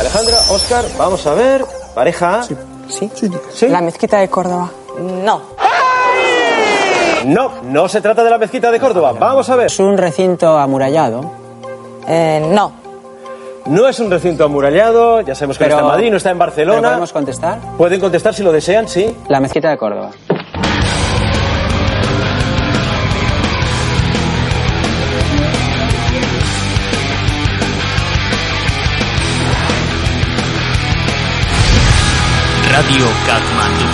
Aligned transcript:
Alejandra, 0.00 0.36
Oscar, 0.50 0.84
vamos 0.98 1.26
a 1.26 1.34
ver. 1.34 1.64
Pareja. 1.94 2.42
¿Sí? 2.88 3.10
¿Sí? 3.52 3.68
La 3.68 3.80
mezquita 3.80 4.18
de 4.18 4.28
Córdoba. 4.28 4.70
No. 4.98 5.42
No, 7.26 7.52
no 7.64 7.88
se 7.88 8.00
trata 8.00 8.24
de 8.24 8.30
la 8.30 8.38
mezquita 8.38 8.70
de 8.70 8.80
Córdoba. 8.80 9.12
Vamos 9.18 9.48
a 9.50 9.56
ver. 9.56 9.66
Es 9.66 9.78
un 9.78 9.98
recinto 9.98 10.58
amurallado. 10.58 11.30
Eh, 12.08 12.42
no. 12.50 12.72
No 13.66 13.86
es 13.86 14.00
un 14.00 14.10
recinto 14.10 14.44
amurallado. 14.44 15.20
Ya 15.20 15.34
sabemos 15.34 15.58
que 15.58 15.64
Pero- 15.64 15.76
no 15.76 15.80
está 15.82 15.86
en 15.86 15.92
Madrid, 15.96 16.10
no 16.10 16.16
está 16.16 16.30
en 16.30 16.38
¿Pero 16.38 16.46
Barcelona. 16.46 16.88
podemos 16.88 17.12
contestar? 17.12 17.58
Pueden 17.76 18.00
contestar 18.00 18.34
si 18.34 18.42
lo 18.42 18.52
desean, 18.52 18.88
sí. 18.88 19.14
La 19.28 19.38
mezquita 19.38 19.68
de 19.68 19.76
Córdoba. 19.76 20.10
Radio 32.80 33.06
Katmandú. 33.26 33.84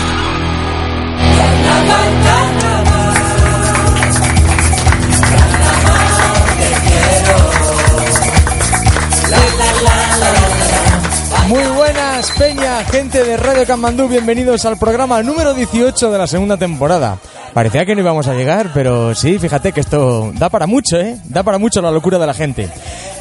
Muy 11.48 11.64
buenas, 11.76 12.30
Peña, 12.38 12.84
gente 12.84 13.24
de 13.24 13.36
Radio 13.36 13.66
Camandú, 13.66 14.06
bienvenidos 14.06 14.64
al 14.64 14.76
programa 14.78 15.20
número 15.24 15.52
18 15.52 16.12
de 16.12 16.18
la 16.18 16.28
segunda 16.28 16.56
temporada. 16.56 17.18
Parecía 17.54 17.86
que 17.86 17.94
no 17.94 18.02
íbamos 18.02 18.28
a 18.28 18.34
llegar, 18.34 18.70
pero 18.72 19.14
sí, 19.14 19.38
fíjate 19.40 19.72
que 19.72 19.80
esto 19.80 20.30
da 20.34 20.48
para 20.48 20.66
mucho, 20.66 20.96
¿eh? 21.00 21.16
Da 21.24 21.42
para 21.42 21.58
mucho 21.58 21.82
la 21.82 21.90
locura 21.90 22.18
de 22.18 22.26
la 22.26 22.34
gente. 22.34 22.70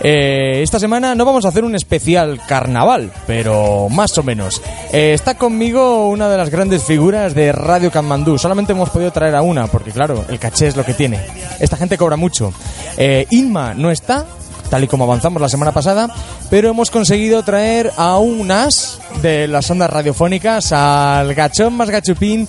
Eh, 0.02 0.62
esta 0.62 0.80
semana 0.80 1.16
no 1.16 1.26
vamos 1.26 1.46
a 1.46 1.50
hacer 1.50 1.64
un 1.64 1.76
especial 1.76 2.40
carnaval, 2.48 3.12
pero 3.28 3.88
más 3.90 4.18
o 4.18 4.24
menos. 4.24 4.62
Eh, 4.92 5.14
está 5.14 5.36
conmigo 5.36 6.10
una 6.10 6.30
de 6.30 6.38
las 6.38 6.50
grandes 6.50 6.84
figuras 6.84 7.34
de 7.34 7.52
Radio 7.52 7.92
Camandú. 7.92 8.38
Solamente 8.38 8.74
hemos 8.74 8.90
podido 8.90 9.12
traer 9.12 9.36
a 9.36 9.42
una, 9.42 9.68
porque 9.68 9.92
claro, 9.92 10.26
el 10.30 10.40
caché 10.40 10.68
es 10.68 10.76
lo 10.76 10.86
que 10.86 10.94
tiene. 10.94 11.20
Esta 11.60 11.78
gente 11.78 11.98
cobra 11.98 12.18
mucho. 12.18 12.54
Eh, 12.98 13.26
Inma 13.32 13.74
no 13.74 13.92
está, 13.92 14.26
tal 14.70 14.84
y 14.84 14.88
como 14.88 15.06
avanzamos 15.06 15.42
la 15.42 15.50
semana 15.50 15.72
pasada, 15.72 16.14
pero 16.50 16.70
hemos 16.70 16.92
conseguido 16.92 17.44
traer 17.44 17.92
a 17.98 18.18
un 18.18 18.52
as 18.52 19.00
de 19.22 19.48
las 19.48 19.70
ondas 19.70 19.90
radiofónicas, 19.90 20.72
al 20.72 21.34
gachón 21.34 21.74
más 21.76 21.90
gachupín 21.90 22.48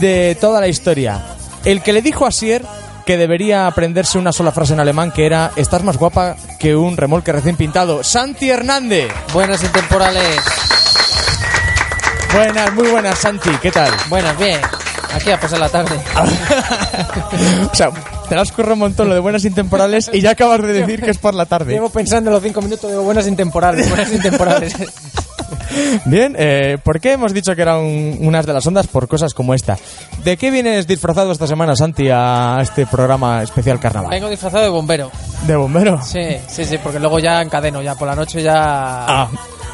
de 0.00 0.36
toda 0.40 0.60
la 0.60 0.68
historia. 0.68 1.22
El 1.64 1.82
que 1.82 1.92
le 1.92 2.02
dijo 2.02 2.26
a 2.26 2.30
Sier 2.32 2.62
que 3.04 3.16
debería 3.16 3.66
aprenderse 3.66 4.18
una 4.18 4.32
sola 4.32 4.52
frase 4.52 4.72
en 4.72 4.80
alemán 4.80 5.12
que 5.12 5.26
era 5.26 5.52
estás 5.56 5.82
más 5.82 5.96
guapa 5.96 6.36
que 6.58 6.74
un 6.76 6.96
remolque 6.96 7.32
recién 7.32 7.56
pintado. 7.56 8.02
Santi 8.02 8.50
Hernández. 8.50 9.12
Buenas 9.32 9.62
intemporales. 9.62 10.40
Buenas, 12.34 12.72
muy 12.74 12.88
buenas 12.88 13.18
Santi, 13.18 13.50
¿qué 13.62 13.70
tal? 13.70 13.92
Buenas, 14.08 14.36
bien. 14.38 14.60
Aquí 15.12 15.30
a 15.30 15.38
pasar 15.38 15.60
la 15.60 15.68
tarde. 15.68 15.96
o 17.72 17.74
sea, 17.74 17.90
te 18.28 18.34
las 18.34 18.50
corre 18.50 18.72
un 18.72 18.80
montón 18.80 19.08
lo 19.08 19.14
de 19.14 19.20
buenas 19.20 19.44
intemporales 19.44 20.10
y 20.12 20.20
ya 20.20 20.30
acabas 20.30 20.60
de 20.62 20.72
decir 20.72 21.00
que 21.00 21.10
es 21.10 21.18
por 21.18 21.34
la 21.34 21.46
tarde. 21.46 21.72
Llevo 21.72 21.90
pensando 21.90 22.30
en 22.30 22.34
los 22.34 22.42
cinco 22.42 22.60
minutos 22.60 22.90
de 22.90 22.98
buenas 22.98 23.28
intemporales. 23.28 23.88
Buenas 23.88 24.10
intemporales. 24.10 24.74
Bien, 26.04 26.34
eh, 26.38 26.78
¿por 26.82 27.00
qué 27.00 27.12
hemos 27.12 27.32
dicho 27.32 27.54
que 27.54 27.62
eran 27.62 27.78
unas 28.20 28.46
de 28.46 28.52
las 28.52 28.66
ondas? 28.66 28.86
Por 28.86 29.08
cosas 29.08 29.34
como 29.34 29.54
esta. 29.54 29.76
¿De 30.24 30.36
qué 30.36 30.50
vienes 30.50 30.86
disfrazado 30.86 31.32
esta 31.32 31.46
semana, 31.46 31.74
Santi, 31.76 32.08
a 32.10 32.58
este 32.60 32.86
programa 32.86 33.42
especial 33.42 33.80
carnaval? 33.80 34.10
Vengo 34.10 34.28
disfrazado 34.28 34.64
de 34.64 34.70
bombero. 34.70 35.10
¿De 35.46 35.56
bombero? 35.56 36.00
Sí, 36.02 36.20
sí, 36.48 36.64
sí, 36.64 36.78
porque 36.82 36.98
luego 37.00 37.18
ya 37.18 37.40
encadeno, 37.42 37.82
ya 37.82 37.94
por 37.94 38.08
la 38.08 38.14
noche 38.14 38.42
ya... 38.42 38.54
Ah, 38.56 39.28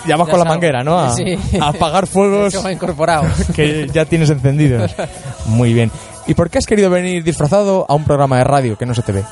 ya 0.06 0.16
vas 0.16 0.26
Ya 0.28 0.30
con 0.30 0.38
la 0.40 0.46
manguera, 0.46 0.82
¿no? 0.82 0.98
A, 0.98 1.14
Sí. 1.14 1.36
a 1.60 1.68
apagar 1.68 2.06
fuegos 2.06 2.54
incorporado. 2.72 3.24
que 3.54 3.88
ya 3.92 4.04
tienes 4.04 4.30
encendidos. 4.30 4.94
Muy 5.46 5.72
bien. 5.74 5.90
¿Y 6.26 6.34
por 6.34 6.48
qué 6.50 6.58
has 6.58 6.66
querido 6.66 6.90
venir 6.90 7.24
disfrazado 7.24 7.86
a 7.88 7.94
un 7.94 8.04
programa 8.04 8.38
de 8.38 8.44
radio 8.44 8.78
que 8.78 8.86
no 8.86 8.94
se 8.94 9.02
te 9.02 9.12
ve? 9.12 9.24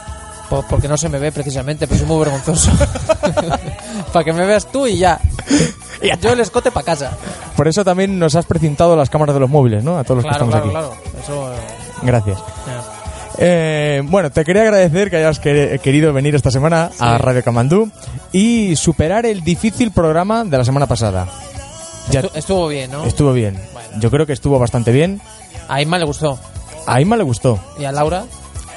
Po- 0.49 0.65
Porque 0.69 0.89
no 0.89 0.97
se 0.97 1.09
me 1.09 1.19
ve 1.19 1.31
precisamente, 1.33 1.87
pero 1.87 1.99
soy 1.99 2.07
muy 2.09 2.19
vergonzoso. 2.21 2.71
para 4.13 4.25
que 4.25 4.33
me 4.33 4.47
veas 4.47 4.67
tú 4.71 4.87
y 4.87 4.99
ya. 4.99 5.21
Yo 6.21 6.33
el 6.33 6.41
escote 6.41 6.71
para 6.71 6.87
casa. 6.87 7.13
Por 7.57 7.69
eso 7.69 7.85
también 7.85 8.19
nos 8.19 8.35
has 8.35 8.47
precintado 8.47 8.97
las 8.97 9.11
cámaras 9.11 9.35
de 9.35 9.41
los 9.41 9.51
móviles, 9.51 9.83
¿no? 9.85 9.99
A 9.99 10.05
todos 10.05 10.23
los 10.23 10.25
Claro, 10.25 10.47
que 10.47 10.57
estamos 10.57 10.73
claro, 10.73 10.93
aquí. 10.93 11.01
claro. 11.11 11.23
Eso... 11.23 11.53
eh, 11.53 11.57
Gracias. 12.03 12.39
Eh, 13.41 14.03
bueno, 14.05 14.31
te 14.31 14.45
quería 14.45 14.63
agradecer 14.63 15.11
que 15.11 15.17
hayas 15.17 15.41
quer- 15.41 15.79
querido 15.81 16.13
venir 16.13 16.35
esta 16.35 16.51
semana 16.51 16.91
a 16.99 17.19
Radio 17.19 17.43
Camandú 17.45 17.91
y 18.33 18.75
superar 18.77 19.27
el 19.27 19.43
difícil 19.45 19.93
programa 19.93 20.45
de 20.45 20.59
la 20.59 20.65
semana 20.65 20.87
pasada. 20.87 21.29
Ya 22.11 22.23
Estu- 22.23 22.31
estuvo 22.35 22.69
bien, 22.69 22.91
¿no? 22.91 23.05
estuvo 23.05 23.33
bien. 23.33 23.61
Yo 24.01 24.11
creo 24.11 24.27
que 24.27 24.33
estuvo 24.33 24.59
bastante 24.59 24.91
bien. 24.93 25.21
A 25.69 25.81
Inma 25.83 25.99
le 25.99 26.05
gustó. 26.05 26.39
A 26.87 27.01
Inma 27.01 27.17
le 27.17 27.23
gustó. 27.23 27.59
Y 27.79 27.85
a 27.85 27.93
Laura. 27.93 28.25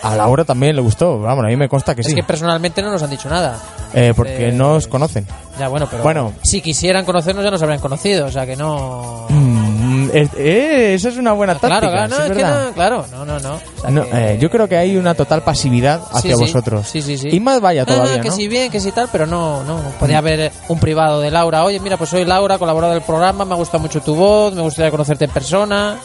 A 0.03 0.15
Laura 0.15 0.43
también 0.45 0.75
le 0.75 0.81
gustó. 0.81 1.19
Vamos, 1.19 1.45
a 1.45 1.47
mí 1.47 1.55
me 1.55 1.69
consta 1.69 1.93
que 1.95 2.01
Es 2.01 2.07
sí. 2.07 2.15
que 2.15 2.23
personalmente 2.23 2.81
no 2.81 2.91
nos 2.91 3.03
han 3.03 3.09
dicho 3.09 3.29
nada. 3.29 3.57
Eh, 3.93 4.13
porque 4.15 4.49
Eh, 4.49 4.51
no 4.51 4.73
os 4.75 4.87
conocen. 4.87 5.27
Ya, 5.59 5.67
bueno, 5.67 5.87
pero. 5.89 6.01
Bueno. 6.01 6.33
Si 6.43 6.61
quisieran 6.61 7.05
conocernos, 7.05 7.43
ya 7.43 7.51
nos 7.51 7.61
habrían 7.61 7.79
conocido. 7.81 8.25
O 8.27 8.31
sea 8.31 8.45
que 8.45 8.55
no. 8.55 9.25
Mm, 9.29 10.09
eh, 10.13 10.93
esa 10.95 11.09
es 11.09 11.17
una 11.17 11.33
buena 11.33 11.53
táctica. 11.55 11.79
Claro, 11.79 11.91
claro, 11.91 12.07
no, 12.09 12.15
es 12.25 12.31
es 12.31 12.37
que 12.37 12.43
no, 12.43 12.73
claro, 12.73 13.05
no, 13.11 13.25
no, 13.25 13.39
no. 13.39 13.53
O 13.55 13.81
sea 13.81 13.89
No, 13.91 14.03
que- 14.05 14.33
eh, 14.33 14.37
yo 14.39 14.49
creo 14.49 14.67
que 14.67 14.77
hay 14.77 14.95
una 14.97 15.13
total 15.13 15.43
pasividad 15.43 16.01
hacia 16.11 16.35
Sí, 16.35 16.41
vosotros. 16.41 16.87
Sí, 16.87 17.01
sí, 17.01 17.17
sí. 17.17 17.29
Y 17.31 17.39
más 17.39 17.59
vaya 17.61 17.85
todavía, 17.85 18.21
que 18.21 18.29
¿no? 18.29 18.35
sí, 18.35 18.47
bien, 18.47 18.71
que 18.71 18.79
sí, 18.79 18.91
tal, 18.91 19.09
pero 19.11 19.27
no, 19.27 19.63
no. 19.63 19.77
Podría 19.99 20.19
haber 20.19 20.51
un 20.69 20.79
privado 20.79 21.19
de 21.21 21.29
Laura. 21.29 21.63
Oye, 21.63 21.79
mira, 21.79 21.97
pues 21.97 22.09
soy 22.09 22.25
Laura, 22.25 22.57
colaboradora 22.57 22.95
del 22.95 23.03
programa, 23.03 23.45
me 23.45 23.55
gusta 23.55 23.77
mucho 23.77 24.01
tu 24.01 24.15
voz, 24.15 24.53
me 24.55 24.61
gustaría 24.61 24.89
conocerte 24.89 25.25
en 25.25 25.31
persona. 25.31 25.97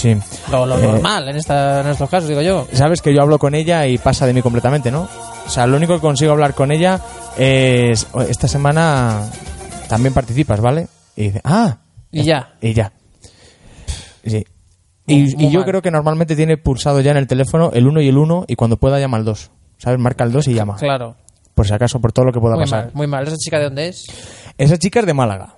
Sí. 0.00 0.16
Lo, 0.50 0.64
lo 0.64 0.78
Eh, 0.78 0.82
normal 0.82 1.28
en, 1.28 1.36
esta, 1.36 1.80
en 1.82 1.88
estos 1.88 2.08
casos, 2.08 2.28
digo 2.28 2.40
yo. 2.40 2.66
Sabes 2.72 3.02
que 3.02 3.14
yo 3.14 3.20
hablo 3.22 3.38
con 3.38 3.54
ella 3.54 3.86
y 3.86 3.98
pasa 3.98 4.26
de 4.26 4.32
mí 4.32 4.40
completamente, 4.40 4.90
¿no? 4.90 5.08
O 5.46 5.50
sea, 5.50 5.66
lo 5.66 5.76
único 5.76 5.94
que 5.94 6.00
consigo 6.00 6.32
hablar 6.32 6.54
con 6.54 6.70
ella 6.72 6.98
es 7.36 8.06
"Oh, 8.12 8.22
esta 8.22 8.48
semana 8.48 9.28
también 9.88 10.14
participas, 10.14 10.60
¿vale? 10.60 10.86
Y 11.16 11.24
dice, 11.24 11.40
ah, 11.44 11.78
Y 12.10 12.22
ya. 12.22 12.54
y 12.62 12.72
ya. 12.72 12.92
Sí. 14.24 14.44
Muy- 15.06 15.16
Y, 15.32 15.36
muy 15.36 15.50
yo 15.50 15.60
mal. 15.60 15.68
creo 15.68 15.82
que 15.82 15.90
normalmente 15.90 16.36
tiene 16.36 16.56
pulsado 16.56 17.00
ya 17.00 17.10
en 17.10 17.16
el 17.18 17.26
teléfono 17.26 17.70
el 17.74 17.86
1 17.86 18.00
y 18.00 18.08
el 18.08 18.16
1 18.16 18.44
y 18.48 18.54
cuando 18.54 18.76
pueda 18.78 18.98
llama 19.00 19.16
al 19.18 19.24
2. 19.24 19.50
¿Sabes? 19.78 19.98
Marca 19.98 20.24
el 20.24 20.32
2 20.32 20.48
y 20.48 20.54
llama. 20.54 20.76
Claro. 20.76 21.16
Por 21.54 21.66
si 21.66 21.74
acaso, 21.74 22.00
por 22.00 22.12
todo 22.12 22.24
lo 22.26 22.32
que 22.32 22.40
pueda 22.40 22.54
Muy 22.54 22.64
pasar. 22.64 22.84
mal, 22.86 22.90
muy 22.94 23.06
mal. 23.06 23.26
¿Esa 23.26 23.36
chica 23.36 23.58
de 23.58 23.64
dónde 23.64 23.88
es? 23.88 24.06
Esa 24.56 24.78
chica 24.78 25.00
es 25.00 25.06
de 25.06 25.14
Málaga. 25.14 25.54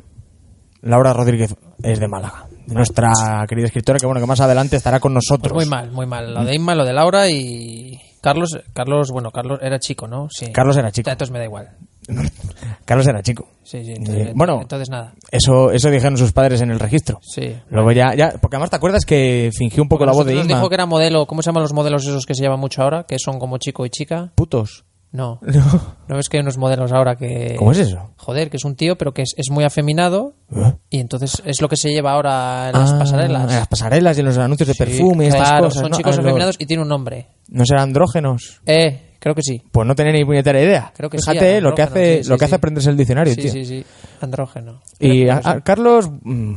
Laura 0.80 1.12
Rodríguez 1.12 1.54
es 1.82 2.00
de 2.00 2.08
Málaga. 2.08 2.46
Nuestra 2.74 3.12
querida 3.48 3.66
escritora 3.66 3.98
que 3.98 4.06
bueno 4.06 4.20
que 4.20 4.26
más 4.26 4.40
adelante 4.40 4.76
estará 4.76 5.00
con 5.00 5.14
nosotros. 5.14 5.52
Pues 5.52 5.66
muy 5.66 5.70
mal, 5.70 5.90
muy 5.90 6.06
mal. 6.06 6.32
Lo 6.34 6.44
de 6.44 6.54
Inma, 6.54 6.74
lo 6.74 6.84
de 6.84 6.92
Laura 6.92 7.28
y. 7.28 7.98
Carlos, 8.20 8.56
Carlos, 8.72 9.10
bueno, 9.10 9.32
Carlos 9.32 9.58
era 9.62 9.80
chico, 9.80 10.06
¿no? 10.06 10.28
Sí. 10.30 10.52
Carlos 10.52 10.76
era 10.76 10.92
chico. 10.92 11.10
Entonces 11.10 11.32
me 11.32 11.40
da 11.40 11.44
igual. 11.44 11.70
Carlos 12.84 13.06
era 13.06 13.22
chico. 13.22 13.48
Sí, 13.64 13.84
sí. 13.84 13.92
Eh, 13.92 13.94
Entonces, 13.96 14.32
bueno, 14.34 14.60
entonces 14.62 14.88
nada. 14.90 15.12
Eso, 15.30 15.70
eso 15.72 15.90
dijeron 15.90 16.16
sus 16.16 16.32
padres 16.32 16.60
en 16.60 16.70
el 16.70 16.78
registro. 16.78 17.18
Sí. 17.22 17.56
Luego 17.70 17.92
ya, 17.92 18.14
ya, 18.14 18.34
porque 18.40 18.56
además 18.56 18.70
te 18.70 18.76
acuerdas 18.76 19.04
que 19.04 19.50
fingió 19.56 19.82
un 19.82 19.88
poco 19.88 20.04
la 20.06 20.12
voz 20.12 20.26
de 20.26 20.34
Inma. 20.34 20.44
dijo 20.44 20.68
que 20.68 20.74
era 20.74 20.86
modelo. 20.86 21.26
¿Cómo 21.26 21.42
se 21.42 21.46
llaman 21.50 21.62
los 21.62 21.72
modelos 21.72 22.04
esos 22.06 22.24
que 22.26 22.34
se 22.34 22.42
llaman 22.42 22.60
mucho 22.60 22.82
ahora? 22.82 23.04
Que 23.04 23.18
son 23.18 23.38
como 23.38 23.58
chico 23.58 23.84
y 23.86 23.90
chica. 23.90 24.30
Putos. 24.34 24.84
No. 25.12 25.38
No. 25.46 25.94
¿No 26.08 26.16
ves 26.16 26.28
que 26.28 26.38
hay 26.38 26.42
unos 26.42 26.58
modelos 26.58 26.90
ahora 26.92 27.16
que. 27.16 27.54
¿Cómo 27.58 27.72
es 27.72 27.78
eso? 27.78 28.10
Joder, 28.16 28.50
que 28.50 28.56
es 28.56 28.64
un 28.64 28.74
tío, 28.76 28.96
pero 28.96 29.12
que 29.12 29.22
es, 29.22 29.34
es 29.36 29.50
muy 29.50 29.64
afeminado. 29.64 30.34
¿Eh? 30.54 30.74
Y 30.90 31.00
entonces 31.00 31.42
es 31.46 31.60
lo 31.60 31.68
que 31.68 31.76
se 31.76 31.90
lleva 31.90 32.12
ahora 32.12 32.70
en 32.72 32.78
las 32.80 32.92
Ah, 32.92 32.98
pasarelas. 32.98 33.42
En 33.50 33.56
las 33.58 33.68
pasarelas 33.68 34.16
y 34.16 34.20
en 34.20 34.26
los 34.26 34.38
anuncios 34.38 34.66
de 34.68 34.74
Sí, 34.74 34.78
perfume 34.78 35.24
y 35.24 35.28
estas 35.28 35.48
claro, 35.48 35.64
cosas. 35.66 35.80
son 35.82 35.90
¿no? 35.90 35.96
chicos 35.96 36.14
Ah, 36.14 36.22
lo- 36.22 36.28
afeminados 36.28 36.56
y 36.58 36.66
tiene 36.66 36.82
un 36.82 36.88
nombre. 36.88 37.28
¿No 37.48 37.64
serán 37.66 37.84
andrógenos? 37.84 38.60
Eh, 38.66 39.16
creo 39.18 39.34
que 39.34 39.42
sí. 39.42 39.62
Pues 39.70 39.86
no 39.86 39.94
tenía 39.94 40.12
ni 40.12 40.24
puñetera 40.24 40.60
idea. 40.60 40.92
Creo 40.96 41.08
que 41.10 41.18
sí, 41.18 41.30
Fíjate 41.30 41.58
eh, 41.58 41.60
lo 41.60 41.74
que 41.74 41.82
hace, 41.82 42.22
sí, 42.24 42.28
lo 42.30 42.34
sí, 42.34 42.38
que 42.38 42.44
hace 42.46 42.52
sí. 42.52 42.56
aprenderse 42.56 42.90
el 42.90 42.96
diccionario, 42.96 43.34
Sí, 43.34 43.40
tío. 43.42 43.52
sí, 43.52 43.64
sí. 43.64 43.84
Andrógeno. 44.20 44.80
Y 44.98 45.22
Creo 45.24 45.34
a, 45.34 45.40
que 45.40 45.48
a 45.48 45.52
sí. 45.54 45.58
Carlos. 45.62 46.10
mm, 46.22 46.54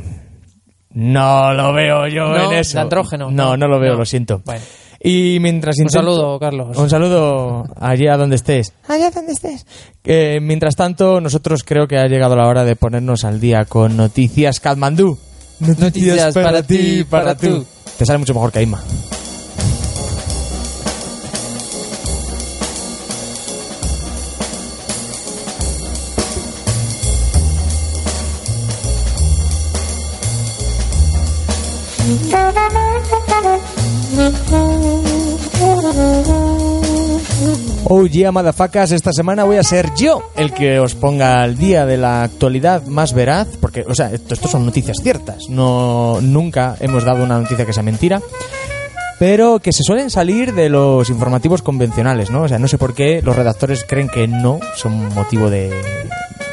No 0.92 1.54
lo 1.54 1.74
veo 1.74 2.08
yo 2.08 2.30
No, 2.30 2.52
en 2.52 2.58
eso. 2.60 2.80
andrógeno. 2.80 3.30
No, 3.30 3.58
no 3.58 3.68
lo 3.68 3.80
veo, 3.80 3.94
No. 3.94 4.00
lo 4.00 4.06
siento. 4.06 4.42
Bueno. 4.46 4.62
Y 5.02 5.38
mientras 5.40 5.78
Un 5.78 5.84
intento- 5.84 6.00
saludo, 6.00 6.40
Carlos. 6.40 6.78
Un 6.78 6.90
saludo 6.90 7.64
allá 7.80 8.18
donde 8.18 8.36
estés. 8.36 8.74
Allá 8.88 9.12
donde 9.12 9.34
estés. 9.34 9.66
Eh, 10.04 10.40
mientras 10.42 10.76
tanto, 10.76 11.20
nosotros 11.22 11.64
creo 11.64 11.88
que 11.88 11.98
ha 11.98 12.08
llegado 12.08 12.36
la 12.36 12.48
hora 12.48 12.64
de 12.64 12.76
ponernos 12.76 13.24
al 13.24 13.40
día 13.40 13.66
con 13.66 13.96
Noticias 13.98 14.60
Katmandú. 14.60 15.18
Noticias 15.60 16.34
para 16.34 16.64
ti, 16.64 17.04
para 17.10 17.36
tú. 17.36 17.66
Te 17.98 18.06
sale 18.06 18.20
mucho 18.20 18.34
mejor 18.34 18.52
que 18.52 18.62
Ima. 18.62 18.82
Oh 37.88 38.06
yeah, 38.08 38.32
madafacas, 38.32 38.92
esta 38.92 39.12
semana 39.14 39.44
voy 39.44 39.58
a 39.58 39.64
ser 39.64 39.94
yo 39.96 40.32
el 40.36 40.52
que 40.54 40.80
os 40.80 40.96
ponga 40.96 41.44
al 41.44 41.56
día 41.56 41.86
de 41.86 41.98
la 41.98 42.24
actualidad 42.24 42.84
más 42.88 43.14
veraz, 43.14 43.48
porque, 43.62 43.86
o 43.88 43.94
sea, 43.94 44.12
esto, 44.12 44.34
esto 44.34 44.48
son 44.48 44.66
noticias 44.66 44.98
ciertas, 45.04 45.44
no, 45.50 46.20
nunca 46.22 46.76
hemos 46.80 47.04
dado 47.04 47.24
una 47.24 47.38
noticia 47.40 47.66
que 47.66 47.74
sea 47.74 47.84
mentira, 47.84 48.22
pero 49.20 49.60
que 49.60 49.72
se 49.72 49.84
suelen 49.84 50.10
salir 50.10 50.54
de 50.56 50.68
los 50.70 51.10
informativos 51.12 51.62
convencionales, 51.62 52.32
¿no? 52.32 52.42
O 52.44 52.48
sea, 52.48 52.58
no 52.58 52.68
sé 52.68 52.80
por 52.80 52.96
qué 52.96 53.22
los 53.22 53.36
redactores 53.36 53.86
creen 53.88 54.10
que 54.10 54.28
no 54.28 54.60
son 54.76 55.14
motivo 55.14 55.50
de, 55.52 55.72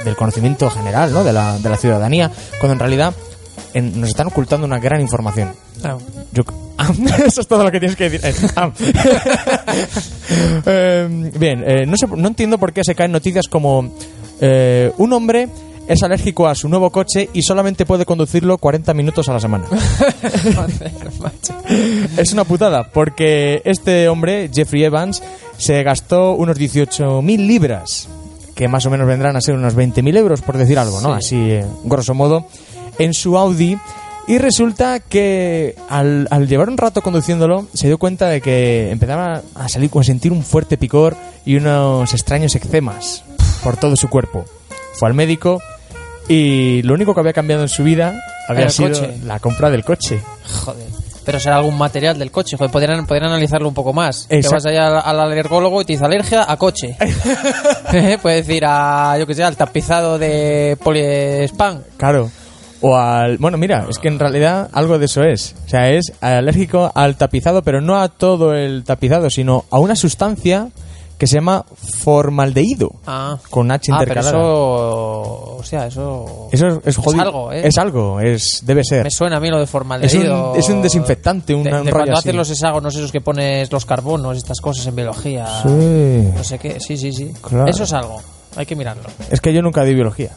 del 0.05 0.17
conocimiento 0.17 0.69
general, 0.69 1.13
¿no? 1.15 1.25
De 1.25 1.33
la, 1.33 1.59
de 1.59 1.69
la 1.69 1.77
ciudadanía, 1.79 2.31
cuando 2.61 2.75
en 2.75 2.79
realidad 2.79 3.15
en- 3.73 3.99
nos 4.01 4.11
están 4.11 4.27
ocultando 4.27 4.67
una 4.67 4.79
gran 4.79 5.01
información. 5.01 5.53
Claro. 5.81 5.99
Yo- 6.33 6.45
eso 7.27 7.41
es 7.41 7.47
todo 7.47 7.65
lo 7.65 7.71
que 7.71 7.81
tienes 7.81 7.97
que 7.97 8.11
decir. 8.11 8.21
Eh. 8.25 8.35
Eh, 10.65 11.31
bien, 11.39 11.65
eh, 11.67 11.85
no, 11.87 11.97
sé, 11.97 12.07
no 12.07 12.29
entiendo 12.29 12.57
por 12.57 12.73
qué 12.73 12.83
se 12.85 12.95
caen 12.95 13.13
noticias 13.13 13.49
como 13.49 13.93
eh, 14.41 14.91
un 14.97 15.13
hombre 15.13 15.49
es 15.87 16.03
alérgico 16.03 16.47
a 16.47 16.55
su 16.55 16.69
nuevo 16.69 16.91
coche 16.91 17.29
y 17.33 17.43
solamente 17.43 17.87
puede 17.87 18.05
conducirlo 18.05 18.59
40 18.59 18.95
minutos 18.95 19.29
a 19.29 19.35
la 19.35 19.41
semana. 19.41 19.67
es 22.17 22.33
una 22.33 22.45
putada, 22.45 22.91
porque 22.91 23.63
este 23.65 24.09
hombre, 24.09 24.51
Jeffrey 24.53 24.85
Evans, 24.85 25.23
se 25.57 25.83
gastó 25.83 26.35
unos 26.35 26.59
18.000 26.59 27.47
libras, 27.47 28.09
que 28.55 28.69
más 28.69 28.87
o 28.87 28.91
menos 28.91 29.07
vendrán 29.07 29.37
a 29.37 29.41
ser 29.41 29.55
unos 29.55 29.77
20.000 29.77 30.17
euros, 30.17 30.43
por 30.43 30.57
decir 30.57 30.79
algo, 30.79 31.01
¿no? 31.01 31.13
Así, 31.13 31.59
grosso 31.85 32.15
modo, 32.15 32.47
en 32.99 33.15
su 33.15 33.37
Audi. 33.37 33.79
Y 34.29 34.39
resulta 34.39 35.01
que 35.01 35.75
al, 35.89 36.29
al 36.31 36.47
llevar 36.47 36.69
un 36.69 36.79
rato 36.79 37.03
conduciéndolo, 37.03 37.67
se 37.75 37.89
dio 37.89 37.99
cuenta 37.99 38.29
de 38.29 38.41
que 38.41 38.91
empezaba 38.91 39.43
a 39.55 39.69
salir, 39.69 39.91
a 39.99 40.03
sentir 40.05 40.31
un 40.33 40.43
fuerte 40.45 40.77
picor 40.79 41.17
y 41.45 41.57
unos 41.57 42.13
extraños 42.15 42.55
eczemas 42.55 43.25
por 43.65 43.77
todo 43.77 43.97
su 43.97 44.09
cuerpo. 44.09 44.45
Fue 44.95 45.09
al 45.09 45.15
médico 45.15 45.61
y 46.29 46.83
lo 46.83 46.95
único 46.95 47.15
que 47.15 47.21
había 47.21 47.33
cambiado 47.33 47.63
en 47.63 47.69
su 47.69 47.83
vida 47.83 48.15
había 48.49 48.69
sido 48.69 48.91
coche. 48.91 49.15
la 49.25 49.41
compra 49.41 49.71
del 49.71 49.85
coche. 49.85 50.21
Joder. 50.65 50.87
Pero 51.25 51.39
será 51.39 51.57
algún 51.57 51.79
material 51.79 52.19
del 52.19 52.33
coche, 52.33 52.57
joder, 52.57 52.73
podrían, 52.73 53.07
podrían 53.07 53.31
analizarlo 53.31 53.69
un 53.69 53.75
poco 53.75 53.93
más. 53.93 54.27
Que 54.29 54.37
Exacto. 54.37 54.57
vas 54.57 54.67
allá 54.67 54.87
al, 54.89 55.03
al 55.05 55.21
alergólogo 55.21 55.81
y 55.81 55.85
te 55.85 55.93
dice 55.93 56.05
alergia 56.05 56.45
a 56.49 56.57
coche. 56.57 56.97
Eh, 57.93 58.19
Puede 58.23 58.37
decir 58.37 58.65
a, 58.67 59.17
yo 59.19 59.27
que 59.27 59.35
sé, 59.35 59.45
al 59.45 59.57
tapizado 59.57 60.19
de 60.19 60.79
poliespan. 60.83 61.85
Claro. 61.97 62.31
O 62.83 62.97
al... 62.97 63.39
Bueno, 63.39 63.57
mira, 63.59 63.87
es 63.89 63.99
que 63.99 64.09
en 64.09 64.19
realidad 64.19 64.69
algo 64.73 64.99
de 64.99 65.07
eso 65.07 65.23
es. 65.23 65.55
O 65.67 65.69
sea, 65.69 65.89
es 65.91 66.13
alérgico 66.21 66.91
al 66.95 67.17
tapizado, 67.17 67.63
pero 67.63 67.81
no 67.81 67.99
a 68.01 68.09
todo 68.09 68.55
el 68.55 68.85
tapizado, 68.85 69.31
sino 69.31 69.65
a 69.71 69.79
una 69.79 69.95
sustancia 69.97 70.69
que 71.17 71.29
se 71.29 71.37
llama 71.37 71.65
formaldehído. 72.03 72.91
Ah. 73.07 73.39
Con 73.49 73.71
H 73.71 73.93
Ah, 73.95 74.03
pero 74.05 74.21
eso... 74.21 74.39
O 75.59 75.63
sea, 75.63 75.87
eso... 75.87 76.49
Eso 76.51 76.67
es, 76.67 76.79
es 76.85 76.97
jodido. 76.97 77.23
algo, 77.23 77.53
¿eh? 77.53 77.69
Es 77.69 77.79
algo, 77.79 78.21
es, 78.21 78.63
debe 78.65 78.83
ser. 78.83 79.05
Me 79.05 79.11
suena 79.13 79.37
a 79.37 79.41
mí 79.41 79.49
lo 79.49 79.59
de 79.59 79.65
Es 79.65 79.71
formaldehído. 79.71 80.53
un, 80.53 80.59
es 80.59 80.69
un 80.69 80.83
desinfectante, 80.83 81.55
un, 81.55 81.63
De, 81.63 81.71
un 81.73 81.85
de 81.85 81.91
rollo 81.93 82.05
cuando 82.05 82.13
así. 82.19 82.29
haces 82.29 82.35
los 82.35 82.51
hexágonos 82.51 82.97
esos 82.97 83.13
que 83.13 83.21
pones 83.21 83.71
los 83.71 83.87
carbonos, 83.87 84.37
estas 84.37 84.61
cosas 84.61 84.85
en 84.89 84.97
biología. 84.97 85.47
Sí. 85.63 86.29
No 86.35 86.43
sé 86.43 86.59
qué. 86.59 86.81
Sí, 86.81 86.97
sí, 86.97 87.13
sí. 87.13 87.31
Claro. 87.41 87.69
Eso 87.69 87.85
es 87.85 87.93
algo. 87.93 88.21
Hay 88.57 88.67
que 88.67 88.75
mirarlo. 88.75 89.05
Es 89.31 89.41
que 89.41 89.53
yo 89.55 89.63
nunca 89.63 89.85
di 89.85 89.95
biología. 89.95 90.31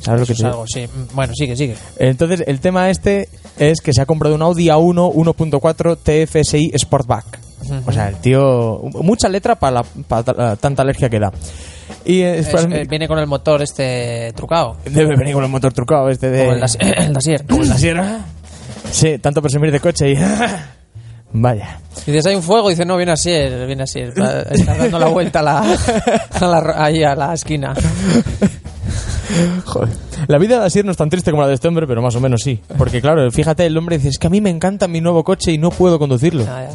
¿Sabes 0.00 0.20
lo 0.20 0.26
que 0.26 0.32
Eso 0.32 0.42
te 0.42 0.48
es 0.48 0.52
algo, 0.54 0.64
sí. 0.66 0.86
Bueno, 1.14 1.32
sigue, 1.34 1.56
sigue. 1.56 1.76
Entonces, 1.98 2.42
el 2.46 2.60
tema 2.60 2.90
este 2.90 3.28
es 3.58 3.80
que 3.80 3.92
se 3.92 4.00
ha 4.00 4.06
comprado 4.06 4.34
un 4.34 4.42
Audi 4.42 4.66
A1 4.68 5.12
1.4 5.14 5.98
TFSI 6.02 6.72
Sportback. 6.78 7.38
O 7.86 7.92
sea, 7.92 8.08
el 8.08 8.16
tío... 8.16 8.80
Mucha 9.02 9.28
letra 9.28 9.54
para, 9.56 9.72
la- 9.82 9.82
para 10.08 10.32
la- 10.32 10.56
tanta 10.56 10.82
alergia 10.82 11.08
que 11.10 11.20
da. 11.20 11.30
Y 12.04 12.20
eh, 12.22 12.38
Es- 12.38 12.48
eh, 12.54 12.86
viene 12.88 13.06
con 13.06 13.18
el 13.18 13.26
motor 13.26 13.62
este 13.62 14.32
trucado. 14.34 14.78
debe 14.86 15.14
venir 15.16 15.34
con 15.34 15.44
el 15.44 15.50
motor 15.50 15.72
trucado 15.72 16.08
este 16.08 16.30
de... 16.30 16.40
Como 16.40 16.52
el, 16.54 16.60
das- 16.60 16.78
el 16.80 17.12
Dacier. 17.12 17.44
como 17.46 17.62
el 17.62 17.68
Dacier. 17.68 18.00
Sí, 18.90 19.18
tanto 19.18 19.42
presumir 19.42 19.70
de 19.70 19.80
coche 19.80 20.12
y... 20.12 20.14
Vaya. 21.32 21.78
Y 22.06 22.10
dices, 22.10 22.26
hay 22.26 22.34
un 22.34 22.42
fuego, 22.42 22.70
y 22.70 22.74
dice, 22.74 22.84
no, 22.84 22.96
viene 22.96 23.12
así, 23.12 23.30
viene 23.30 23.84
así. 23.84 24.00
Está 24.00 24.74
dando 24.76 24.98
la 24.98 25.06
vuelta 25.06 25.38
a 25.40 25.42
la, 25.42 25.58
a 26.40 26.44
la- 26.46 26.74
ahí 26.84 27.04
a 27.04 27.14
la 27.14 27.34
esquina. 27.34 27.72
Joder. 29.64 29.94
La 30.26 30.38
vida 30.38 30.60
de 30.60 30.66
Asier 30.66 30.84
no 30.84 30.90
es 30.90 30.96
tan 30.96 31.10
triste 31.10 31.30
como 31.30 31.42
la 31.42 31.48
de 31.48 31.54
este 31.54 31.68
hombre, 31.68 31.86
pero 31.86 32.02
más 32.02 32.14
o 32.14 32.20
menos 32.20 32.40
sí. 32.42 32.60
Porque 32.76 33.00
claro, 33.00 33.30
fíjate, 33.30 33.66
el 33.66 33.76
hombre 33.76 33.98
dice, 33.98 34.08
es 34.08 34.18
que 34.18 34.26
a 34.26 34.30
mí 34.30 34.40
me 34.40 34.50
encanta 34.50 34.88
mi 34.88 35.00
nuevo 35.00 35.24
coche 35.24 35.52
y 35.52 35.58
no 35.58 35.70
puedo 35.70 35.98
conducirlo. 35.98 36.44
Ah. 36.48 36.68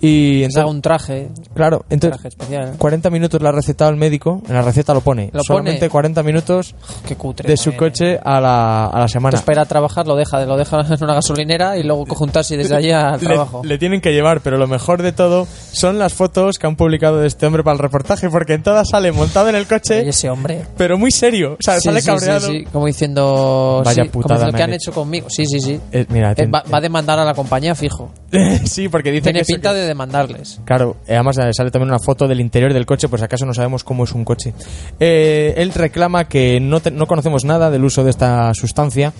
Y 0.00 0.44
Se 0.50 0.60
haga 0.60 0.68
entonces, 0.68 0.70
un 0.74 0.82
traje, 0.82 1.28
claro, 1.54 1.84
entonces 1.90 2.20
traje 2.20 2.28
especial. 2.28 2.74
40 2.78 3.10
minutos 3.10 3.42
la 3.42 3.48
ha 3.48 3.52
recetado 3.52 3.90
el 3.90 3.96
médico, 3.96 4.42
en 4.48 4.54
la 4.54 4.62
receta 4.62 4.94
lo 4.94 5.00
pone. 5.00 5.30
Lo 5.32 5.42
Solamente 5.42 5.80
pone. 5.80 5.90
40 5.90 6.22
minutos 6.22 6.74
Qué 7.06 7.16
cutre. 7.16 7.48
de 7.48 7.56
su 7.56 7.70
eh. 7.70 7.76
coche 7.76 8.18
a 8.22 8.40
la, 8.40 8.86
a 8.86 9.00
la 9.00 9.08
semana. 9.08 9.30
Entonces, 9.30 9.44
para 9.44 9.56
ir 9.56 9.60
a 9.60 9.64
trabajar 9.66 10.06
lo 10.06 10.14
deja, 10.14 10.44
lo 10.46 10.56
deja 10.56 10.80
en 10.88 11.02
una 11.04 11.14
gasolinera 11.14 11.76
y 11.78 11.82
luego 11.82 12.06
coge 12.06 12.24
un 12.24 12.30
taxi 12.30 12.56
desde 12.56 12.76
allí 12.76 12.90
al 12.92 13.18
trabajo. 13.18 13.62
Le, 13.64 13.76
tienen 13.78 14.00
que 14.00 14.12
llevar, 14.12 14.40
pero 14.40 14.56
lo 14.56 14.66
mejor 14.68 15.02
de 15.02 15.12
todo 15.12 15.46
son 15.72 15.98
las 15.98 16.14
fotos 16.14 16.58
que 16.58 16.66
han 16.68 16.76
publicado 16.76 17.18
de 17.18 17.26
este 17.26 17.46
hombre 17.46 17.62
para 17.64 17.72
el 17.74 17.78
reportaje, 17.80 18.28
porque 18.30 18.54
en 18.54 18.62
todas 18.62 18.88
sale 18.88 19.10
montado 19.12 19.48
en 19.48 19.56
el 19.56 19.62
Y 19.62 19.66
coche, 19.66 20.08
ese 20.08 20.30
hombre. 20.30 20.64
pero 20.76 20.96
muy 20.96 21.10
serio. 21.10 21.54
O 21.58 21.62
sea, 21.62 21.74
Sí, 21.80 21.88
sale 21.88 22.00
sí, 22.02 22.06
cabreado. 22.06 22.46
sí, 22.48 22.64
como 22.72 22.86
diciendo. 22.86 23.82
Vaya 23.84 24.02
como 24.02 24.12
putada 24.12 24.46
me 24.46 24.52
¿qué 24.52 24.62
han 24.62 24.72
hecho? 24.74 24.92
conmigo? 24.92 25.28
Sí, 25.28 25.44
sí, 25.46 25.60
sí. 25.60 25.80
Eh, 25.92 26.06
mira, 26.08 26.32
Eh, 26.32 26.36
ten- 26.36 26.52
va, 26.54 26.62
va 26.72 26.78
a 26.78 26.80
demandar 26.80 27.18
a 27.18 27.24
la 27.24 27.34
compañía 27.34 27.74
fijo. 27.74 28.10
sí, 28.64 28.88
porque 28.88 29.10
dice 29.10 29.24
Tiene 29.24 29.40
que 29.40 29.44
pinta 29.46 29.70
que- 29.72 29.76
de 29.76 29.87
demandarles. 29.88 30.60
Claro, 30.64 30.96
eh, 31.06 31.14
además 31.14 31.38
eh, 31.38 31.50
sale 31.52 31.70
también 31.70 31.90
una 31.90 31.98
foto 31.98 32.28
del 32.28 32.40
interior 32.40 32.72
del 32.72 32.86
coche, 32.86 33.08
pues 33.08 33.22
acaso 33.22 33.44
no 33.46 33.52
sabemos 33.54 33.82
cómo 33.84 34.04
es 34.04 34.12
un 34.12 34.24
coche. 34.24 34.54
Eh, 35.00 35.54
él 35.56 35.72
reclama 35.74 36.28
que 36.28 36.60
no, 36.60 36.80
te- 36.80 36.90
no 36.90 37.06
conocemos 37.06 37.44
nada 37.44 37.70
del 37.70 37.84
uso 37.84 38.04
de 38.04 38.10
esta 38.10 38.52
sustancia 38.54 39.12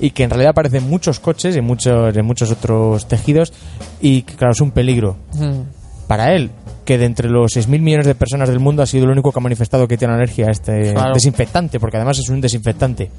y 0.00 0.10
que 0.10 0.24
en 0.24 0.30
realidad 0.30 0.50
aparece 0.50 0.78
en 0.78 0.88
muchos 0.90 1.20
coches 1.20 1.54
y 1.54 1.58
en 1.60 1.64
muchos, 1.64 2.16
en 2.16 2.24
muchos 2.26 2.50
otros 2.50 3.06
tejidos 3.06 3.52
y 4.00 4.22
que 4.22 4.34
claro, 4.34 4.52
es 4.52 4.60
un 4.60 4.70
peligro 4.72 5.16
Mm. 5.34 5.60
para 6.08 6.34
él, 6.34 6.50
que 6.84 6.98
de 6.98 7.06
entre 7.06 7.30
los 7.30 7.52
6.000 7.56 7.80
millones 7.80 8.06
de 8.06 8.14
personas 8.14 8.48
del 8.48 8.60
mundo 8.60 8.82
ha 8.82 8.86
sido 8.86 9.04
el 9.04 9.10
único 9.10 9.32
que 9.32 9.38
ha 9.38 9.42
manifestado 9.42 9.88
que 9.88 9.96
tiene 9.96 10.14
alergia 10.14 10.48
a 10.48 10.50
este 10.50 10.92
Claro. 10.92 11.14
desinfectante, 11.14 11.80
porque 11.80 11.96
además 11.96 12.18
es 12.18 12.28
un 12.28 12.40
desinfectante. 12.40 13.10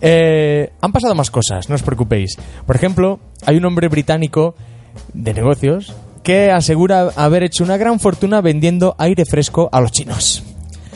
Eh, 0.00 0.70
han 0.80 0.92
pasado 0.92 1.14
más 1.14 1.30
cosas, 1.30 1.68
no 1.68 1.74
os 1.74 1.82
preocupéis. 1.82 2.36
Por 2.66 2.76
ejemplo, 2.76 3.18
hay 3.46 3.56
un 3.56 3.64
hombre 3.64 3.88
británico 3.88 4.54
de 5.14 5.32
negocios 5.34 5.94
que 6.22 6.50
asegura 6.50 7.10
haber 7.16 7.42
hecho 7.42 7.64
una 7.64 7.76
gran 7.76 8.00
fortuna 8.00 8.40
vendiendo 8.40 8.94
aire 8.98 9.24
fresco 9.24 9.68
a 9.72 9.80
los 9.80 9.92
chinos. 9.92 10.42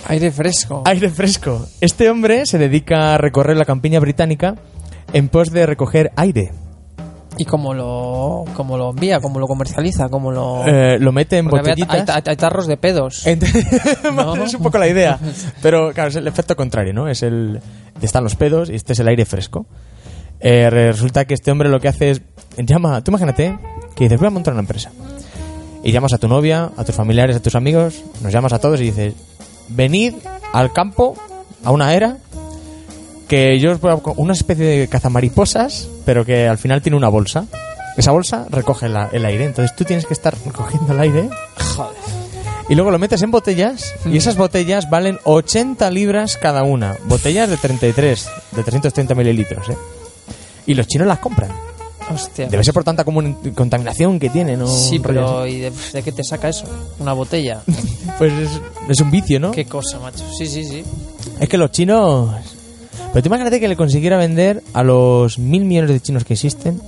Aire 0.08 0.30
fresco. 0.30 0.82
Aire 0.84 1.08
fresco. 1.10 1.66
Este 1.80 2.10
hombre 2.10 2.46
se 2.46 2.58
dedica 2.58 3.14
a 3.14 3.18
recorrer 3.18 3.56
la 3.56 3.64
campiña 3.64 4.00
británica 4.00 4.56
en 5.12 5.28
pos 5.28 5.50
de 5.50 5.66
recoger 5.66 6.10
aire. 6.16 6.52
¿Y 7.38 7.44
cómo 7.46 7.72
lo, 7.72 8.44
cómo 8.54 8.76
lo 8.76 8.90
envía? 8.90 9.20
¿Cómo 9.20 9.38
lo 9.38 9.46
comercializa? 9.46 10.08
¿Cómo 10.10 10.30
lo.? 10.32 10.66
Eh, 10.66 10.98
lo 10.98 11.12
mete 11.12 11.38
en 11.38 11.48
Porque 11.48 11.70
botellitas. 11.70 12.08
hay, 12.10 12.22
hay 12.26 12.36
tarros 12.36 12.66
de 12.66 12.76
pedos. 12.76 13.24
No. 14.14 14.34
es 14.44 14.54
un 14.54 14.62
poco 14.62 14.76
la 14.78 14.88
idea. 14.88 15.18
Pero 15.62 15.92
claro, 15.92 16.10
es 16.10 16.16
el 16.16 16.26
efecto 16.26 16.56
contrario, 16.56 16.92
¿no? 16.92 17.08
Es 17.08 17.22
el. 17.22 17.60
Están 18.02 18.24
los 18.24 18.36
pedos 18.36 18.68
y 18.68 18.74
este 18.74 18.92
es 18.92 18.98
el 18.98 19.08
aire 19.08 19.24
fresco. 19.24 19.66
Eh, 20.40 20.68
resulta 20.70 21.24
que 21.24 21.34
este 21.34 21.50
hombre 21.50 21.68
lo 21.70 21.80
que 21.80 21.88
hace 21.88 22.10
es. 22.10 22.22
Llama. 22.58 23.02
Tú 23.02 23.12
imagínate 23.12 23.56
que 23.94 24.04
dices, 24.04 24.18
voy 24.18 24.28
a 24.28 24.30
montar 24.30 24.54
una 24.54 24.60
empresa. 24.62 24.90
Y 25.84 25.90
llamas 25.92 26.12
a 26.12 26.18
tu 26.18 26.28
novia, 26.28 26.70
a 26.76 26.84
tus 26.84 26.94
familiares, 26.94 27.36
a 27.36 27.40
tus 27.42 27.54
amigos, 27.54 28.02
nos 28.22 28.32
llamas 28.32 28.52
a 28.52 28.58
todos 28.60 28.80
y 28.80 28.84
dices, 28.84 29.14
venid 29.68 30.14
al 30.52 30.72
campo, 30.72 31.14
a 31.64 31.70
una 31.72 31.92
era, 31.94 32.18
que 33.28 33.58
yo 33.58 33.72
os 33.72 33.80
voy 33.80 33.92
a 33.92 33.98
una 34.16 34.32
especie 34.34 34.64
de 34.64 34.88
cazamariposas, 34.88 35.88
pero 36.04 36.24
que 36.24 36.46
al 36.46 36.58
final 36.58 36.82
tiene 36.82 36.96
una 36.96 37.08
bolsa. 37.08 37.46
Esa 37.96 38.12
bolsa 38.12 38.46
recoge 38.50 38.88
la- 38.88 39.08
el 39.12 39.24
aire, 39.24 39.44
entonces 39.46 39.74
tú 39.76 39.84
tienes 39.84 40.06
que 40.06 40.14
estar 40.14 40.34
recogiendo 40.46 40.92
el 40.92 41.00
aire 41.00 41.28
Joder. 41.76 41.96
y 42.68 42.74
luego 42.74 42.90
lo 42.90 42.98
metes 42.98 43.22
en 43.22 43.30
botellas 43.30 43.92
y 44.06 44.16
esas 44.16 44.36
botellas 44.36 44.88
valen 44.88 45.18
80 45.24 45.90
libras 45.90 46.36
cada 46.36 46.62
una. 46.62 46.96
Botellas 47.06 47.50
de 47.50 47.56
33, 47.56 48.28
de 48.52 48.62
330 48.62 49.14
mililitros, 49.14 49.68
¿eh? 49.68 49.76
Y 50.66 50.74
los 50.74 50.86
chinos 50.86 51.06
las 51.08 51.18
compran. 51.18 51.50
Hostia. 52.10 52.48
Debe 52.48 52.64
ser 52.64 52.74
por 52.74 52.84
tanta 52.84 53.04
contaminación 53.04 54.18
que 54.18 54.30
tiene, 54.30 54.56
¿no? 54.56 54.66
Sí, 54.66 54.98
pero. 54.98 55.46
¿y 55.46 55.58
de, 55.58 55.72
de 55.92 56.02
qué 56.02 56.12
te 56.12 56.24
saca 56.24 56.48
eso? 56.48 56.66
Una 56.98 57.12
botella. 57.12 57.62
Pues 58.18 58.32
es, 58.34 58.50
es 58.88 59.00
un 59.00 59.10
vicio, 59.10 59.40
¿no? 59.40 59.50
qué 59.52 59.64
cosa, 59.64 59.98
macho. 59.98 60.22
Sí, 60.36 60.46
sí, 60.46 60.64
sí. 60.64 60.84
Es 61.40 61.48
que 61.48 61.56
los 61.56 61.72
chinos... 61.72 62.30
Pero 63.12 63.22
tú 63.22 63.28
imagínate 63.28 63.58
que 63.58 63.68
le 63.68 63.74
consiguiera 63.74 64.16
vender 64.16 64.62
a 64.74 64.82
los 64.84 65.38
mil 65.38 65.64
millones 65.64 65.90
de 65.90 66.00
chinos 66.00 66.24
que 66.24 66.34
existen, 66.34 66.80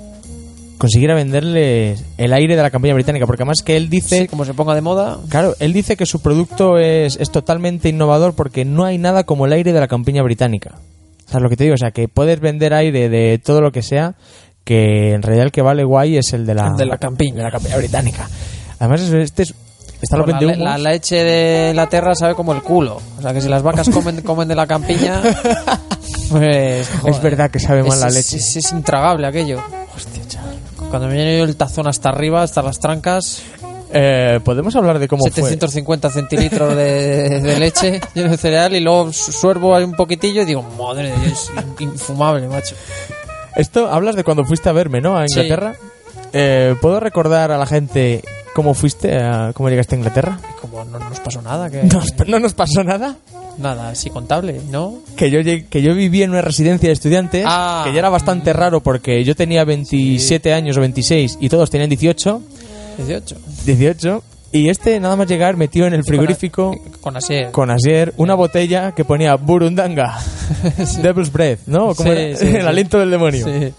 consiguiera 0.78 1.14
venderles 1.14 2.04
el 2.18 2.32
aire 2.32 2.56
de 2.56 2.62
la 2.62 2.70
campaña 2.70 2.94
británica, 2.94 3.26
porque 3.26 3.42
además 3.42 3.62
que 3.64 3.76
él 3.76 3.88
dice... 3.88 4.20
Sí, 4.22 4.28
como 4.28 4.44
se 4.44 4.54
ponga 4.54 4.74
de 4.74 4.80
moda. 4.82 5.18
Claro, 5.28 5.56
él 5.58 5.72
dice 5.72 5.96
que 5.96 6.06
su 6.06 6.20
producto 6.20 6.78
es, 6.78 7.16
es 7.16 7.30
totalmente 7.30 7.88
innovador 7.88 8.34
porque 8.34 8.64
no 8.64 8.84
hay 8.84 8.98
nada 8.98 9.24
como 9.24 9.46
el 9.46 9.52
aire 9.52 9.72
de 9.72 9.80
la 9.80 9.88
campiña 9.88 10.22
británica. 10.22 10.76
¿Sabes 11.26 11.42
lo 11.42 11.48
que 11.48 11.56
te 11.56 11.64
digo? 11.64 11.74
O 11.74 11.78
sea, 11.78 11.90
que 11.90 12.06
puedes 12.06 12.38
vender 12.38 12.74
aire 12.74 13.08
de 13.08 13.40
todo 13.42 13.60
lo 13.60 13.72
que 13.72 13.82
sea, 13.82 14.14
que 14.64 15.12
en 15.12 15.22
realidad 15.22 15.46
el 15.46 15.52
que 15.52 15.62
vale 15.62 15.84
guay 15.84 16.16
es 16.16 16.32
el 16.32 16.46
de 16.46 16.54
la, 16.54 16.68
El 16.68 16.76
de 16.76 16.86
la 16.86 16.98
campiña. 16.98 17.36
de 17.36 17.42
la 17.42 17.50
campiña 17.50 17.76
británica. 17.76 18.28
Además, 18.78 19.02
es- 19.02 19.12
este 19.12 19.42
es, 19.44 19.54
está 20.02 20.16
lo 20.16 20.26
la, 20.26 20.40
le- 20.40 20.56
la 20.56 20.78
leche 20.78 21.22
de 21.22 21.74
la 21.74 21.86
tierra 21.88 22.14
sabe 22.14 22.34
como 22.34 22.52
el 22.52 22.62
culo. 22.62 23.00
O 23.18 23.22
sea, 23.22 23.32
que 23.32 23.40
si 23.40 23.48
las 23.48 23.62
vacas 23.62 23.88
comen, 23.90 24.20
comen 24.22 24.48
de 24.48 24.54
la 24.54 24.66
campiña, 24.66 25.20
pues... 26.30 26.88
joder, 27.00 27.14
Es 27.14 27.22
verdad 27.22 27.50
que 27.50 27.58
sabe 27.60 27.82
mal 27.82 27.92
es- 27.92 28.00
la 28.00 28.08
es- 28.08 28.14
leche. 28.14 28.36
Es, 28.38 28.56
es 28.56 28.72
intragable 28.72 29.26
aquello. 29.26 29.62
Hostia, 29.94 30.22
chaval. 30.26 30.56
Cuando 30.90 31.08
me 31.08 31.14
lleno 31.16 31.38
yo 31.38 31.44
el 31.44 31.56
tazón 31.56 31.86
hasta 31.86 32.08
arriba, 32.08 32.42
hasta 32.42 32.62
las 32.62 32.78
trancas, 32.78 33.42
Eh, 33.96 34.40
Podemos 34.44 34.74
hablar 34.74 34.98
de 34.98 35.06
cómo 35.06 35.22
fue. 35.22 35.30
750 35.30 36.10
centilitros 36.10 36.76
de, 36.76 37.40
de 37.40 37.58
leche 37.60 38.00
lleno 38.14 38.30
de 38.30 38.36
cereal 38.36 38.74
y 38.74 38.80
luego 38.80 39.12
su- 39.12 39.30
suervo 39.30 39.76
ahí 39.76 39.84
un 39.84 39.92
poquitillo 39.92 40.42
y 40.42 40.44
digo, 40.46 40.62
madre 40.76 41.12
de 41.12 41.16
Dios, 41.26 41.50
es 41.56 41.64
in- 41.80 41.90
infumable, 41.90 42.48
macho. 42.48 42.74
Esto 43.56 43.88
hablas 43.90 44.16
de 44.16 44.24
cuando 44.24 44.44
fuiste 44.44 44.68
a 44.68 44.72
verme, 44.72 45.00
¿no? 45.00 45.16
A 45.16 45.26
Sí. 45.28 45.34
Inglaterra. 45.40 45.74
Eh, 46.32 46.74
¿Puedo 46.80 46.98
recordar 47.00 47.52
a 47.52 47.58
la 47.58 47.66
gente 47.66 48.22
cómo 48.54 48.74
fuiste, 48.74 49.16
a- 49.16 49.52
cómo 49.54 49.68
llegaste 49.70 49.94
a 49.94 49.98
Inglaterra? 49.98 50.38
Como 50.60 50.84
no 50.84 50.98
nos 50.98 51.20
pasó 51.20 51.40
nada, 51.42 51.70
que... 51.70 51.82
No, 51.84 52.02
no 52.26 52.38
nos 52.40 52.54
pasó 52.54 52.82
nada. 52.82 53.16
Nada, 53.56 53.90
así 53.90 54.10
contable, 54.10 54.60
¿no? 54.72 54.96
que 55.16 55.30
yo 55.30 55.38
que 55.70 55.80
yo 55.80 55.94
vivía 55.94 56.24
en 56.24 56.32
una 56.32 56.42
residencia 56.42 56.88
de 56.88 56.92
estudiantes 56.92 57.44
Ah. 57.46 57.82
que 57.86 57.92
ya 57.92 58.00
era 58.00 58.08
bastante 58.08 58.52
raro 58.52 58.80
porque 58.80 59.22
yo 59.22 59.36
tenía 59.36 59.64
27 59.64 60.52
años 60.52 60.76
o 60.76 60.80
26 60.80 61.38
y 61.40 61.48
todos 61.48 61.70
tenían 61.70 61.88
18 61.88 62.42
18. 62.96 63.36
18 63.64 64.22
y 64.54 64.68
este 64.68 65.00
nada 65.00 65.16
más 65.16 65.26
llegar 65.26 65.56
metió 65.56 65.86
en 65.86 65.94
el 65.94 66.04
frigorífico 66.04 66.74
Con 67.50 67.70
Asier 67.70 68.14
una 68.16 68.34
botella 68.34 68.92
que 68.92 69.04
ponía 69.04 69.34
Burundanga 69.34 70.18
Devil's 71.02 71.32
Breath 71.32 71.60
¿no? 71.66 71.94
Como 71.94 72.10
Sí, 72.12 72.18
era? 72.18 72.36
sí, 72.38 72.46
el 72.56 72.66
aliento 72.68 72.98
del 72.98 73.10
demonio 73.10 73.44
Sí. 73.44 73.72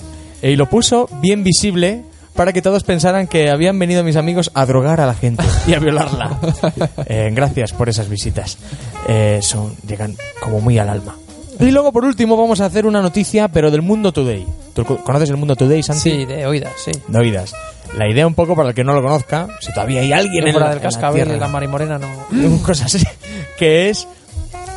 y 0.43 0.55
lo 0.55 0.67
puso 0.69 1.07
bien 1.21 1.43
visible 1.43 2.03
para 2.35 2.51
que 2.51 2.61
todos 2.61 2.83
pensaran 2.83 3.27
que 3.27 3.49
habían 3.49 3.79
venido 3.79 4.03
mis 4.03 4.17
amigos 4.17 4.51
a 4.53 4.65
drogar 4.65 4.99
a 4.99 5.05
la 5.07 5.13
gente 5.13 5.41
y 5.67 5.73
a 5.73 5.79
violarla. 5.79 6.37
Eh, 7.05 7.29
gracias 7.33 7.71
por 7.71 7.87
esas 7.87 8.09
visitas. 8.09 8.57
Eh, 9.07 9.39
son, 9.41 9.73
llegan 9.87 10.17
como 10.41 10.59
muy 10.59 10.77
al 10.77 10.89
alma. 10.89 11.15
Y 11.61 11.71
luego, 11.71 11.93
por 11.93 12.03
último, 12.03 12.35
vamos 12.35 12.59
a 12.59 12.65
hacer 12.65 12.85
una 12.85 13.01
noticia, 13.01 13.47
pero 13.47 13.71
del 13.71 13.81
Mundo 13.83 14.11
Today. 14.11 14.45
¿Tú 14.75 14.83
co- 14.85 14.97
conoces 14.97 15.29
el 15.31 15.37
Mundo 15.37 15.55
Today, 15.55 15.81
Santi? 15.81 16.01
Sí, 16.11 16.25
de 16.25 16.45
oídas, 16.45 16.73
sí. 16.83 16.91
De 17.07 17.17
oídas. 17.17 17.53
La 17.97 18.07
idea 18.07 18.27
un 18.27 18.35
poco, 18.35 18.55
para 18.55 18.69
el 18.69 18.75
que 18.75 18.83
no 18.83 18.93
lo 18.93 19.01
conozca, 19.01 19.47
si 19.61 19.73
todavía 19.73 20.01
hay 20.01 20.11
alguien 20.11 20.45
en 20.45 20.51
fuera 20.53 20.67
la, 20.67 20.71
del 20.75 20.79
en 20.79 20.83
la 20.83 20.89
cascabel 20.89 21.23
tierra, 21.23 21.37
y 21.37 21.39
la 21.39 21.47
marimorena 21.47 21.97
no... 21.97 22.07
cosas 22.63 22.93
así, 22.93 23.05
que 23.57 23.89
es 23.89 24.07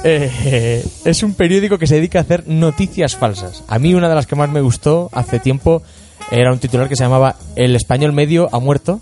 eh, 0.04 0.86
es 1.04 1.22
un 1.24 1.34
periódico 1.34 1.76
que 1.78 1.88
se 1.88 1.96
dedica 1.96 2.20
a 2.20 2.22
hacer 2.22 2.44
noticias 2.46 3.16
falsas. 3.16 3.64
A 3.66 3.78
mí 3.80 3.92
una 3.94 4.08
de 4.08 4.14
las 4.14 4.26
que 4.26 4.36
más 4.36 4.48
me 4.48 4.60
gustó 4.60 5.10
hace 5.12 5.40
tiempo 5.40 5.82
era 6.30 6.52
un 6.52 6.60
titular 6.60 6.88
que 6.88 6.94
se 6.94 7.02
llamaba 7.02 7.34
El 7.56 7.74
español 7.74 8.12
medio 8.12 8.48
ha 8.52 8.60
muerto. 8.60 9.00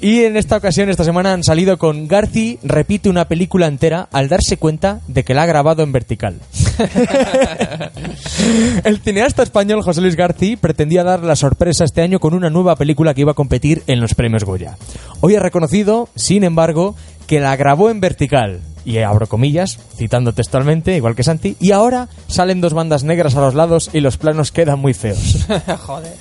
Y 0.00 0.24
en 0.24 0.36
esta 0.36 0.56
ocasión, 0.56 0.88
esta 0.88 1.04
semana, 1.04 1.32
han 1.32 1.44
salido 1.44 1.78
con 1.78 2.08
Garci 2.08 2.58
repite 2.64 3.08
una 3.08 3.26
película 3.28 3.66
entera 3.68 4.08
al 4.10 4.28
darse 4.28 4.56
cuenta 4.56 5.00
de 5.06 5.22
que 5.22 5.32
la 5.34 5.42
ha 5.42 5.46
grabado 5.46 5.82
en 5.84 5.92
vertical. 5.92 6.40
El 8.84 9.00
cineasta 9.00 9.42
español 9.42 9.82
José 9.82 10.00
Luis 10.00 10.16
Garci 10.16 10.56
pretendía 10.56 11.04
dar 11.04 11.22
la 11.22 11.36
sorpresa 11.36 11.84
este 11.84 12.02
año 12.02 12.18
con 12.18 12.34
una 12.34 12.50
nueva 12.50 12.76
película 12.76 13.14
que 13.14 13.22
iba 13.22 13.32
a 13.32 13.36
competir 13.36 13.82
en 13.86 14.00
los 14.00 14.14
premios 14.14 14.44
Goya. 14.44 14.76
Hoy 15.20 15.36
ha 15.36 15.40
reconocido, 15.40 16.08
sin 16.14 16.44
embargo, 16.44 16.94
que 17.26 17.40
la 17.40 17.56
grabó 17.56 17.90
en 17.90 18.00
vertical. 18.00 18.60
Y 18.84 18.98
abro 18.98 19.28
comillas, 19.28 19.78
citando 19.96 20.32
textualmente, 20.32 20.96
igual 20.96 21.14
que 21.14 21.22
Santi, 21.22 21.56
y 21.60 21.70
ahora 21.70 22.08
salen 22.26 22.60
dos 22.60 22.74
bandas 22.74 23.04
negras 23.04 23.36
a 23.36 23.40
los 23.40 23.54
lados 23.54 23.90
y 23.92 24.00
los 24.00 24.16
planos 24.16 24.50
quedan 24.50 24.80
muy 24.80 24.92
feos. 24.92 25.46
Joder. 25.86 26.14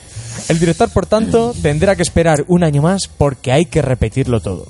El 0.48 0.60
director, 0.60 0.89
por 0.89 1.08
tanto, 1.08 1.53
tendrá 1.62 1.96
que 1.96 2.03
esperar 2.03 2.46
un 2.48 2.63
año 2.63 2.81
más 2.81 3.08
porque 3.08 3.51
hay 3.51 3.65
que 3.65 3.81
repetirlo 3.81 4.41
todo. 4.41 4.67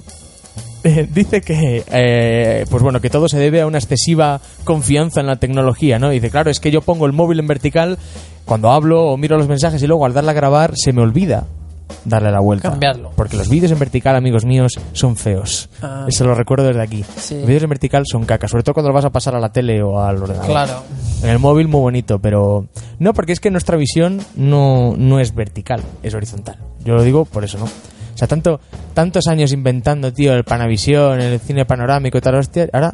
Eh, 0.83 1.07
dice 1.11 1.41
que, 1.41 1.83
eh, 1.91 2.65
pues 2.69 2.81
bueno, 2.81 2.99
que 3.01 3.09
todo 3.09 3.27
se 3.29 3.37
debe 3.37 3.61
a 3.61 3.67
una 3.67 3.77
excesiva 3.77 4.41
confianza 4.63 5.21
en 5.21 5.27
la 5.27 5.35
tecnología, 5.35 5.99
¿no? 5.99 6.09
Dice, 6.09 6.29
claro, 6.29 6.49
es 6.49 6.59
que 6.59 6.71
yo 6.71 6.81
pongo 6.81 7.05
el 7.05 7.13
móvil 7.13 7.39
en 7.39 7.47
vertical, 7.47 7.97
cuando 8.45 8.71
hablo 8.71 9.05
o 9.05 9.17
miro 9.17 9.37
los 9.37 9.47
mensajes 9.47 9.81
y 9.83 9.87
luego 9.87 10.05
al 10.05 10.13
darle 10.13 10.31
a 10.31 10.33
grabar 10.33 10.73
se 10.75 10.91
me 10.93 11.01
olvida 11.01 11.45
darle 12.05 12.31
la 12.31 12.39
vuelta. 12.39 12.69
Cambiarlo. 12.69 13.11
Porque 13.15 13.37
los 13.37 13.49
vídeos 13.49 13.71
en 13.71 13.79
vertical, 13.79 14.15
amigos 14.15 14.45
míos, 14.45 14.79
son 14.93 15.15
feos. 15.15 15.69
Ah. 15.81 16.05
Eso 16.07 16.23
lo 16.25 16.35
recuerdo 16.35 16.65
desde 16.65 16.81
aquí. 16.81 17.03
Sí. 17.17 17.35
Los 17.35 17.45
vídeos 17.45 17.63
en 17.63 17.69
vertical 17.69 18.03
son 18.05 18.25
caca, 18.25 18.47
sobre 18.47 18.63
todo 18.63 18.73
cuando 18.73 18.89
lo 18.89 18.95
vas 18.95 19.05
a 19.05 19.09
pasar 19.09 19.35
a 19.35 19.39
la 19.39 19.51
tele 19.51 19.81
o 19.83 19.99
al 19.99 20.21
ordenador. 20.21 20.49
Claro. 20.49 20.83
En 21.23 21.29
el 21.29 21.39
móvil 21.39 21.67
muy 21.67 21.81
bonito, 21.81 22.19
pero 22.19 22.65
no, 22.99 23.13
porque 23.13 23.33
es 23.33 23.39
que 23.39 23.51
nuestra 23.51 23.77
visión 23.77 24.19
no, 24.35 24.95
no 24.97 25.19
es 25.19 25.35
vertical, 25.35 25.81
es 26.03 26.13
horizontal. 26.13 26.57
Yo 26.83 26.95
lo 26.95 27.03
digo 27.03 27.25
por 27.25 27.43
eso, 27.43 27.57
¿no? 27.59 27.67
Sea, 28.21 28.27
tanto, 28.27 28.59
tantos 28.93 29.25
años 29.25 29.51
inventando, 29.51 30.13
tío, 30.13 30.35
el 30.35 30.43
Panavisión, 30.43 31.19
el 31.19 31.39
cine 31.39 31.65
panorámico 31.65 32.19
y 32.19 32.21
tal, 32.21 32.35
hostia, 32.35 32.69
ahora... 32.71 32.93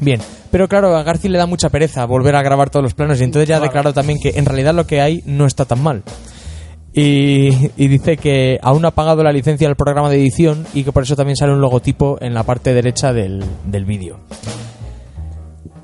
Bien, 0.00 0.20
pero 0.50 0.66
claro, 0.66 0.96
a 0.96 1.04
García 1.04 1.30
le 1.30 1.38
da 1.38 1.46
mucha 1.46 1.68
pereza 1.68 2.04
volver 2.04 2.34
a 2.34 2.42
grabar 2.42 2.68
todos 2.68 2.82
los 2.82 2.94
planos 2.94 3.20
y 3.20 3.24
entonces 3.24 3.48
ya 3.48 3.58
ha 3.58 3.60
declarado 3.60 3.94
también 3.94 4.18
que 4.18 4.30
en 4.30 4.44
realidad 4.44 4.74
lo 4.74 4.88
que 4.88 5.00
hay 5.00 5.22
no 5.24 5.46
está 5.46 5.66
tan 5.66 5.80
mal. 5.84 6.02
Y, 6.92 7.70
y 7.76 7.86
dice 7.86 8.16
que 8.16 8.58
aún 8.60 8.84
ha 8.86 8.90
pagado 8.90 9.22
la 9.22 9.30
licencia 9.30 9.68
del 9.68 9.76
programa 9.76 10.10
de 10.10 10.16
edición 10.16 10.66
y 10.74 10.82
que 10.82 10.90
por 10.90 11.04
eso 11.04 11.14
también 11.14 11.36
sale 11.36 11.52
un 11.52 11.60
logotipo 11.60 12.18
en 12.20 12.34
la 12.34 12.42
parte 12.42 12.74
derecha 12.74 13.12
del, 13.12 13.44
del 13.66 13.84
vídeo. 13.84 14.18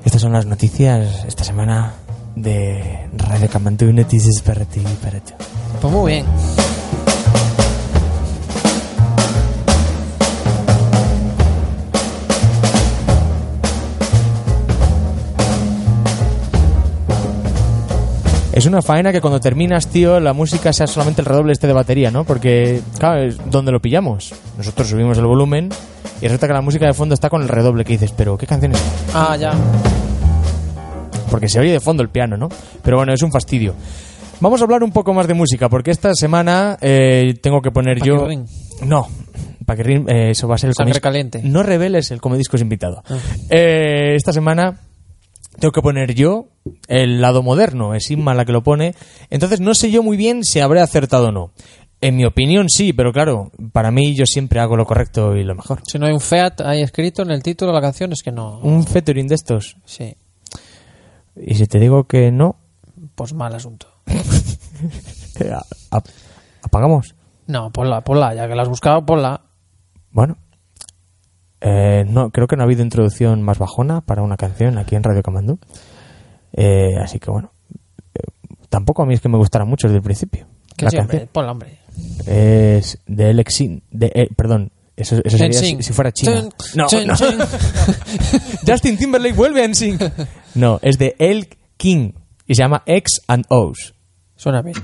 Estas 0.04 0.22
son 0.22 0.32
las 0.32 0.44
noticias 0.44 1.24
esta 1.24 1.44
semana 1.44 1.94
de 2.34 3.08
Radio 3.12 3.48
Camantú 3.48 3.92
Noticias 3.92 4.42
para 4.42 4.64
ti 4.64 4.80
y 4.80 5.04
para 5.04 5.20
ti. 5.20 5.34
Pues 5.80 5.92
muy 5.92 6.14
bien. 6.14 6.26
Es 18.56 18.64
una 18.64 18.80
faena 18.80 19.12
que 19.12 19.20
cuando 19.20 19.38
terminas, 19.38 19.86
tío, 19.88 20.18
la 20.18 20.32
música 20.32 20.72
sea 20.72 20.86
solamente 20.86 21.20
el 21.20 21.26
redoble 21.26 21.52
este 21.52 21.66
de 21.66 21.74
batería, 21.74 22.10
¿no? 22.10 22.24
Porque, 22.24 22.80
claro, 22.98 23.22
es 23.22 23.36
donde 23.50 23.70
lo 23.70 23.80
pillamos. 23.80 24.34
Nosotros 24.56 24.88
subimos 24.88 25.18
el 25.18 25.26
volumen 25.26 25.68
y 26.22 26.24
resulta 26.24 26.46
que 26.46 26.54
la 26.54 26.62
música 26.62 26.86
de 26.86 26.94
fondo 26.94 27.12
está 27.14 27.28
con 27.28 27.42
el 27.42 27.48
redoble 27.48 27.84
que 27.84 27.92
dices, 27.92 28.12
pero 28.16 28.38
¿qué 28.38 28.46
canción 28.46 28.72
es? 28.72 28.82
Ah, 29.14 29.36
ya. 29.36 29.52
porque 31.30 31.48
se 31.48 31.60
oye 31.60 31.72
de 31.72 31.80
fondo 31.80 32.02
el 32.02 32.08
piano, 32.08 32.38
¿no? 32.38 32.48
Pero 32.82 32.96
bueno, 32.96 33.12
es 33.12 33.22
un 33.22 33.30
fastidio. 33.30 33.74
Vamos 34.40 34.60
a 34.60 34.64
hablar 34.64 34.82
un 34.82 34.90
poco 34.92 35.12
más 35.12 35.26
de 35.28 35.34
música, 35.34 35.68
porque 35.68 35.90
esta 35.90 36.14
semana 36.14 36.78
eh, 36.80 37.34
tengo 37.42 37.60
que 37.60 37.70
poner 37.70 38.02
yo... 38.02 38.26
No, 38.82 39.06
Paquirrín, 39.66 40.08
eh, 40.08 40.30
eso 40.30 40.46
va 40.48 40.54
a 40.54 40.58
ser 40.58 40.68
el 40.68 40.74
Sangre 40.74 40.94
comedisco- 40.94 41.00
caliente. 41.02 41.40
No 41.44 41.62
reveles 41.62 42.10
el 42.10 42.20
comediscos 42.22 42.60
invitado. 42.62 43.02
Eh, 43.50 44.14
esta 44.14 44.32
semana 44.32 44.78
tengo 45.58 45.72
que 45.72 45.82
poner 45.82 46.14
yo 46.14 46.48
el 46.88 47.20
lado 47.20 47.42
moderno, 47.42 47.94
es 47.94 48.10
Inma 48.10 48.34
la 48.34 48.44
que 48.44 48.52
lo 48.52 48.62
pone. 48.62 48.94
Entonces 49.30 49.60
no 49.60 49.74
sé 49.74 49.90
yo 49.90 50.02
muy 50.02 50.16
bien 50.16 50.44
si 50.44 50.60
habré 50.60 50.80
acertado 50.80 51.28
o 51.28 51.32
no. 51.32 51.52
En 52.00 52.16
mi 52.16 52.26
opinión 52.26 52.68
sí, 52.68 52.92
pero 52.92 53.12
claro, 53.12 53.50
para 53.72 53.90
mí 53.90 54.14
yo 54.14 54.26
siempre 54.26 54.60
hago 54.60 54.76
lo 54.76 54.84
correcto 54.84 55.34
y 55.34 55.44
lo 55.44 55.54
mejor. 55.54 55.80
Si 55.86 55.98
no 55.98 56.06
hay 56.06 56.12
un 56.12 56.20
Fiat 56.20 56.60
ahí 56.60 56.82
escrito 56.82 57.22
en 57.22 57.30
el 57.30 57.42
título 57.42 57.70
de 57.72 57.76
la 57.76 57.80
canción, 57.80 58.12
es 58.12 58.22
que 58.22 58.32
no. 58.32 58.58
Un 58.60 58.86
featuring 58.86 59.26
de 59.26 59.34
estos. 59.34 59.76
Sí. 59.86 60.14
Y 61.36 61.54
si 61.54 61.66
te 61.66 61.78
digo 61.78 62.04
que 62.04 62.30
no, 62.30 62.56
Pues 63.14 63.32
mal 63.32 63.54
asunto. 63.54 63.88
apagamos. 66.62 67.14
No, 67.46 67.70
ponla, 67.70 68.02
ponla. 68.02 68.34
Ya 68.34 68.48
que 68.48 68.54
la 68.54 68.62
has 68.62 68.68
buscado, 68.68 69.04
ponla. 69.06 69.42
Bueno, 70.10 70.36
eh, 71.60 72.04
no, 72.08 72.30
creo 72.30 72.46
que 72.46 72.56
no 72.56 72.62
ha 72.62 72.66
habido 72.66 72.82
introducción 72.82 73.42
más 73.42 73.58
bajona 73.58 74.00
para 74.00 74.22
una 74.22 74.36
canción 74.36 74.78
aquí 74.78 74.94
en 74.94 75.02
Radio 75.02 75.22
Comandú. 75.22 75.58
Eh, 76.52 76.96
así 77.02 77.18
que 77.18 77.30
bueno, 77.30 77.52
eh, 78.14 78.20
tampoco 78.68 79.02
a 79.02 79.06
mí 79.06 79.14
es 79.14 79.20
que 79.20 79.28
me 79.28 79.38
gustara 79.38 79.64
mucho 79.64 79.88
desde 79.88 79.98
el 79.98 80.02
principio. 80.02 80.46
Que 80.76 80.84
la 80.84 80.90
sí, 80.90 80.98
hombre, 80.98 81.18
canción 81.18 81.30
ponla, 81.32 81.52
hombre. 81.52 81.78
es 82.26 82.98
de 83.06 83.30
Alexin, 83.30 83.82
de, 83.90 84.12
eh, 84.14 84.28
perdón, 84.36 84.70
eso, 84.96 85.16
eso 85.24 85.36
sería 85.36 85.58
si, 85.58 85.92
fuera 85.92 86.12
China. 86.12 86.42
Chun, 86.42 86.52
No, 86.74 86.86
chun, 86.86 87.06
no. 87.06 87.16
chun. 87.16 87.38
Justin 88.66 88.96
Timberlake 88.96 89.34
vuelve 89.34 89.62
a 89.62 89.68
NSYNC. 89.68 90.00
No, 90.54 90.78
es 90.82 90.98
de 90.98 91.14
El 91.18 91.48
King 91.76 92.12
y 92.46 92.54
se 92.54 92.62
llama 92.62 92.82
X 92.86 93.20
and 93.28 93.44
O's. 93.48 93.94
Suena 94.36 94.62
bien. 94.62 94.76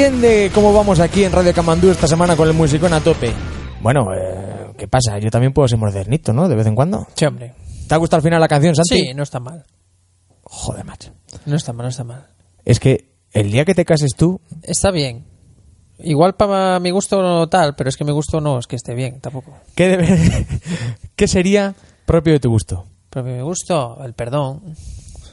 O's. 0.00 0.08
Atiende 0.08 0.50
cómo 0.54 0.72
vamos 0.72 1.00
aquí 1.00 1.24
en 1.24 1.32
Radio 1.32 1.52
Camandú 1.52 1.90
esta 1.90 2.06
semana 2.06 2.36
con 2.36 2.46
el 2.48 2.54
musicón 2.54 2.92
a 2.92 3.00
tope. 3.00 3.32
Bueno, 3.82 4.12
eh, 4.14 4.72
¿qué 4.78 4.86
pasa? 4.88 5.18
Yo 5.18 5.30
también 5.30 5.52
puedo 5.52 5.66
ser 5.68 5.78
modernito, 5.78 6.32
¿no? 6.32 6.48
De 6.48 6.54
vez 6.54 6.66
en 6.66 6.74
cuando. 6.74 7.06
Sí, 7.14 7.24
hombre. 7.26 7.54
¿Te 7.88 7.94
ha 7.94 7.98
gustado 7.98 8.18
al 8.18 8.22
final 8.22 8.40
la 8.40 8.48
canción, 8.48 8.74
Santi? 8.76 8.96
Sí, 8.96 9.14
no 9.14 9.22
está 9.22 9.40
mal. 9.40 9.64
Joder, 10.42 10.84
macho. 10.84 11.10
No 11.46 11.56
está 11.56 11.72
mal, 11.72 11.84
no 11.84 11.90
está 11.90 12.04
mal. 12.04 12.26
Es 12.64 12.78
que 12.80 13.12
el 13.32 13.50
día 13.50 13.64
que 13.64 13.74
te 13.74 13.84
cases 13.84 14.10
tú, 14.16 14.40
Está 14.62 14.90
bien. 14.90 15.24
Igual 16.00 16.34
para 16.36 16.78
mi 16.78 16.90
gusto 16.90 17.20
no 17.20 17.48
tal, 17.48 17.74
pero 17.74 17.88
es 17.90 17.96
que 17.96 18.04
mi 18.04 18.12
gusto 18.12 18.40
no 18.40 18.60
es 18.60 18.68
que 18.68 18.76
esté 18.76 18.94
bien 18.94 19.20
tampoco. 19.20 19.56
¿qué, 19.74 19.96
debe- 19.98 20.46
¿qué 21.16 21.26
sería 21.26 21.74
propio 22.06 22.34
de 22.34 22.38
tu 22.40 22.50
gusto? 22.50 22.84
Pero 23.10 23.24
mi 23.26 23.40
gusto, 23.40 23.98
el 24.04 24.14
perdón. 24.14 24.74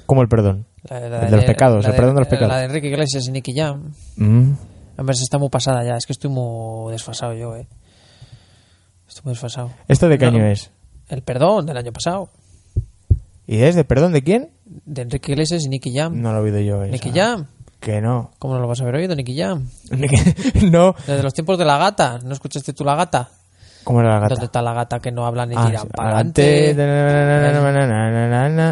Como 0.07 0.23
el 0.23 0.27
perdón. 0.27 0.65
La, 0.89 0.99
la 0.99 1.19
El 1.25 1.31
de 1.31 1.35
los 1.37 1.45
pecados, 1.45 1.83
la 1.83 1.89
el 1.89 1.95
perdón 1.95 2.15
de 2.15 2.21
los 2.21 2.27
pecados. 2.27 2.49
La 2.53 2.59
de 2.59 2.65
Enrique 2.65 2.87
Iglesias 2.87 3.27
y 3.27 3.31
Nicky 3.31 3.53
Jam. 3.55 3.91
Mm. 4.17 4.51
Hombre, 4.97 5.13
esa 5.13 5.23
está 5.23 5.37
muy 5.37 5.49
pasada 5.49 5.83
ya. 5.83 5.97
Es 5.97 6.05
que 6.05 6.13
estoy 6.13 6.29
muy 6.29 6.91
desfasado 6.91 7.33
yo, 7.33 7.55
eh. 7.55 7.67
Estoy 9.07 9.23
muy 9.25 9.33
desfasado. 9.33 9.71
¿Esto 9.87 10.07
de 10.09 10.17
qué 10.17 10.25
No. 10.25 10.37
año 10.37 10.45
es? 10.47 10.71
El 11.09 11.21
perdón 11.21 11.65
del 11.65 11.77
año 11.77 11.91
pasado. 11.91 12.29
¿Y 13.47 13.61
es 13.61 13.75
de 13.75 13.83
perdón 13.83 14.11
de 14.13 14.23
quién? 14.23 14.49
De 14.85 15.03
Enrique 15.03 15.31
Iglesias 15.31 15.63
y 15.65 15.69
Nicky 15.69 15.93
Jam. 15.95 16.19
No 16.21 16.31
lo 16.33 16.39
he 16.39 16.41
oído 16.41 16.59
yo. 16.59 16.81
esa. 16.83 16.91
Nicky 16.91 17.11
Jam. 17.11 17.45
Que 17.79 18.01
no. 18.01 18.31
¿Cómo 18.39 18.55
no 18.55 18.61
lo 18.61 18.67
vas 18.67 18.79
a 18.79 18.83
haber 18.83 18.95
oído, 18.95 19.15
Nicky 19.15 19.37
Jam? 19.37 19.67
no. 20.71 20.95
Desde 21.05 21.21
los 21.23 21.33
tiempos 21.33 21.57
de 21.59 21.65
la 21.65 21.77
gata. 21.77 22.19
¿No 22.23 22.33
escuchaste 22.33 22.73
tú 22.73 22.83
la 22.83 22.95
gata? 22.95 23.29
¿Cómo 23.83 23.99
era 24.01 24.09
la 24.09 24.19
¿Dónde 24.21 24.35
gata? 24.35 24.45
está 24.45 24.61
la 24.63 24.73
gata 24.73 24.99
que 24.99 25.11
no 25.11 25.25
habla 25.27 25.45
ni 25.45 25.53
Ah, 25.55 25.65
tira 25.67 25.79
sí. 25.81 25.87
para 25.95 26.09
adelante? 26.09 26.73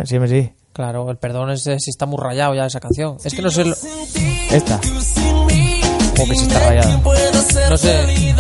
Sí, 0.06 0.18
sí. 0.28 0.52
Claro, 0.74 1.10
el 1.12 1.18
perdón 1.18 1.52
es 1.52 1.64
si 1.64 1.90
está 1.90 2.06
muy 2.06 2.18
rayado 2.20 2.56
ya 2.56 2.66
esa 2.66 2.80
canción. 2.80 3.18
Es 3.24 3.34
que 3.34 3.42
no 3.42 3.50
sé. 3.52 3.64
lo- 3.66 3.76
Esta. 4.52 4.80
Como 4.82 6.30
que 6.30 6.36
si 6.36 6.44
está 6.44 6.60
rayada. 6.68 7.02
No 7.70 7.78
sé. 7.78 8.36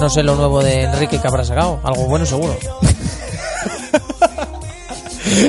No 0.00 0.08
sé 0.08 0.22
lo 0.22 0.36
nuevo 0.36 0.62
de 0.62 0.82
Enrique 0.84 1.20
que 1.20 1.26
habrá 1.28 1.44
sacado. 1.44 1.80
Algo 1.82 2.04
bueno 2.06 2.24
seguro. 2.26 2.56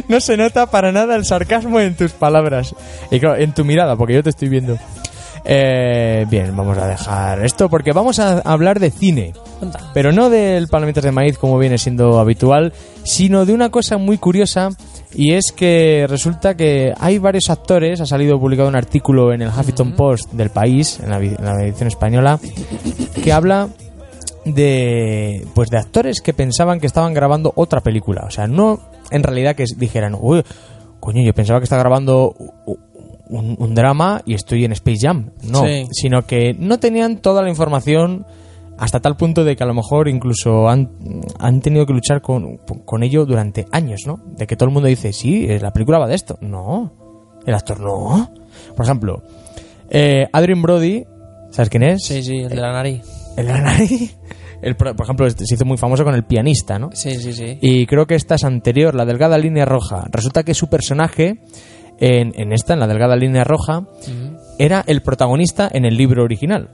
No 0.08 0.19
se 0.19 0.36
nota 0.38 0.65
para 0.67 0.91
nada 0.91 1.15
el 1.15 1.25
sarcasmo 1.25 1.79
en 1.79 1.95
tus 1.95 2.12
palabras. 2.12 2.75
Y 3.12 3.19
claro, 3.19 3.38
en 3.41 3.53
tu 3.53 3.63
mirada, 3.63 3.95
porque 3.95 4.13
yo 4.15 4.21
te 4.23 4.29
estoy 4.29 4.49
viendo. 4.49 4.77
Eh, 5.45 6.25
bien, 6.30 6.56
vamos 6.56 6.78
a 6.78 6.88
dejar 6.88 7.43
esto 7.45 7.69
porque 7.69 7.91
vamos 7.91 8.19
a 8.19 8.39
hablar 8.39 8.80
de 8.80 8.91
cine. 8.91 9.34
Pero 9.93 10.12
no 10.12 10.30
del 10.30 10.67
Palomitas 10.67 11.04
de 11.04 11.12
Maíz 11.12 11.38
como 11.38 11.58
viene 11.58 11.78
siendo 11.78 12.19
habitual, 12.19 12.73
sino 13.04 13.45
de 13.45 13.54
una 13.54 13.69
cosa 13.69 13.97
muy 13.97 14.17
curiosa 14.17 14.69
y 15.13 15.34
es 15.34 15.52
que 15.52 16.06
resulta 16.08 16.56
que 16.56 16.93
hay 16.99 17.17
varios 17.17 17.49
actores, 17.49 17.99
ha 17.99 18.06
salido 18.06 18.39
publicado 18.39 18.69
un 18.69 18.75
artículo 18.75 19.34
en 19.34 19.41
el 19.41 19.49
Huffington 19.49 19.93
Post 19.93 20.32
del 20.34 20.49
país, 20.49 20.99
en 20.99 21.10
la, 21.10 21.17
en 21.17 21.43
la 21.43 21.63
edición 21.63 21.88
española, 21.88 22.39
que 23.23 23.34
habla 23.34 23.69
de 24.45 25.45
pues 25.54 25.69
de 25.69 25.78
actores 25.78 26.21
que 26.21 26.34
pensaban 26.34 26.80
que 26.80 26.88
estaban 26.88 27.13
grabando 27.13 27.52
otra 27.56 27.82
película, 27.82 28.23
o 28.25 28.32
sea, 28.32 28.47
no 28.47 28.80
en 29.12 29.23
realidad 29.23 29.56
que 29.56 29.65
dijeran, 29.78 30.15
uy, 30.19 30.43
coño, 30.99 31.23
yo 31.25 31.34
pensaba 31.34 31.60
que 31.60 31.63
estaba 31.63 31.82
grabando 31.82 32.36
un, 33.30 33.56
un 33.60 33.76
drama 33.76 34.22
y 34.26 34.34
estoy 34.34 34.65
en 34.65 34.72
Space 34.74 35.00
Jam, 35.02 35.32
no, 35.44 35.63
Sí. 35.65 35.88
sino 35.92 36.24
que 36.26 36.54
no 36.58 36.80
tenían 36.80 37.18
toda 37.18 37.42
la 37.42 37.50
información 37.50 38.26
hasta 38.78 39.00
tal 39.02 39.18
punto 39.18 39.44
de 39.44 39.56
que 39.56 39.63
a 39.63 39.68
lo 39.68 39.74
mejor 39.74 40.08
incluso 40.08 40.70
han, 40.70 40.89
han 41.38 41.60
tenido 41.62 41.86
que 41.86 41.94
luchar 41.94 42.22
con, 42.22 42.58
con 42.86 43.04
ello 43.04 43.26
durante 43.26 43.65
años, 43.72 44.02
¿no? 44.08 44.20
De 44.38 44.48
que 44.48 44.56
todo 44.56 44.70
el 44.70 44.74
mundo 44.74 44.88
dice, 44.88 45.12
sí, 45.13 45.46
eh, 45.50 45.60
la 45.60 45.72
película 45.72 46.00
va 46.00 46.08
de 46.08 46.15
esto. 46.15 46.38
No, 46.42 46.94
el 47.46 47.54
actor 47.54 47.80
no. 47.82 48.32
Por 48.76 48.86
ejemplo, 48.86 49.22
eh, 49.89 50.28
Adrian 50.32 50.62
Brody, 50.62 51.04
¿sabes 51.52 51.70
quién 51.70 51.84
es? 51.84 52.04
Sí, 52.06 52.24
sí, 52.24 52.38
el 52.38 52.50
de 52.50 52.56
la 52.56 52.72
nariz. 52.72 53.02
El 53.36 53.48
de 53.48 53.54
la 53.54 53.62
nariz. 53.62 54.18
El, 54.62 54.76
por 54.76 54.94
por 54.94 55.06
ejemplo, 55.06 55.26
este 55.26 55.46
se 55.46 55.56
hizo 55.56 55.63
muy 55.63 55.78
famoso 55.78 56.04
con 56.04 56.13
el 56.13 56.26
pianista, 56.26 56.78
¿no? 56.78 56.89
Sí, 56.92 57.12
sí, 57.12 57.32
sí. 57.32 57.58
Y 57.62 57.86
creo 57.86 58.06
que 58.08 58.15
esta 58.15 58.36
es 58.36 58.44
anterior, 58.44 58.94
la 58.94 59.06
delgada 59.06 59.38
línea 59.38 59.63
roja. 59.63 60.04
Resulta 60.12 60.44
que 60.44 60.54
su 60.54 60.68
personaje, 60.68 61.39
en, 62.00 62.32
en 62.36 62.52
esta, 62.54 62.74
en 62.74 62.80
la 62.80 62.88
delgada 62.88 63.16
línea 63.16 63.44
roja, 63.44 63.84
era 64.58 64.84
el 64.88 65.02
protagonista 65.02 65.70
en 65.72 65.86
el 65.86 65.96
libro 65.98 66.24
original. 66.24 66.70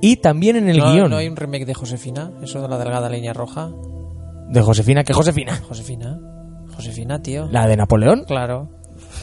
Y 0.00 0.16
también 0.16 0.56
en 0.56 0.68
el 0.68 0.76
no, 0.78 0.92
guion 0.92 1.10
¿No 1.10 1.16
hay 1.16 1.26
un 1.28 1.36
remake 1.36 1.64
de 1.64 1.72
Josefina? 1.74 2.30
Eso 2.42 2.60
de 2.60 2.68
la 2.68 2.76
delgada 2.78 3.08
línea 3.08 3.32
roja. 3.32 3.70
de 4.50 4.60
Josefina. 4.60 5.02
¿Qué 5.04 5.12
Josefina? 5.14 5.58
Josefina. 5.66 6.18
Josefina, 6.74 7.22
tío. 7.22 7.48
¿La 7.50 7.66
de 7.66 7.76
Napoleón? 7.76 8.24
Claro. 8.26 8.68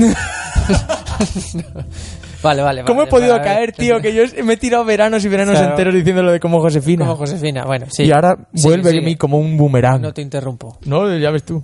Vale, 2.42 2.62
vale. 2.62 2.84
¿Cómo 2.84 3.02
he 3.02 3.04
vale, 3.04 3.10
podido 3.10 3.32
vale, 3.32 3.44
caer, 3.44 3.72
vale. 3.76 3.86
tío? 3.86 4.00
Que 4.00 4.14
yo 4.14 4.22
me 4.44 4.54
he 4.54 4.56
tirado 4.56 4.82
veranos 4.84 5.22
y 5.24 5.28
veranos 5.28 5.56
Claro. 5.58 5.70
enteros 5.72 5.94
diciendo 5.94 6.22
lo 6.22 6.32
de 6.32 6.40
como 6.40 6.58
Josefina. 6.60 7.04
Como 7.04 7.16
Josefina, 7.18 7.64
bueno, 7.66 7.84
sí. 7.90 8.04
Y 8.04 8.12
ahora 8.12 8.34
vuelve 8.62 8.90
sigue. 8.90 9.02
a 9.02 9.04
mí 9.04 9.16
como 9.16 9.38
un 9.38 9.58
boomerang. 9.58 10.00
No 10.00 10.12
te 10.14 10.22
interrumpo. 10.22 10.78
No, 10.86 11.14
ya 11.18 11.30
ves 11.30 11.44
tú. 11.44 11.62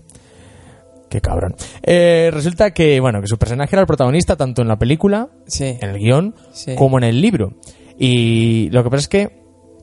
Qué 1.09 1.21
cabrón. 1.21 1.55
Eh, 1.83 2.31
resulta 2.33 2.73
que, 2.73 2.99
bueno, 3.01 3.21
que 3.21 3.29
su 3.29 3.39
personaje 3.39 3.75
era 3.77 3.83
el 3.83 3.87
protagonista 3.87 4.37
tanto 4.37 4.63
en 4.63 4.69
la 4.69 4.77
película, 4.79 5.29
Sí. 5.47 5.77
en 5.81 5.91
el 5.91 5.99
guion, 5.99 6.35
Sí. 6.53 6.75
como 6.75 6.99
en 6.99 7.05
el 7.05 7.21
libro. 7.21 7.55
Y 7.99 8.69
lo 8.71 8.83
que 8.85 8.91
pasa 8.91 9.01
es 9.03 9.09
que 9.09 9.31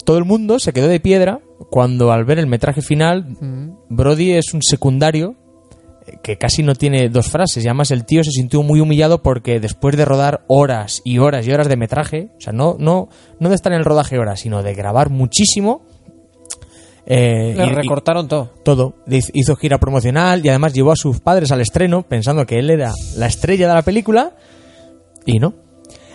todo 0.05 0.17
el 0.17 0.25
mundo 0.25 0.59
se 0.59 0.73
quedó 0.73 0.88
de 0.88 0.99
piedra 0.99 1.39
cuando 1.69 2.12
al 2.12 2.25
ver 2.25 2.39
el 2.39 2.47
metraje 2.47 2.81
final, 2.81 3.25
Mm. 3.39 3.69
Brody 3.89 4.33
es 4.33 4.53
un 4.53 4.62
secundario 4.62 5.36
eh, 6.05 6.17
que 6.21 6.38
casi 6.38 6.62
no 6.63 6.75
tiene 6.75 7.07
dos 7.07 7.27
frases. 7.29 7.63
Y 7.63 7.67
además 7.69 7.89
el 7.91 8.03
tío 8.03 8.21
se 8.25 8.31
sintió 8.31 8.62
muy 8.62 8.81
humillado 8.81 9.23
porque 9.23 9.62
después 9.62 9.95
de 9.95 10.03
rodar 10.03 10.43
horas 10.49 11.01
y 11.05 11.19
horas 11.19 11.47
y 11.47 11.51
horas 11.53 11.69
de 11.69 11.77
metraje, 11.77 12.27
o 12.38 12.41
sea, 12.41 12.51
no, 12.51 12.75
no, 12.77 13.07
no 13.39 13.47
de 13.49 13.55
estar 13.55 13.71
en 13.71 13.79
el 13.79 13.86
rodaje 13.86 14.19
horas, 14.19 14.41
sino 14.41 14.62
de 14.63 14.73
grabar 14.73 15.09
muchísimo, 15.09 15.86
eh, 17.05 17.53
Le 17.57 17.65
y- 17.65 17.69
recortaron 17.69 18.27
todo. 18.27 18.51
todo. 18.63 18.93
Hiz- 19.07 19.31
Hizo 19.33 19.55
gira 19.55 19.77
promocional 19.77 20.45
y 20.45 20.49
además 20.49 20.73
llevó 20.73 20.91
a 20.91 20.95
sus 20.95 21.19
padres 21.19 21.51
al 21.51 21.61
estreno 21.61 22.03
pensando 22.03 22.45
que 22.45 22.59
él 22.59 22.69
era 22.69 22.91
la 23.17 23.27
estrella 23.27 23.67
de 23.67 23.73
la 23.73 23.81
película 23.81 24.31
y 25.25 25.39
no. 25.39 25.53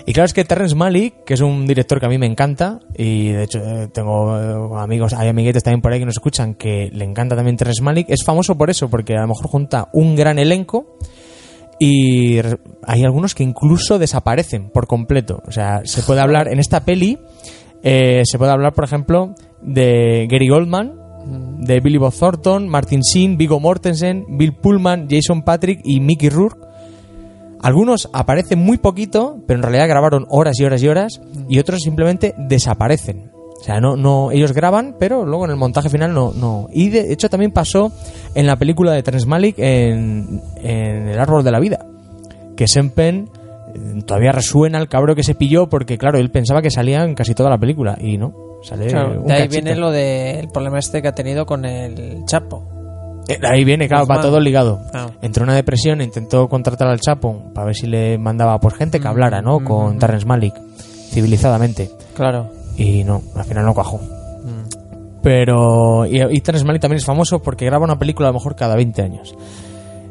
Y 0.06 0.14
claro, 0.14 0.24
es 0.24 0.32
que 0.32 0.42
Terrence 0.44 0.74
Malick, 0.74 1.24
que 1.24 1.34
es 1.34 1.40
un 1.42 1.66
director 1.66 2.00
que 2.00 2.06
a 2.06 2.08
mí 2.08 2.16
me 2.16 2.24
encanta, 2.24 2.80
y 2.96 3.28
de 3.32 3.42
hecho 3.44 3.58
eh, 3.58 3.88
tengo 3.92 4.38
eh, 4.40 4.80
amigos, 4.82 5.12
hay 5.12 5.28
amiguetes 5.28 5.62
también 5.62 5.82
por 5.82 5.92
ahí 5.92 5.98
que 5.98 6.06
nos 6.06 6.14
escuchan 6.14 6.54
que 6.54 6.88
le 6.90 7.04
encanta 7.04 7.36
también 7.36 7.58
Terrence 7.58 7.82
Malick, 7.82 8.08
es 8.08 8.24
famoso 8.24 8.56
por 8.56 8.70
eso, 8.70 8.88
porque 8.88 9.14
a 9.14 9.20
lo 9.20 9.28
mejor 9.28 9.48
junta 9.48 9.90
un 9.92 10.16
gran 10.16 10.38
elenco 10.38 10.96
y 11.78 12.38
hay 12.84 13.04
algunos 13.04 13.34
que 13.34 13.42
incluso 13.44 13.98
desaparecen 13.98 14.70
por 14.70 14.86
completo. 14.86 15.42
O 15.46 15.52
sea, 15.52 15.82
se 15.84 16.02
puede 16.02 16.20
hablar 16.22 16.48
en 16.48 16.58
esta 16.58 16.80
peli, 16.84 17.18
eh, 17.82 18.22
se 18.24 18.38
puede 18.38 18.50
hablar, 18.52 18.72
por 18.72 18.84
ejemplo, 18.84 19.34
de 19.62 20.26
Gary 20.30 20.50
Oldman, 20.50 20.94
de 21.58 21.80
Billy 21.80 21.98
Bob 21.98 22.14
Thornton, 22.14 22.68
Martin 22.68 23.00
Sheen, 23.00 23.36
Viggo 23.36 23.60
Mortensen, 23.60 24.24
Bill 24.28 24.54
Pullman, 24.54 25.08
Jason 25.10 25.42
Patrick 25.42 25.80
y 25.84 26.00
Mickey 26.00 26.28
Rourke. 26.28 26.66
Algunos 27.60 28.08
aparecen 28.12 28.60
muy 28.60 28.78
poquito, 28.78 29.42
pero 29.46 29.58
en 29.58 29.62
realidad 29.64 29.88
grabaron 29.88 30.26
horas 30.28 30.58
y 30.60 30.64
horas 30.64 30.82
y 30.82 30.88
horas, 30.88 31.20
y 31.48 31.58
otros 31.58 31.80
simplemente 31.80 32.34
desaparecen. 32.38 33.32
O 33.60 33.64
sea, 33.64 33.80
no, 33.80 33.96
no, 33.96 34.30
ellos 34.30 34.52
graban, 34.52 34.94
pero 35.00 35.26
luego 35.26 35.44
en 35.44 35.50
el 35.50 35.56
montaje 35.56 35.90
final 35.90 36.14
no, 36.14 36.32
no. 36.32 36.68
Y 36.72 36.90
de 36.90 37.12
hecho 37.12 37.28
también 37.28 37.50
pasó 37.50 37.90
en 38.36 38.46
la 38.46 38.56
película 38.56 38.92
de 38.92 39.02
Terrence 39.02 39.26
Malick 39.26 39.58
en, 39.58 40.40
en 40.62 41.08
El 41.08 41.18
árbol 41.18 41.42
de 41.42 41.50
la 41.50 41.58
vida. 41.58 41.84
Que 42.56 42.68
Sempen 42.68 43.28
eh, 43.74 44.02
todavía 44.06 44.30
resuena 44.30 44.78
el 44.78 44.88
cabro 44.88 45.16
que 45.16 45.24
se 45.24 45.34
pilló 45.34 45.68
porque, 45.68 45.98
claro, 45.98 46.18
él 46.18 46.30
pensaba 46.30 46.62
que 46.62 46.70
salía 46.70 47.02
en 47.04 47.14
casi 47.16 47.34
toda 47.34 47.50
la 47.50 47.58
película 47.58 47.98
y 48.00 48.16
no. 48.16 48.47
Sale 48.62 48.86
Claro, 48.88 49.20
un 49.20 49.26
de 49.26 49.32
ahí 49.34 49.38
cachito. 49.48 49.64
viene 49.64 49.76
lo 49.80 49.90
del 49.90 50.48
problema 50.48 50.78
este 50.78 51.00
que 51.02 51.08
ha 51.08 51.14
tenido 51.14 51.46
con 51.46 51.64
el 51.64 52.24
Chapo. 52.26 52.64
Eh, 53.28 53.38
de 53.38 53.46
ahí 53.46 53.62
viene, 53.64 53.88
claro, 53.88 54.06
va 54.06 54.20
todo 54.20 54.40
ligado. 54.40 54.80
Ah. 54.94 55.10
Entró 55.20 55.42
en 55.44 55.50
una 55.50 55.56
depresión, 55.56 56.00
intentó 56.00 56.48
contratar 56.48 56.88
al 56.88 57.00
Chapo 57.00 57.52
para 57.54 57.66
ver 57.66 57.74
si 57.76 57.86
le 57.86 58.18
mandaba 58.18 58.58
pues 58.58 58.74
gente 58.74 59.00
que 59.00 59.06
hablara, 59.08 59.42
¿no? 59.42 59.60
Con 59.60 59.98
Terrence 59.98 60.26
Malick, 60.26 60.54
civilizadamente. 61.10 61.90
Claro. 62.14 62.50
Y 62.76 63.04
no, 63.04 63.22
al 63.36 63.44
final 63.44 63.64
no 63.64 63.74
cuajó. 63.74 64.00
Pero. 65.22 66.06
Y, 66.06 66.22
y 66.22 66.40
Terrence 66.40 66.66
Malick 66.66 66.80
también 66.80 66.98
es 66.98 67.04
famoso 67.04 67.40
porque 67.40 67.64
graba 67.66 67.84
una 67.84 67.98
película 67.98 68.28
a 68.28 68.32
lo 68.32 68.38
mejor 68.38 68.56
cada 68.56 68.76
20 68.76 69.02
años. 69.02 69.34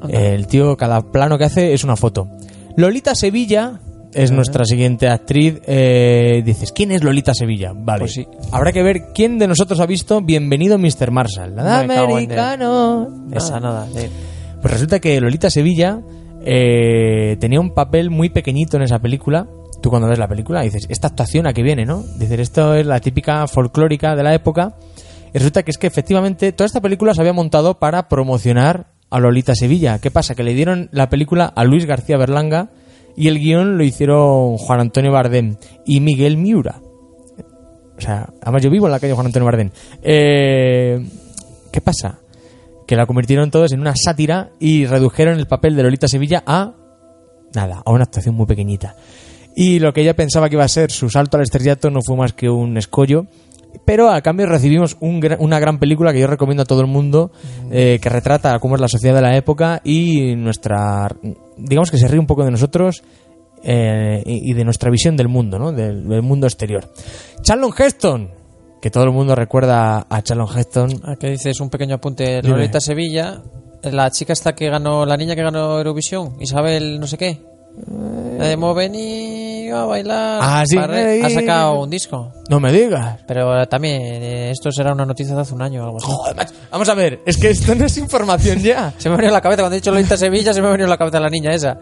El 0.10 0.45
tío, 0.47 0.77
cada 0.77 1.01
plano 1.01 1.38
que 1.38 1.45
hace 1.45 1.73
es 1.73 1.83
una 1.83 1.95
foto. 1.95 2.27
Lolita 2.75 3.15
Sevilla 3.15 3.79
es 4.17 4.32
nuestra 4.32 4.65
siguiente 4.65 5.08
actriz. 5.08 5.62
Eh, 5.67 6.41
dices, 6.43 6.71
¿quién 6.71 6.91
es 6.91 7.03
Lolita 7.03 7.36
Sevilla? 7.36 7.71
Vale. 7.75 7.99
Pues 7.99 8.13
sí. 8.13 8.27
Habrá 8.51 8.71
que 8.71 8.82
ver 8.82 9.13
quién 9.13 9.38
de 9.38 9.47
nosotros 9.47 9.80
ha 9.80 9.86
visto 9.86 10.21
Bienvenido 10.21 10.80
Mr. 10.80 11.12
Marshall. 11.12 11.53
En 11.53 11.91
americano. 11.91 13.08
Esa 13.32 13.60
nada. 13.60 13.88
sí. 13.93 14.08
Pues 14.60 14.73
resulta 14.73 14.99
que 14.99 15.21
Lolita 15.21 15.51
Sevilla 15.51 16.01
eh, 16.43 17.38
tenía 17.39 17.60
un 17.60 17.75
papel 17.75 18.10
muy 18.10 18.30
pequeñito 18.30 18.77
en 18.77 18.84
esa 18.84 18.97
película. 18.97 19.47
Tú 19.84 19.91
cuando 19.91 20.08
ves 20.08 20.17
la 20.17 20.27
película 20.27 20.62
dices, 20.62 20.88
esta 20.89 21.10
actuación 21.10 21.45
a 21.45 21.53
qué 21.53 21.62
viene, 21.62 21.86
¿no? 21.86 22.01
Dices, 22.17 22.39
esto 22.39 22.73
es 22.73 22.88
la 22.88 22.99
típica 22.99 23.47
folclórica 23.47 24.15
de 24.15 24.23
la 24.23 24.34
época. 24.34 24.77
Y 25.32 25.38
resulta 25.38 25.62
que 25.62 25.69
es 25.69 25.77
que 25.77 25.86
efectivamente 25.86 26.51
toda 26.53 26.65
esta 26.65 26.82
película 26.82 27.13
se 27.13 27.21
había 27.21 27.34
montado 27.34 27.77
para 27.77 28.08
promocionar 28.10 28.88
a 29.12 29.19
Lolita 29.19 29.53
Sevilla. 29.53 29.99
¿Qué 29.99 30.10
pasa? 30.10 30.34
Que 30.34 30.43
le 30.43 30.56
dieron 30.56 30.89
la 30.91 31.08
película 31.08 31.45
a 31.45 31.63
Luis 31.63 31.86
García 31.86 32.17
Berlanga 32.17 32.71
y 33.17 33.27
el 33.27 33.39
guion 33.39 33.77
lo 33.77 33.84
hicieron 33.84 34.58
Juan 34.58 34.80
Antonio 34.80 35.12
Bardem 35.12 35.58
y 35.86 35.99
Miguel 36.01 36.38
Miura. 36.38 36.80
O 37.97 37.99
sea, 37.99 38.30
además 38.43 38.62
yo 38.62 38.69
vivo 38.69 38.86
en 38.86 38.91
la 38.91 38.99
calle 38.99 39.13
Juan 39.13 39.25
Antonio 39.25 39.45
Bardem. 39.45 39.71
Eh, 40.03 41.03
¿Qué 41.71 41.82
pasa? 41.82 42.19
Que 42.86 42.95
la 42.95 43.08
convirtieron 43.08 43.49
todos 43.49 43.71
en 43.71 43.82
una 43.82 43.95
sátira 43.95 44.51
y 44.60 44.86
redujeron 44.86 45.39
el 45.39 45.47
papel 45.47 45.75
de 45.75 45.82
Lolita 45.82 46.08
Sevilla 46.08 46.43
a 46.45 46.75
nada, 47.56 47.82
a 47.84 47.91
una 47.91 48.03
actuación 48.03 48.36
muy 48.36 48.45
pequeñita. 48.45 48.95
Y 49.56 49.80
lo 49.80 49.93
que 49.93 50.01
ella 50.01 50.15
pensaba 50.15 50.47
que 50.47 50.56
iba 50.56 50.63
a 50.63 50.69
ser 50.69 50.91
su 50.91 51.10
salto 51.10 51.38
al 51.38 51.43
estrellato 51.43 51.89
no 51.89 52.03
fue 52.03 52.15
más 52.15 52.34
que 52.34 52.51
un 52.51 52.77
escollo. 52.77 53.25
Pero 53.84 54.12
a 54.12 54.21
cambio 54.21 54.45
recibimos 54.45 54.95
un 54.99 55.27
una 55.39 55.60
gran 55.60 55.80
película 55.80 56.13
que 56.13 56.19
yo 56.19 56.27
recomiendo 56.27 56.62
a 56.62 56.65
todo 56.67 56.82
el 56.82 56.88
mundo, 56.88 57.32
eh, 57.71 57.97
que 57.99 58.10
retrata 58.10 58.60
cómo 58.60 58.75
es 58.75 58.82
la 58.82 58.88
sociedad 58.88 59.15
de 59.15 59.21
la 59.21 59.36
época 59.36 59.82
y 59.84 60.36
nuestra. 60.36 61.10
Digamos 61.58 61.91
que 61.91 61.98
se 61.98 62.08
ríe 62.08 62.20
un 62.20 62.28
poco 62.28 62.43
de 62.43 62.52
nosotros 62.52 63.04
eh, 63.63 64.22
y 64.26 64.52
y 64.52 64.54
de 64.54 64.63
nuestra 64.63 64.89
visión 64.89 65.17
del 65.17 65.28
mundo, 65.28 65.60
¿no? 65.60 65.72
Del, 65.72 66.08
del 66.08 66.22
mundo 66.22 66.48
exterior. 66.48 66.91
Charlon 67.41 67.72
Heston, 67.78 68.32
que 68.82 68.89
todo 68.89 69.04
el 69.04 69.12
mundo 69.12 69.36
recuerda 69.36 70.06
a 70.10 70.22
Charlon 70.22 70.48
Heston. 70.56 71.02
Aquí 71.04 71.30
dices 71.30 71.60
un 71.60 71.70
pequeño 71.70 71.96
apunte. 71.96 72.41
Lolita 72.43 72.80
Sevilla, 72.80 73.41
la 73.84 74.12
chica 74.12 74.34
esta 74.34 74.54
que 74.54 74.70
ganó, 74.70 75.06
la 75.06 75.17
niña 75.17 75.36
que 75.36 75.43
ganó 75.43 75.78
Eurovisión, 75.78 76.38
Isabel 76.39 77.00
no 77.00 77.08
sé 77.08 77.17
qué. 77.17 77.41
De 77.85 78.51
"Hemos 78.53 78.75
venido 78.75 79.77
a 79.77 79.85
bailar. 79.85 80.39
Ah, 80.41 80.63
sí. 80.65 80.77
Ha 80.77 81.29
sacado 81.29 81.81
un 81.81 81.89
disco. 81.89 82.31
No 82.49 82.59
me 82.59 82.71
digas. 82.71 83.19
Pero 83.27 83.61
eh, 83.61 83.67
también, 83.67 84.01
eh, 84.01 84.51
esto 84.51 84.71
será 84.71 84.93
una 84.93 85.05
noticia 85.05 85.35
de 85.35 85.41
hace 85.41 85.53
un 85.53 85.61
año 85.61 85.81
o 85.83 85.85
algo 85.85 85.97
así. 85.97 86.07
Joder, 86.09 86.35
macho. 86.35 86.53
Vamos 86.71 86.89
a 86.89 86.93
ver, 86.95 87.21
es 87.25 87.37
que 87.37 87.49
esto 87.49 87.75
no 87.75 87.85
es 87.85 87.97
información 87.97 88.59
ya. 88.59 88.93
Se 88.97 89.09
me 89.09 89.13
ha 89.15 89.17
venido 89.17 89.33
a 89.33 89.37
la 89.37 89.41
cabeza, 89.41 89.61
cuando 89.61 89.75
he 89.75 89.79
dicho 89.79 89.91
Lolita 89.91 90.17
Sevilla, 90.17 90.53
se 90.53 90.61
me 90.61 90.67
ha 90.67 90.71
venido 90.71 90.87
a 90.87 90.89
la 90.89 90.97
cabeza 90.97 91.19
la 91.19 91.29
niña 91.29 91.53
esa. 91.53 91.77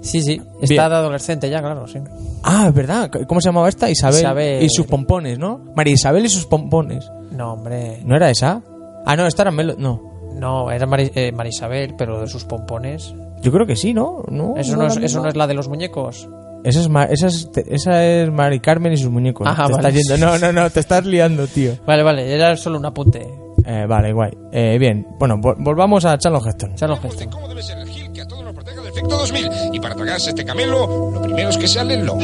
Sí, 0.00 0.22
sí, 0.22 0.40
está 0.62 0.66
Bien. 0.84 0.88
de 0.90 0.94
adolescente 0.96 1.50
ya, 1.50 1.60
claro, 1.60 1.86
sí. 1.88 1.98
Ah, 2.44 2.66
es 2.68 2.74
verdad. 2.74 3.10
¿Cómo 3.26 3.40
se 3.40 3.48
llamaba 3.48 3.68
esta? 3.68 3.90
Isabel, 3.90 4.20
Isabel. 4.20 4.62
y 4.62 4.68
sus 4.70 4.86
pompones, 4.86 5.38
¿no? 5.38 5.60
María 5.74 5.94
Isabel 5.94 6.24
y 6.24 6.28
sus 6.28 6.46
pompones. 6.46 7.10
No, 7.32 7.54
hombre. 7.54 8.00
¿No 8.04 8.14
era 8.14 8.30
esa? 8.30 8.62
Ah, 9.04 9.16
no, 9.16 9.26
esta 9.26 9.42
era 9.42 9.50
Melo. 9.50 9.74
No. 9.78 10.00
No, 10.34 10.70
era 10.70 10.86
Mari, 10.86 11.10
eh, 11.14 11.32
Marisabel, 11.32 11.94
pero 11.98 12.20
de 12.20 12.26
sus 12.28 12.44
pompones. 12.44 13.14
Yo 13.46 13.52
creo 13.52 13.64
que 13.64 13.76
sí, 13.76 13.94
¿no? 13.94 14.24
¿No? 14.28 14.56
Eso 14.56 14.72
¿No 14.72 14.82
no, 14.82 14.88
es, 14.88 14.96
la 14.98 15.06
eso 15.06 15.22
no 15.22 15.28
es 15.28 15.36
la 15.36 15.46
de 15.46 15.54
los 15.54 15.68
muñecos. 15.68 16.28
Esa 16.64 16.80
es, 16.80 16.88
Ma- 16.88 17.04
esa 17.04 17.28
es, 17.28 17.48
esa 17.68 18.04
es 18.04 18.28
Mari 18.32 18.58
Carmen 18.58 18.92
y 18.92 18.96
sus 18.96 19.08
muñecos. 19.08 19.46
Ajá, 19.46 19.66
te 19.68 19.74
vale. 19.74 19.88
estás 19.90 20.08
yendo. 20.18 20.26
No, 20.26 20.36
no, 20.38 20.52
no, 20.52 20.68
te 20.68 20.80
estás 20.80 21.06
liando, 21.06 21.46
tío. 21.46 21.74
Vale, 21.86 22.02
vale, 22.02 22.34
era 22.34 22.56
solo 22.56 22.76
un 22.78 22.86
apunte. 22.86 23.24
Eh, 23.64 23.86
vale, 23.88 24.12
guay. 24.12 24.32
Eh, 24.50 24.76
bien, 24.80 25.06
bueno, 25.16 25.36
vol- 25.36 25.54
volvamos 25.60 26.04
a 26.04 26.18
Charlon 26.18 26.42
Heston. 26.44 26.74
Charlon 26.74 26.98
Heston. 27.04 27.30
¿Cómo 27.30 27.46
debe 27.46 27.62
ser 27.62 27.78
el 27.78 27.88
Gil 27.88 28.10
que 28.10 28.22
a 28.22 28.26
todos 28.26 28.42
nos 28.42 28.52
proteja 28.52 28.80
del 28.80 28.90
efecto 28.90 29.16
2000? 29.16 29.48
Y 29.74 29.78
para 29.78 29.94
tragarse 29.94 30.30
este 30.30 30.44
camelo, 30.44 31.10
lo 31.14 31.22
primero 31.22 31.50
es 31.50 31.56
que 31.56 31.68
sale 31.68 31.94
el 31.94 32.04
lobo. 32.04 32.18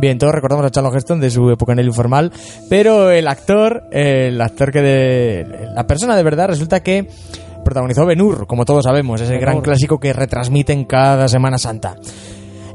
Bien, 0.00 0.18
todos 0.18 0.34
recordamos 0.34 0.64
a 0.64 0.70
Charlon 0.70 0.96
Heston 0.96 1.20
de 1.20 1.30
su 1.30 1.50
época 1.50 1.72
en 1.72 1.78
el 1.80 1.86
informal, 1.88 2.32
pero 2.70 3.10
el 3.10 3.28
actor, 3.28 3.84
el 3.92 4.40
actor 4.40 4.72
que 4.72 4.80
de... 4.82 5.68
La 5.74 5.86
persona 5.86 6.16
de 6.16 6.22
verdad 6.22 6.48
resulta 6.48 6.82
que 6.82 7.08
protagonizó 7.66 8.06
Ben-Hur, 8.06 8.46
como 8.46 8.64
todos 8.64 8.84
sabemos, 8.84 9.20
ese 9.20 9.36
gran 9.38 9.60
clásico 9.60 9.98
que 9.98 10.12
retransmiten 10.14 10.84
cada 10.86 11.28
Semana 11.28 11.58
Santa. 11.58 11.96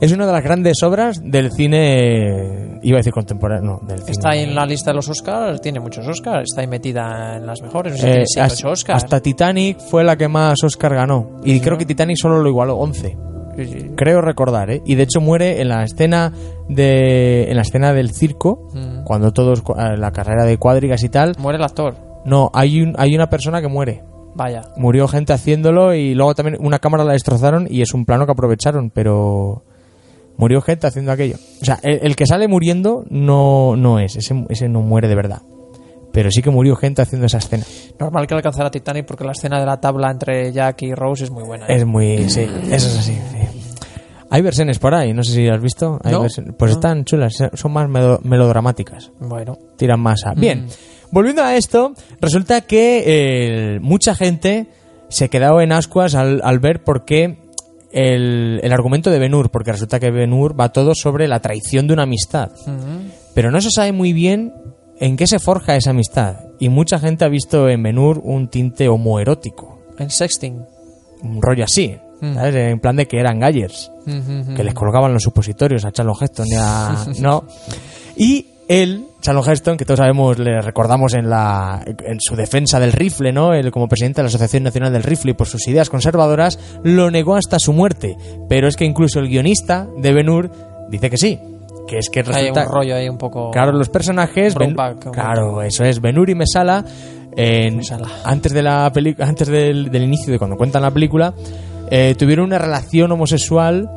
Es 0.02 0.12
una 0.12 0.26
de 0.26 0.32
las 0.34 0.44
grandes 0.44 0.82
obras 0.84 1.22
del 1.24 1.52
cine, 1.52 2.80
iba 2.82 2.98
a 2.98 3.00
decir 3.00 3.14
contemporáneo, 3.14 3.80
no, 3.82 3.88
del 3.88 4.00
cine. 4.00 4.12
Está 4.12 4.30
ahí 4.32 4.40
en 4.44 4.56
la 4.56 4.66
lista 4.66 4.90
de 4.92 4.96
los 4.96 5.08
Oscars, 5.10 5.62
tiene 5.62 5.80
muchos 5.80 6.08
Oscars, 6.08 6.44
está 6.50 6.62
ahí 6.62 6.68
metida 6.68 7.38
en 7.38 7.46
las 7.46 7.62
mejores, 7.62 7.94
no 7.94 7.98
sé 8.00 8.04
si 8.04 8.10
Eh, 8.20 8.24
tiene 8.26 8.46
hasta, 8.48 8.70
Oscars. 8.70 9.04
hasta 9.04 9.20
Titanic 9.20 9.80
fue 9.80 10.04
la 10.04 10.16
que 10.18 10.28
más 10.28 10.64
Oscar 10.64 10.96
ganó. 10.96 11.38
Y 11.44 11.60
creo 11.60 11.78
que 11.78 11.86
Titanic 11.86 12.18
solo 12.18 12.42
lo 12.42 12.50
igualó 12.50 12.78
11. 12.78 13.16
Sí, 13.58 13.66
sí. 13.66 13.92
Creo 13.96 14.22
recordar, 14.22 14.72
¿eh? 14.72 14.82
Y 14.86 14.96
de 14.96 15.04
hecho 15.04 15.22
muere 15.22 15.62
en 15.62 15.68
la 15.70 15.84
escena 15.84 16.32
de 16.68 17.50
en 17.50 17.56
la 17.56 17.62
escena 17.62 17.94
del 17.94 18.12
circo, 18.12 18.70
Mm. 18.74 19.04
cuando 19.04 19.32
todos 19.32 19.60
eh, 19.60 19.98
la 19.98 20.12
carrera 20.12 20.46
de 20.46 20.58
cuadrigas 20.58 21.04
y 21.04 21.10
tal. 21.10 21.34
Muere 21.38 21.58
el 21.58 21.64
actor. 21.64 21.96
No, 22.26 22.50
hay 22.54 22.82
un 22.82 22.96
hay 22.98 23.14
una 23.14 23.30
persona 23.30 23.62
que 23.62 23.68
muere. 23.68 24.04
Vaya. 24.36 24.62
Murió 24.78 25.08
gente 25.08 25.34
haciéndolo 25.34 25.94
y 25.94 26.14
luego 26.16 26.34
también 26.36 26.58
una 26.60 26.80
cámara 26.80 27.04
la 27.04 27.14
destrozaron 27.14 27.68
y 27.70 27.82
es 27.82 27.94
un 27.94 28.06
plano 28.06 28.26
que 28.26 28.32
aprovecharon, 28.32 28.90
pero 28.90 29.64
murió 30.38 30.62
gente 30.62 30.88
haciendo 30.88 31.12
aquello. 31.12 31.36
O 31.62 31.66
sea, 31.66 31.80
el, 31.84 32.00
el 32.04 32.16
que 32.16 32.26
sale 32.26 32.48
muriendo 32.48 33.04
no 33.10 33.76
no 33.76 34.00
es, 34.00 34.16
ese, 34.16 34.46
ese 34.50 34.70
no 34.70 34.82
muere 34.82 35.08
de 35.08 35.16
verdad. 35.16 35.42
Pero 36.14 36.30
sí 36.30 36.42
que 36.42 36.50
murió 36.50 36.76
gente 36.76 37.02
haciendo 37.02 37.28
esa 37.28 37.38
escena. 37.38 37.64
Normal 38.00 38.28
que 38.28 38.34
alcanzara 38.34 38.70
Titanic 38.70 39.06
porque 39.06 39.24
la 39.24 39.32
escena 39.32 39.60
de 39.60 39.66
la 39.66 39.80
tabla 39.80 40.12
entre 40.12 40.52
Jack 40.52 40.82
y 40.82 40.94
Rose 40.94 41.24
es 41.24 41.32
muy 41.32 41.44
buena. 41.44 41.66
¿eh? 41.68 41.76
Es 41.76 41.86
muy. 41.86 42.30
Sí, 42.30 42.42
eso 42.70 42.88
es 42.90 43.00
así. 43.00 43.14
sí. 43.14 43.38
Hay 44.30 44.42
versiones 44.42 44.80
por 44.80 44.94
ahí, 44.96 45.14
no 45.14 45.24
sé 45.24 45.34
si 45.34 45.48
has 45.50 45.62
visto. 45.62 46.00
Hay 46.04 46.12
No. 46.14 46.22
versiones- 46.22 46.54
pues 46.58 46.72
No. 46.72 46.78
están 46.78 47.04
chulas, 47.06 47.34
son 47.54 47.72
más 47.74 47.90
melo- 47.90 48.20
melodramáticas. 48.24 49.12
Bueno. 49.20 49.58
Tiran 49.78 50.00
más 50.00 50.26
a... 50.26 50.34
Bien, 50.34 50.68
volviendo 51.12 51.44
a 51.44 51.56
esto, 51.56 51.94
resulta 52.20 52.62
que 52.62 53.04
eh, 53.06 53.80
mucha 53.82 54.16
gente 54.16 54.68
se 55.10 55.30
quedó 55.30 55.62
en 55.62 55.72
ascuas 55.72 56.16
al, 56.16 56.42
al 56.44 56.60
ver 56.60 56.84
por 56.84 57.06
qué 57.06 57.38
el, 57.92 58.60
el 58.64 58.72
argumento 58.72 59.12
de 59.12 59.20
Benur, 59.20 59.50
porque 59.50 59.72
resulta 59.72 60.00
que 60.00 60.12
Benur 60.12 60.60
va 60.60 60.70
todo 60.70 60.96
sobre 60.96 61.28
la 61.28 61.42
traición 61.42 61.88
de 61.88 61.94
una 61.94 62.04
amistad. 62.04 62.52
Pero 63.34 63.52
no 63.52 63.62
se 63.62 63.70
sabe 63.72 63.92
muy 63.92 64.14
bien 64.14 64.54
en 65.00 65.18
qué 65.18 65.28
se 65.28 65.40
forja 65.40 65.76
esa 65.76 65.92
amistad. 65.92 66.38
Y 66.60 66.70
mucha 66.70 67.00
gente 67.00 67.26
ha 67.26 67.30
visto 67.30 67.70
en 67.70 67.84
Benur 67.84 68.22
un 68.24 68.48
tinte 68.50 68.88
homoerótico. 68.88 69.80
En 69.98 70.10
sexting. 70.10 70.64
Un 71.24 71.42
rollo 71.42 71.64
así. 71.64 71.98
Mm. 72.22 72.36
¿sabes? 72.36 72.56
En 72.56 72.80
plan 72.80 72.96
de 72.96 73.08
que 73.08 73.20
eran 73.20 73.40
gallers. 73.40 73.92
Que 74.56 74.64
les 74.64 74.74
colgaban 74.74 75.14
los 75.14 75.24
supositorios 75.24 75.86
a 75.86 75.92
Charlton 75.92 76.18
Heston 76.22 76.48
y 76.48 76.56
a... 76.56 77.06
no. 77.20 77.44
Y 78.16 78.46
él, 78.72 79.06
Charlton 79.22 79.52
Heston, 79.52 79.78
que 79.78 79.86
todos 79.86 80.00
sabemos, 80.00 80.40
le 80.40 80.62
recordamos 80.62 81.14
en, 81.14 81.30
la, 81.30 81.84
en 81.86 82.20
su 82.22 82.36
defensa 82.36 82.80
del 82.80 82.92
rifle, 82.94 83.32
¿no? 83.32 83.54
Él, 83.54 83.70
como 83.72 83.88
presidente 83.88 84.18
de 84.22 84.24
la 84.24 84.28
Asociación 84.30 84.64
Nacional 84.64 84.94
del 84.94 85.04
Rifle 85.04 85.32
y 85.32 85.34
por 85.34 85.48
sus 85.48 85.68
ideas 85.68 85.90
conservadoras, 85.90 86.58
lo 86.84 87.12
negó 87.12 87.36
hasta 87.36 87.60
su 87.60 87.74
muerte. 87.74 88.16
Pero 88.50 88.68
es 88.68 88.76
que 88.76 88.86
incluso 88.86 89.20
el 89.20 89.28
guionista 89.28 89.88
de 89.98 90.14
Ben-Hur 90.14 90.50
dice 90.90 91.10
que 91.10 91.18
sí. 91.18 91.40
Que 91.88 91.98
es 91.98 92.10
que 92.10 92.20
Hay 92.22 92.26
resulta... 92.26 92.68
un 92.68 92.72
rollo 92.74 92.96
ahí 92.96 93.10
un 93.10 93.18
poco. 93.18 93.52
Claro, 93.52 93.74
los 93.74 93.90
personajes. 93.90 94.56
Claro, 95.12 95.62
eso 95.62 95.84
es. 95.84 96.00
Benur 96.00 96.30
y 96.30 96.36
Mesala. 96.36 96.86
en- 97.36 97.78
Mesala. 97.78 98.08
antes 98.24 98.54
de 98.54 98.62
la 98.64 98.90
peli- 98.94 99.16
antes 99.20 99.48
del, 99.48 99.90
del 99.92 100.04
inicio 100.04 100.32
de 100.32 100.40
cuando 100.40 100.56
cuentan 100.58 100.82
la 100.82 100.92
película, 100.92 101.34
eh, 101.90 102.16
tuvieron 102.18 102.46
una 102.46 102.58
relación 102.58 103.12
homosexual 103.12 103.90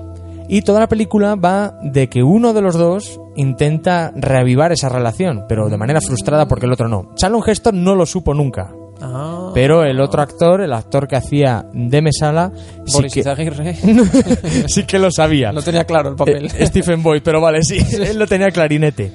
y 0.49 0.63
toda 0.63 0.81
la 0.81 0.89
película 0.89 1.35
va 1.37 1.79
de 1.83 2.09
que 2.09 2.23
uno 2.23 2.53
de 2.53 2.63
los 2.63 2.77
dos 2.77 3.21
intenta 3.37 4.13
reavivar 4.15 4.73
esa 4.73 4.89
relación, 4.89 5.45
pero 5.49 5.69
de 5.69 5.77
manera 5.77 6.01
frustrada 6.01 6.47
porque 6.47 6.67
el 6.67 6.73
otro 6.73 6.89
no. 6.89 7.13
Charlton 7.15 7.43
Heston 7.47 7.85
no 7.85 7.95
lo 7.95 8.07
supo 8.07 8.35
nunca. 8.35 8.73
Ah. 9.01 9.51
Pero 9.55 9.85
el 9.85 10.01
otro 10.01 10.23
actor, 10.23 10.61
el 10.61 10.73
actor 10.73 11.09
que 11.09 11.17
hacía 11.17 11.67
de 11.73 12.01
Mesala, 12.01 12.53
sí 12.87 13.03
que, 13.13 13.23
sí 14.69 14.85
que 14.85 14.99
lo 14.99 15.11
sabía. 15.11 15.53
Lo 15.53 15.63
tenía 15.63 15.85
claro 15.85 16.11
el 16.11 16.17
papel. 16.17 16.47
Eh, 16.47 16.67
Stephen 16.67 17.03
Boyd, 17.03 17.23
pero 17.23 17.41
vale, 17.41 17.63
sí, 17.63 17.79
él 18.01 18.19
lo 18.19 18.27
tenía 18.27 18.51
clarinete. 18.51 19.13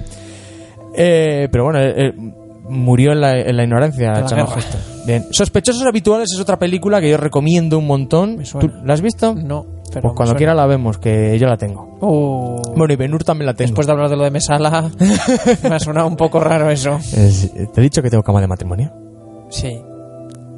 Eh, 0.94 1.48
pero 1.50 1.64
bueno, 1.64 1.80
eh, 1.80 1.94
eh, 1.96 2.12
murió 2.68 3.12
en 3.12 3.20
la, 3.20 3.40
en 3.40 3.56
la 3.56 3.64
ignorancia. 3.64 4.12
La 4.12 4.20
guerra. 4.20 4.58
Heston. 4.58 4.80
Bien. 5.06 5.26
Sospechosos 5.30 5.86
habituales 5.86 6.28
es 6.32 6.40
otra 6.40 6.58
película 6.58 7.00
que 7.00 7.10
yo 7.10 7.16
recomiendo 7.16 7.78
un 7.78 7.86
montón. 7.86 8.42
¿Tú 8.60 8.68
la 8.84 8.94
has 8.94 9.00
visto? 9.00 9.34
No, 9.34 9.66
pero. 9.90 10.02
pues 10.02 10.14
cuando 10.14 10.34
quiera 10.36 10.54
la 10.54 10.66
vemos, 10.66 10.98
que 10.98 11.38
yo 11.38 11.46
la 11.46 11.56
tengo. 11.56 11.98
Oh. 12.00 12.62
Bueno, 12.76 12.92
y 12.92 12.96
Benur 12.96 13.24
también 13.24 13.46
la 13.46 13.54
tengo. 13.54 13.68
Después 13.68 13.86
de 13.86 13.92
hablar 13.92 14.08
de 14.08 14.16
lo 14.16 14.24
de 14.24 14.30
Mesala, 14.30 14.90
me 15.62 15.74
ha 15.74 15.78
sonado 15.78 16.06
un 16.06 16.16
poco 16.16 16.40
raro 16.40 16.70
eso. 16.70 16.96
Es- 16.96 17.52
te 17.52 17.80
he 17.80 17.82
dicho 17.82 18.02
que 18.02 18.10
tengo 18.10 18.22
cama 18.22 18.40
de 18.40 18.46
matrimonio. 18.46 18.92
Sí. 19.50 19.80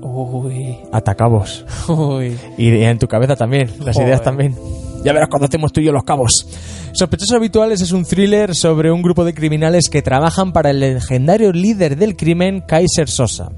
Uy. 0.02 0.78
Atacabos. 0.92 1.64
Uy. 1.88 2.36
Y 2.58 2.82
en 2.82 2.98
tu 2.98 3.06
cabeza 3.08 3.36
también, 3.36 3.68
las 3.84 3.94
Joder. 3.96 4.08
ideas 4.08 4.22
también. 4.22 4.56
Ya 5.04 5.12
verás 5.12 5.28
cuando 5.28 5.46
hacemos 5.46 5.72
tú 5.72 5.80
y 5.80 5.84
yo 5.84 5.92
los 5.92 6.04
cabos. 6.04 6.46
Sospechosos 6.92 7.36
habituales 7.36 7.80
es 7.80 7.92
un 7.92 8.04
thriller 8.04 8.54
sobre 8.54 8.92
un 8.92 9.02
grupo 9.02 9.24
de 9.24 9.34
criminales 9.34 9.88
que 9.90 10.02
trabajan 10.02 10.52
para 10.52 10.70
el 10.70 10.80
legendario 10.80 11.52
líder 11.52 11.96
del 11.96 12.16
crimen, 12.16 12.62
Kaiser 12.66 13.08
Sosa, 13.08 13.50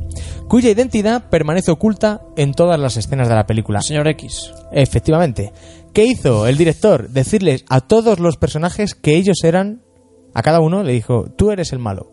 cuya 0.48 0.70
identidad 0.70 1.28
permanece 1.28 1.70
oculta 1.70 2.22
en 2.36 2.54
todas 2.54 2.80
las 2.80 2.96
escenas 2.96 3.28
de 3.28 3.34
la 3.34 3.46
película. 3.46 3.82
Señor 3.82 4.08
X. 4.08 4.52
Efectivamente. 4.72 5.52
¿Qué 5.92 6.04
hizo 6.04 6.46
el 6.46 6.56
director? 6.56 7.08
Decirles 7.10 7.64
a 7.68 7.80
todos 7.80 8.18
los 8.18 8.36
personajes 8.36 8.94
que 8.94 9.16
ellos 9.16 9.44
eran, 9.44 9.82
a 10.34 10.42
cada 10.42 10.60
uno 10.60 10.82
le 10.82 10.92
dijo, 10.92 11.26
tú 11.36 11.50
eres 11.50 11.72
el 11.72 11.78
malo. 11.78 12.10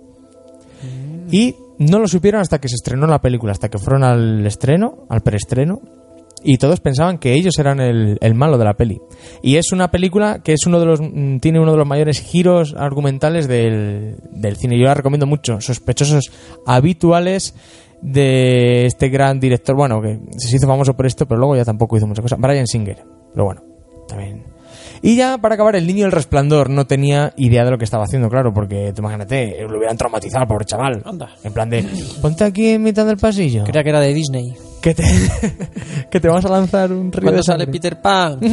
Y 1.32 1.56
no 1.80 2.00
lo 2.00 2.08
supieron 2.08 2.42
hasta 2.42 2.60
que 2.60 2.70
se 2.70 2.76
estrenó 2.76 3.08
la 3.08 3.22
película, 3.22 3.54
hasta 3.54 3.70
que 3.70 3.80
fueron 3.80 4.04
al 4.04 4.46
estreno, 4.46 5.08
al 5.10 5.22
preestreno, 5.22 5.80
y 6.44 6.58
todos 6.58 6.80
pensaban 6.80 7.18
que 7.18 7.34
ellos 7.34 7.58
eran 7.60 7.80
el, 7.80 8.18
el 8.22 8.36
malo 8.36 8.58
de 8.58 8.66
la 8.66 8.74
peli. 8.74 9.00
Y 9.42 9.56
es 9.56 9.72
una 9.72 9.92
película 9.92 10.40
que 10.44 10.54
es 10.54 10.66
uno 10.66 10.80
de 10.80 10.86
los 10.86 11.02
mm, 11.02 11.38
tiene 11.38 11.60
uno 11.60 11.72
de 11.72 11.78
los 11.78 11.88
mayores 11.88 12.20
giros 12.22 12.76
argumentales 12.78 13.48
del, 13.48 14.18
del 14.32 14.58
cine. 14.58 14.78
Yo 14.78 14.86
la 14.86 14.94
recomiendo 14.94 15.28
mucho. 15.28 15.62
Sospechosos 15.62 16.32
habituales 16.66 17.56
de 18.02 18.86
este 18.86 19.10
gran 19.10 19.40
director, 19.40 19.76
bueno, 19.76 20.02
que 20.02 20.20
se 20.38 20.56
hizo 20.56 20.68
famoso 20.68 20.96
por 20.96 21.06
esto, 21.06 21.28
pero 21.28 21.40
luego 21.40 21.56
ya 21.56 21.66
tampoco 21.66 21.98
hizo 21.98 22.08
muchas 22.08 22.24
cosas. 22.24 22.40
Brian 22.40 22.68
Singer. 22.68 23.04
Pero 23.34 23.46
bueno, 23.46 23.62
también. 24.08 24.44
Y 25.04 25.16
ya 25.16 25.40
para 25.40 25.56
acabar, 25.56 25.76
el 25.76 25.88
niño 25.88 26.04
del 26.04 26.12
resplandor 26.12 26.70
no 26.70 26.86
tenía 26.86 27.34
idea 27.38 27.64
de 27.64 27.72
lo 27.72 27.78
que 27.78 27.86
estaba 27.86 28.04
haciendo, 28.04 28.30
claro, 28.30 28.54
porque 28.54 28.94
tú 28.96 29.02
imagínate, 29.02 29.58
lo 29.68 29.78
hubieran 29.78 29.98
traumatizado, 29.98 30.46
pobre 30.48 30.66
chaval. 30.66 31.02
Anda. 31.06 31.30
En 31.44 31.54
plan 31.54 31.70
de, 31.70 31.86
ponte 32.22 32.44
aquí 32.44 32.70
en 32.70 32.84
mitad 32.84 33.06
del 33.06 33.18
pasillo. 33.18 33.64
Creía 33.64 33.84
que 33.84 33.90
era 33.90 34.00
de 34.00 34.14
Disney. 34.14 34.54
Que 34.82 34.96
te, 34.96 35.04
que 36.12 36.20
te 36.20 36.28
vas 36.28 36.44
a 36.46 36.50
lanzar 36.50 36.92
un 36.92 37.12
río 37.12 37.24
Cuando 37.24 37.44
sale. 37.44 37.68
Peter 37.68 38.02
Pan. 38.02 38.40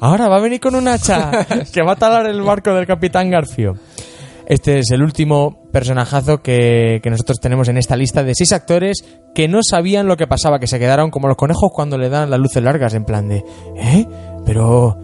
Ahora 0.00 0.28
va 0.28 0.36
a 0.36 0.40
venir 0.40 0.60
con 0.60 0.74
un 0.74 0.88
hacha 0.88 1.46
que 1.72 1.82
va 1.82 1.92
a 1.92 1.96
talar 1.96 2.26
el 2.26 2.42
barco 2.42 2.74
del 2.74 2.86
capitán 2.86 3.30
Garfio. 3.30 3.74
Este 4.46 4.78
es 4.78 4.90
el 4.90 5.02
último 5.02 5.68
personajazo 5.70 6.38
que, 6.38 7.00
que 7.02 7.10
nosotros 7.10 7.38
tenemos 7.38 7.68
en 7.68 7.76
esta 7.76 7.96
lista 7.96 8.22
de 8.22 8.32
seis 8.34 8.52
actores 8.52 9.04
que 9.34 9.46
no 9.46 9.60
sabían 9.62 10.06
lo 10.06 10.16
que 10.16 10.26
pasaba, 10.26 10.58
que 10.58 10.66
se 10.66 10.78
quedaron 10.78 11.10
como 11.10 11.28
los 11.28 11.36
conejos 11.36 11.70
cuando 11.72 11.98
le 11.98 12.08
dan 12.08 12.30
las 12.30 12.40
luces 12.40 12.62
largas, 12.62 12.94
en 12.94 13.04
plan 13.04 13.28
de, 13.28 13.44
¿eh? 13.76 14.06
Pero... 14.46 14.96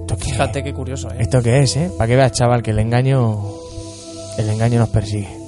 ¿Esto 0.00 0.16
qué, 0.16 0.30
Fíjate 0.32 0.64
qué 0.64 0.72
curioso, 0.72 1.08
¿eh? 1.12 1.18
¿Esto 1.20 1.40
qué 1.40 1.60
es, 1.60 1.76
eh? 1.76 1.90
Para 1.96 2.08
que 2.08 2.16
veas, 2.16 2.32
chaval, 2.32 2.62
que 2.62 2.72
el 2.72 2.80
engaño... 2.80 3.38
El 4.38 4.48
engaño 4.48 4.80
nos 4.80 4.88
persigue. 4.88 5.39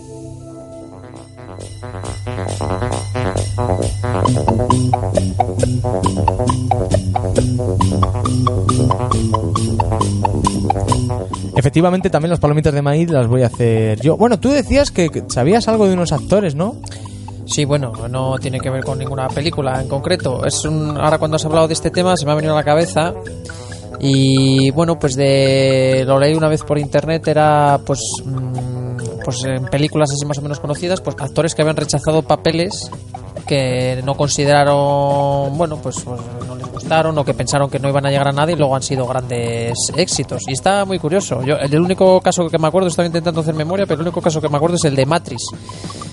Efectivamente, 11.56 12.10
también 12.10 12.30
las 12.30 12.40
palomitas 12.40 12.74
de 12.74 12.82
maíz 12.82 13.10
las 13.10 13.26
voy 13.26 13.42
a 13.42 13.46
hacer 13.46 14.00
yo. 14.00 14.16
Bueno, 14.16 14.40
tú 14.40 14.50
decías 14.50 14.90
que 14.90 15.24
sabías 15.28 15.68
algo 15.68 15.86
de 15.86 15.94
unos 15.94 16.12
actores, 16.12 16.54
¿no? 16.54 16.76
Sí, 17.46 17.64
bueno, 17.64 17.92
no 18.08 18.38
tiene 18.38 18.60
que 18.60 18.70
ver 18.70 18.82
con 18.82 18.98
ninguna 18.98 19.28
película 19.28 19.80
en 19.80 19.88
concreto. 19.88 20.44
Es 20.44 20.64
un, 20.64 20.96
ahora 20.98 21.18
cuando 21.18 21.36
has 21.36 21.44
hablado 21.44 21.68
de 21.68 21.74
este 21.74 21.90
tema 21.90 22.16
se 22.16 22.24
me 22.24 22.32
ha 22.32 22.34
venido 22.34 22.54
a 22.54 22.56
la 22.56 22.64
cabeza 22.64 23.14
y 24.00 24.70
bueno, 24.70 24.98
pues 24.98 25.14
de 25.14 26.04
lo 26.06 26.18
leí 26.18 26.34
una 26.34 26.48
vez 26.48 26.62
por 26.62 26.78
internet 26.78 27.28
era 27.28 27.78
pues 27.84 28.00
mm, 28.24 28.71
pues 29.24 29.44
en 29.44 29.64
películas 29.66 30.11
así 30.12 30.24
más 30.26 30.38
o 30.38 30.42
menos 30.42 30.61
conocidas, 30.61 31.00
pues 31.00 31.16
actores 31.18 31.54
que 31.54 31.62
habían 31.62 31.76
rechazado 31.76 32.22
papeles 32.22 32.90
que 33.46 34.00
no 34.04 34.14
consideraron, 34.14 35.56
bueno, 35.58 35.76
pues, 35.82 35.96
pues 36.04 36.20
no 36.46 36.54
les 36.56 36.66
gustaron 36.70 37.16
o 37.18 37.24
que 37.24 37.35
pensaron 37.35 37.68
que 37.68 37.78
no 37.78 37.88
iban 37.88 38.06
a 38.06 38.11
llegar 38.11 38.28
a 38.28 38.32
nada 38.32 38.52
y 38.52 38.56
luego 38.56 38.74
han 38.76 38.82
sido 38.82 39.06
grandes 39.06 39.74
éxitos. 39.96 40.42
Y 40.48 40.52
está 40.52 40.85
muy 40.85 40.98
curioso. 40.98 41.42
Yo 41.42 41.56
el 41.56 41.80
único 41.80 42.20
caso 42.20 42.48
que 42.48 42.58
me 42.58 42.68
acuerdo, 42.68 42.88
estaba 42.88 43.06
intentando 43.06 43.40
hacer 43.40 43.54
memoria, 43.54 43.87
pero 43.87 44.00
el 44.00 44.06
único 44.06 44.20
caso 44.20 44.40
que 44.40 44.48
me 44.48 44.56
acuerdo 44.56 44.76
es 44.76 44.85
el 44.85 44.94
de 44.94 45.06
Matrix. 45.06 45.42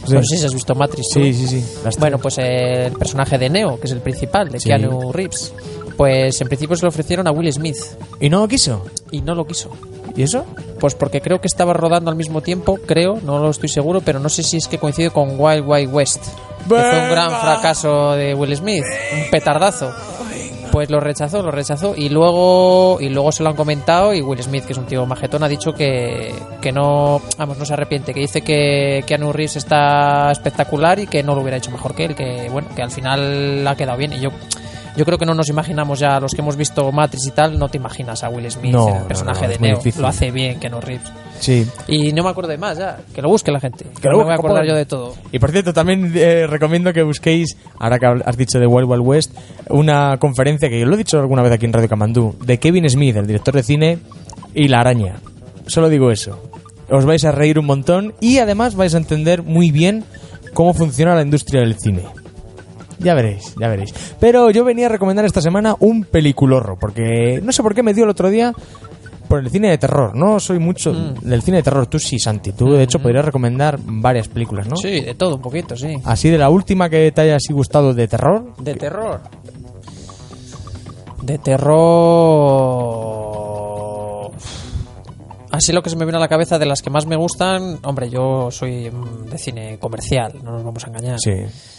No 0.09 0.23
sé 0.23 0.37
si 0.37 0.45
has 0.45 0.53
visto 0.53 0.73
Matrix. 0.75 1.07
Sí, 1.13 1.33
sí, 1.33 1.47
sí. 1.47 1.65
Bueno, 1.99 2.17
pues 2.17 2.37
el 2.39 2.93
personaje 2.93 3.37
de 3.37 3.49
Neo, 3.49 3.79
que 3.79 3.85
es 3.87 3.93
el 3.93 4.01
principal, 4.01 4.49
de 4.49 4.59
Sí. 4.59 4.69
Keanu 4.69 5.11
Reeves, 5.11 5.53
pues 5.95 6.39
en 6.41 6.47
principio 6.47 6.75
se 6.75 6.83
lo 6.83 6.89
ofrecieron 6.89 7.27
a 7.27 7.31
Will 7.31 7.51
Smith 7.51 7.77
¿Y 8.19 8.29
no 8.29 8.47
quiso? 8.47 8.85
y 9.11 9.21
no 9.21 9.35
lo 9.35 9.45
quiso. 9.45 9.69
¿Y 10.19 10.23
eso? 10.23 10.45
Pues 10.81 10.95
porque 10.95 11.21
creo 11.21 11.39
que 11.39 11.47
estaba 11.47 11.71
rodando 11.71 12.11
al 12.11 12.17
mismo 12.17 12.41
tiempo, 12.41 12.77
creo, 12.85 13.21
no 13.23 13.39
lo 13.39 13.49
estoy 13.49 13.69
seguro, 13.69 14.01
pero 14.01 14.19
no 14.19 14.27
sé 14.27 14.43
si 14.43 14.57
es 14.57 14.67
que 14.67 14.77
coincide 14.77 15.11
con 15.11 15.39
Wild 15.39 15.65
Wild 15.65 15.93
West, 15.93 16.21
que 16.67 16.67
fue 16.67 17.03
un 17.03 17.09
gran 17.09 17.31
fracaso 17.39 18.11
de 18.17 18.33
Will 18.33 18.53
Smith, 18.53 18.83
un 19.13 19.31
petardazo. 19.31 19.93
Pues 20.73 20.89
lo 20.89 20.99
rechazó, 20.99 21.41
lo 21.41 21.51
rechazó 21.51 21.95
y 21.95 22.09
luego 22.09 22.97
y 22.99 23.07
luego 23.07 23.31
se 23.31 23.43
lo 23.43 23.49
han 23.49 23.55
comentado 23.55 24.13
y 24.13 24.21
Will 24.21 24.43
Smith, 24.43 24.65
que 24.65 24.73
es 24.73 24.77
un 24.77 24.87
tío 24.87 25.05
majetón, 25.05 25.41
ha 25.41 25.47
dicho 25.47 25.71
que, 25.71 26.35
que 26.59 26.73
no, 26.73 27.21
vamos, 27.37 27.57
no 27.57 27.63
se 27.63 27.71
arrepiente, 27.71 28.13
que 28.13 28.19
dice 28.19 28.41
que 28.41 29.05
Keanu 29.07 29.31
Reeves 29.31 29.55
está 29.55 30.31
espectacular 30.31 30.99
y 30.99 31.07
que 31.07 31.23
no 31.23 31.33
lo 31.33 31.43
hubiera 31.43 31.55
hecho 31.55 31.71
mejor 31.71 31.95
que 31.95 32.03
él, 32.03 32.15
que 32.15 32.49
bueno, 32.51 32.67
que 32.75 32.81
al 32.81 32.91
final 32.91 33.65
ha 33.65 33.75
quedado 33.77 33.97
bien 33.97 34.11
y 34.11 34.19
yo 34.19 34.31
yo 34.99 35.05
creo 35.05 35.17
que 35.17 35.25
no 35.25 35.33
nos 35.33 35.47
imaginamos 35.47 35.97
ya 35.97 36.19
los 36.19 36.33
que 36.33 36.41
hemos 36.41 36.57
visto 36.57 36.91
Matrix 36.91 37.27
y 37.27 37.31
tal, 37.31 37.57
no 37.57 37.69
te 37.69 37.77
imaginas 37.77 38.21
a 38.21 38.27
Will 38.27 38.51
Smith 38.51 38.73
No, 38.73 38.89
el 38.89 38.93
no, 38.95 39.07
personaje 39.07 39.45
no, 39.45 39.49
de 39.49 39.59
Neo, 39.59 39.77
difícil. 39.77 40.01
lo 40.01 40.09
hace 40.09 40.29
bien 40.29 40.59
Keanu 40.59 40.81
Reeves. 40.81 41.07
Sí. 41.39 41.65
Y 41.87 42.11
no 42.11 42.21
me 42.21 42.31
acuerdo 42.31 42.49
de 42.49 42.57
más 42.57 42.77
ya, 42.77 42.97
que 43.15 43.21
lo 43.21 43.29
busque 43.29 43.49
la 43.49 43.61
gente. 43.61 43.85
Que 44.01 44.09
lo 44.09 44.11
no 44.11 44.17
me 44.17 44.23
voy 44.25 44.33
a 44.33 44.35
acordar 44.35 44.65
yo 44.65 44.75
de 44.75 44.85
todo. 44.85 45.15
Y 45.31 45.39
por 45.39 45.51
cierto, 45.51 45.71
también 45.71 46.11
eh, 46.13 46.47
recomiendo 46.47 46.91
que 46.91 47.01
busquéis, 47.01 47.55
ahora 47.79 47.97
que 47.97 48.07
has 48.25 48.35
dicho 48.35 48.59
de 48.59 48.67
Wild 48.67 48.89
Wild 48.89 49.07
West, 49.07 49.31
una 49.69 50.17
conferencia 50.17 50.67
que 50.67 50.77
yo 50.81 50.85
lo 50.85 50.95
he 50.95 50.97
dicho 50.97 51.17
alguna 51.17 51.43
vez 51.43 51.53
aquí 51.53 51.65
en 51.65 51.71
Radio 51.71 51.87
Camandú, 51.87 52.35
de 52.43 52.59
Kevin 52.59 52.89
Smith, 52.89 53.15
el 53.15 53.25
director 53.25 53.53
de 53.53 53.63
cine, 53.63 53.99
y 54.53 54.67
La 54.67 54.81
Araña. 54.81 55.15
Solo 55.67 55.87
digo 55.87 56.11
eso. 56.11 56.43
Os 56.89 57.05
vais 57.05 57.23
a 57.23 57.31
reír 57.31 57.57
un 57.57 57.67
montón 57.67 58.15
y 58.19 58.39
además 58.39 58.75
vais 58.75 58.95
a 58.95 58.97
entender 58.97 59.43
muy 59.43 59.71
bien 59.71 60.03
cómo 60.53 60.73
funciona 60.73 61.15
la 61.15 61.21
industria 61.21 61.61
del 61.61 61.79
cine. 61.79 62.01
Ya 62.99 63.13
veréis, 63.13 63.55
ya 63.59 63.67
veréis. 63.67 63.93
Pero 64.19 64.49
yo 64.51 64.63
venía 64.63 64.85
a 64.87 64.89
recomendar 64.89 65.25
esta 65.25 65.41
semana 65.41 65.75
un 65.79 66.03
peliculorro, 66.03 66.77
porque 66.79 67.41
no 67.43 67.51
sé 67.51 67.63
por 67.63 67.73
qué 67.75 67.83
me 67.83 67.93
dio 67.93 68.03
el 68.03 68.09
otro 68.09 68.29
día 68.29 68.53
por 69.29 69.39
el 69.39 69.49
cine 69.49 69.69
de 69.69 69.77
terror. 69.77 70.15
No 70.15 70.39
soy 70.39 70.59
mucho 70.59 70.91
del 70.93 71.41
cine 71.43 71.57
de 71.57 71.63
terror. 71.63 71.87
Tú 71.87 71.99
sí, 71.99 72.19
Santi. 72.19 72.51
Tú, 72.51 72.71
de 72.71 72.83
hecho, 72.83 72.99
podrías 72.99 73.23
recomendar 73.23 73.79
varias 73.81 74.27
películas, 74.27 74.67
¿no? 74.67 74.75
Sí, 74.75 75.01
de 75.01 75.13
todo, 75.13 75.35
un 75.35 75.41
poquito, 75.41 75.77
sí. 75.77 75.95
Así 76.03 76.29
de 76.29 76.37
la 76.37 76.49
última 76.49 76.89
que 76.89 77.11
te 77.11 77.21
haya 77.21 77.35
así 77.35 77.53
gustado 77.53 77.93
de 77.93 78.07
terror. 78.07 78.55
De 78.57 78.75
terror. 78.75 79.21
De 81.21 81.37
terror. 81.37 82.69
Así 85.51 85.71
lo 85.71 85.81
que 85.81 85.89
se 85.89 85.95
me 85.95 86.05
viene 86.05 86.17
a 86.17 86.21
la 86.21 86.27
cabeza 86.27 86.59
de 86.59 86.65
las 86.65 86.81
que 86.81 86.89
más 86.89 87.07
me 87.07 87.15
gustan, 87.15 87.79
hombre, 87.83 88.09
yo 88.09 88.51
soy 88.51 88.91
mm, 88.91 89.29
de 89.29 89.37
cine 89.37 89.79
comercial, 89.79 90.33
no 90.43 90.51
nos 90.51 90.63
vamos 90.63 90.83
a 90.83 90.87
engañar. 90.87 91.17
Sí. 91.19 91.31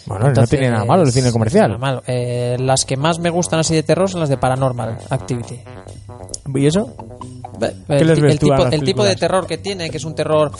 Bueno, 0.06 0.32
no 0.32 0.46
tiene 0.46 0.70
nada 0.70 0.84
malo 0.84 1.02
el 1.02 1.12
cine 1.12 1.30
comercial. 1.30 1.68
nada 1.68 1.78
malo. 1.78 2.02
Eh, 2.06 2.56
las 2.58 2.84
que 2.84 2.96
más 2.96 3.18
me 3.20 3.30
gustan 3.30 3.60
así 3.60 3.74
de 3.74 3.82
terror 3.82 4.10
son 4.10 4.20
las 4.20 4.28
de 4.28 4.38
Paranormal 4.38 4.98
Activity. 5.10 5.60
¿Y 6.54 6.66
eso? 6.66 6.94
el, 7.88 8.06
les 8.06 8.18
el 8.18 8.38
tipo, 8.38 8.66
el 8.66 8.82
tipo 8.82 9.04
de 9.04 9.16
terror 9.16 9.46
que 9.46 9.58
tiene, 9.58 9.90
que 9.90 9.98
es 9.98 10.04
un 10.04 10.14
terror 10.14 10.50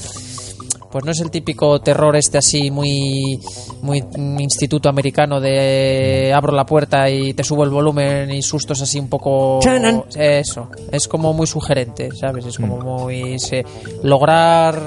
pues 0.90 1.05
no 1.05 1.12
es 1.12 1.20
el 1.20 1.31
típico 1.31 1.81
terror 1.81 2.16
este 2.16 2.38
así 2.38 2.70
muy 2.70 3.40
muy 3.83 4.03
mm, 4.03 4.40
instituto 4.40 4.88
americano 4.88 5.40
de 5.40 6.33
abro 6.35 6.53
la 6.55 6.66
puerta 6.66 7.09
y 7.11 7.33
te 7.35 7.44
subo 7.44 7.64
el 7.64 7.70
volumen 7.70 8.31
y 8.31 8.42
sustos 8.42 8.81
así 8.83 8.98
un 8.98 9.09
poco 9.09 9.61
Chanan. 9.62 10.05
eso 10.16 10.68
es 10.90 11.07
como 11.09 11.33
muy 11.33 11.46
sugerente 11.46 12.11
sabes 12.18 12.44
es 12.46 12.59
Mm. 12.59 12.62
como 12.68 12.98
muy 13.07 13.38
se- 13.38 13.64
lograr 14.03 14.81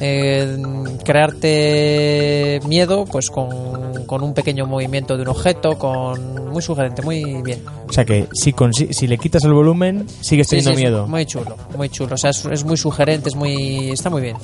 eh, 0.00 0.56
crearte 1.04 2.60
miedo 2.66 3.04
pues 3.06 3.30
con, 3.30 4.04
con 4.06 4.22
un 4.22 4.34
pequeño 4.34 4.66
movimiento 4.66 5.16
de 5.16 5.22
un 5.22 5.28
objeto 5.28 5.78
con 5.78 6.50
muy 6.52 6.62
sugerente 6.62 7.02
muy 7.02 7.42
bien 7.42 7.62
O 7.88 7.92
sea 7.92 8.04
que 8.04 8.28
si, 8.32 8.52
consi- 8.52 8.92
si 8.92 9.06
le 9.06 9.18
quitas 9.18 9.44
el 9.44 9.52
volumen, 9.52 10.06
sigues 10.20 10.48
teniendo 10.48 10.70
sí, 10.72 10.76
es 10.76 10.80
miedo. 10.82 11.06
Muy 11.06 11.24
chulo, 11.26 11.56
muy 11.76 11.88
chulo. 11.88 12.14
O 12.14 12.18
sea, 12.18 12.30
es, 12.30 12.44
es 12.46 12.64
muy 12.64 12.76
sugerente, 12.76 13.28
es 13.28 13.36
muy. 13.36 13.90
Está 13.90 14.10
muy 14.10 14.22
bien. 14.22 14.36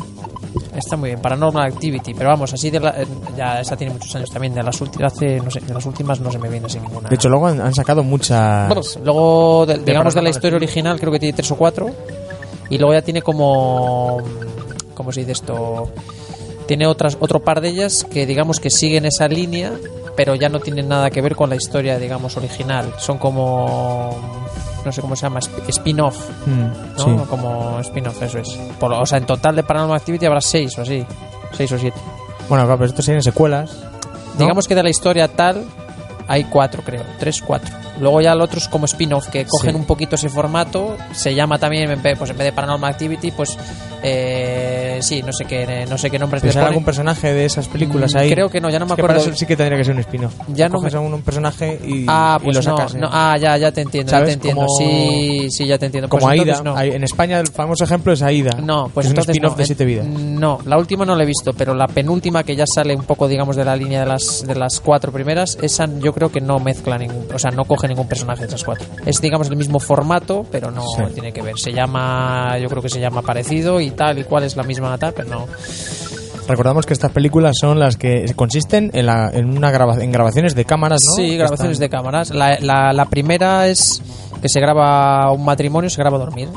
Está 0.74 0.96
muy 0.96 1.10
bien. 1.10 1.20
Paranormal 1.20 1.70
Activity. 1.72 2.14
Pero 2.14 2.30
vamos, 2.30 2.52
así 2.54 2.70
de 2.70 2.80
la- 2.80 2.90
eh, 3.02 3.06
Ya, 3.36 3.60
esta 3.60 3.76
tiene 3.76 3.92
muchos 3.92 4.14
años 4.16 4.30
también. 4.30 4.54
De 4.54 4.62
las 4.62 4.80
últimas, 4.80 5.12
hace, 5.12 5.38
no 5.40 5.50
sé, 5.50 5.60
de 5.60 5.74
las 5.74 5.84
últimas 5.84 6.18
no 6.20 6.30
se 6.32 6.38
me 6.38 6.48
viene 6.48 6.66
así 6.66 6.78
ninguna. 6.80 7.08
De 7.08 7.14
hecho, 7.14 7.28
luego 7.28 7.46
han, 7.48 7.60
han 7.60 7.74
sacado 7.74 8.02
muchas. 8.02 8.68
Bueno, 8.68 8.82
luego, 9.04 9.66
de- 9.66 9.78
digamos, 9.78 10.14
de 10.14 10.22
la 10.22 10.30
historia 10.30 10.56
original, 10.56 10.98
creo 10.98 11.12
que 11.12 11.18
tiene 11.18 11.34
tres 11.34 11.50
o 11.50 11.56
cuatro. 11.56 11.90
Y 12.70 12.78
luego 12.78 12.94
ya 12.94 13.02
tiene 13.02 13.20
como. 13.22 14.18
¿Cómo 14.94 15.12
se 15.12 15.20
dice 15.20 15.32
esto? 15.32 15.90
Tiene 16.66 16.86
otras, 16.86 17.16
otro 17.20 17.40
par 17.40 17.60
de 17.60 17.68
ellas 17.68 18.06
que, 18.10 18.24
digamos, 18.24 18.60
que 18.60 18.70
siguen 18.70 19.04
esa 19.04 19.28
línea, 19.28 19.72
pero 20.16 20.34
ya 20.36 20.48
no 20.48 20.60
tienen 20.60 20.88
nada 20.88 21.10
que 21.10 21.20
ver 21.20 21.34
con 21.36 21.50
la 21.50 21.56
historia, 21.56 21.98
digamos, 21.98 22.36
original. 22.36 22.94
Son 22.98 23.18
como. 23.18 24.16
No 24.84 24.90
sé 24.92 25.00
cómo 25.00 25.14
se 25.16 25.22
llama, 25.22 25.38
sp- 25.42 25.62
spin-off. 25.68 26.16
Mm, 26.46 26.96
¿no? 26.98 27.04
sí. 27.22 27.24
Como 27.28 27.78
spin-off, 27.80 28.20
eso 28.22 28.38
es. 28.38 28.48
Por 28.80 28.92
o 28.92 29.06
sea, 29.06 29.18
en 29.18 29.26
total 29.26 29.54
de 29.56 29.62
Paranormal 29.62 29.96
Activity 29.96 30.26
habrá 30.26 30.40
seis 30.40 30.76
o 30.78 30.82
así. 30.82 31.04
Seis 31.52 31.70
o 31.72 31.78
siete. 31.78 31.98
Bueno, 32.48 32.64
claro, 32.64 32.78
pero 32.78 32.88
estos 32.90 33.04
tienen 33.04 33.22
secuelas. 33.22 33.76
¿no? 34.34 34.38
Digamos 34.40 34.66
que 34.66 34.74
de 34.74 34.82
la 34.82 34.90
historia 34.90 35.28
tal 35.28 35.64
hay 36.26 36.44
cuatro, 36.44 36.82
creo. 36.84 37.02
Tres, 37.18 37.40
cuatro. 37.42 37.74
Luego 38.00 38.20
ya 38.20 38.32
el 38.32 38.40
otro 38.40 38.58
es 38.58 38.68
como 38.68 38.86
spin-off, 38.86 39.28
que 39.28 39.44
cogen 39.46 39.70
Sí. 39.72 39.76
un 39.76 39.84
poquito 39.84 40.14
ese 40.16 40.28
formato. 40.28 40.96
Se 41.12 41.34
llama 41.34 41.58
también, 41.58 41.88
pues 42.18 42.30
en 42.30 42.36
vez 42.38 42.46
de 42.46 42.52
Paranormal 42.52 42.90
Activity, 42.90 43.30
pues... 43.30 43.56
Eh, 44.04 44.98
sí, 45.00 45.22
no 45.22 45.32
sé 45.32 45.44
qué, 45.44 45.86
no 45.88 45.96
sé 45.96 46.10
qué 46.10 46.18
nombres 46.18 46.42
¿Te 46.42 46.48
les 46.48 46.54
sale 46.54 46.64
ponen. 46.64 46.72
algún 46.74 46.84
personaje 46.84 47.32
de 47.32 47.44
esas 47.44 47.68
películas 47.68 48.14
ahí? 48.16 48.30
creo 48.30 48.48
que 48.50 48.60
no, 48.60 48.68
ya 48.68 48.80
no 48.80 48.86
me 48.86 48.92
Es 48.92 48.96
que 48.96 49.02
acuerdo. 49.02 49.20
para 49.20 49.30
eso 49.30 49.38
sí 49.38 49.46
que 49.46 49.56
tendría 49.56 49.78
que 49.78 49.84
ser 49.84 49.94
un 49.94 50.00
spin-off. 50.00 50.34
Ya 50.48 50.68
no 50.68 50.80
me- 50.80 50.92
un, 50.98 51.14
un 51.14 51.22
personaje 51.22 51.80
y, 51.86 52.04
Ah, 52.08 52.36
y 52.40 52.44
pues 52.44 52.56
lo 52.56 52.62
no, 52.72 52.76
sacas. 52.76 52.94
¿eh? 52.94 52.98
no, 52.98 53.08
ah, 53.12 53.36
ya, 53.40 53.56
ya 53.58 53.70
te 53.70 53.80
entiendo, 53.82 54.10
ya 54.10 54.24
te 54.24 54.32
entiendo. 54.32 54.66
Como- 54.66 54.76
Sí, 54.78 55.46
sí, 55.50 55.66
ya 55.66 55.78
te 55.78 55.86
entiendo. 55.86 56.08
Como 56.08 56.26
Pues 56.26 56.40
Aida. 56.40 56.62
no. 56.62 56.78
En 56.80 57.04
España 57.04 57.38
el 57.38 57.46
famoso 57.46 57.84
ejemplo 57.84 58.12
es 58.12 58.22
Aida. 58.22 58.56
No, 58.60 58.90
pues 58.92 59.06
es 59.06 59.12
un 59.12 59.18
entonces 59.18 59.36
spin-off 59.36 59.52
no. 59.52 59.58
de 59.58 59.66
Siete 59.66 59.84
Vidas. 59.84 60.06
No, 60.06 60.58
la 60.66 60.78
última 60.78 61.04
no 61.04 61.14
la 61.14 61.22
he 61.22 61.26
visto, 61.26 61.52
pero 61.52 61.72
la 61.74 61.86
penúltima 61.86 62.42
que 62.42 62.56
ya 62.56 62.64
sale 62.66 62.96
un 62.96 63.04
poco, 63.04 63.28
digamos, 63.28 63.54
de 63.54 63.64
la 63.64 63.76
línea 63.76 64.00
de 64.00 64.06
las 64.06 64.44
de 64.46 64.54
las 64.56 64.80
cuatro 64.80 65.12
primeras, 65.12 65.56
esa 65.62 65.86
yo 66.00 66.12
creo 66.12 66.30
que 66.32 66.40
no 66.40 66.58
mezcla 66.58 66.98
ningún, 66.98 67.26
o 67.32 67.38
sea, 67.38 67.50
no 67.52 67.64
coge 67.64 67.86
ningún 67.92 68.08
personaje 68.08 68.42
de 68.42 68.48
esas 68.48 68.64
cuatro. 68.64 68.86
Es, 69.06 69.20
digamos, 69.20 69.48
el 69.48 69.56
mismo 69.56 69.78
formato, 69.80 70.44
pero 70.50 70.70
no 70.70 70.82
Sí. 70.96 71.02
tiene 71.14 71.32
que 71.32 71.42
ver. 71.42 71.58
Se 71.58 71.72
llama, 71.72 72.58
yo 72.58 72.68
creo 72.68 72.82
que 72.82 72.88
se 72.88 73.00
llama 73.00 73.22
parecido 73.22 73.80
y 73.80 73.90
tal 73.90 74.18
y 74.18 74.24
cual 74.24 74.44
es 74.44 74.56
la 74.56 74.62
misma 74.62 74.96
tal, 74.98 75.12
pero 75.14 75.28
no. 75.28 75.46
Recordamos 76.48 76.86
que 76.86 76.92
estas 76.92 77.12
películas 77.12 77.52
son 77.60 77.78
las 77.78 77.96
que 77.96 78.32
consisten 78.34 78.90
en, 78.94 79.06
la, 79.06 79.30
en 79.32 79.56
una 79.56 79.70
graba- 79.70 80.02
en 80.02 80.10
grabaciones 80.10 80.54
de 80.56 80.64
cámaras, 80.64 80.98
¿no? 81.06 81.14
Sí, 81.14 81.36
grabaciones 81.36 81.78
de 81.78 81.84
están- 81.84 82.00
cámaras. 82.00 82.30
La, 82.30 82.58
la, 82.60 82.92
la 82.92 83.04
primera 83.06 83.68
es 83.68 84.02
que 84.42 84.48
se 84.48 84.58
graba 84.60 85.30
un 85.30 85.44
matrimonio, 85.44 85.88
se 85.88 86.00
graba 86.02 86.18
dormir. 86.18 86.48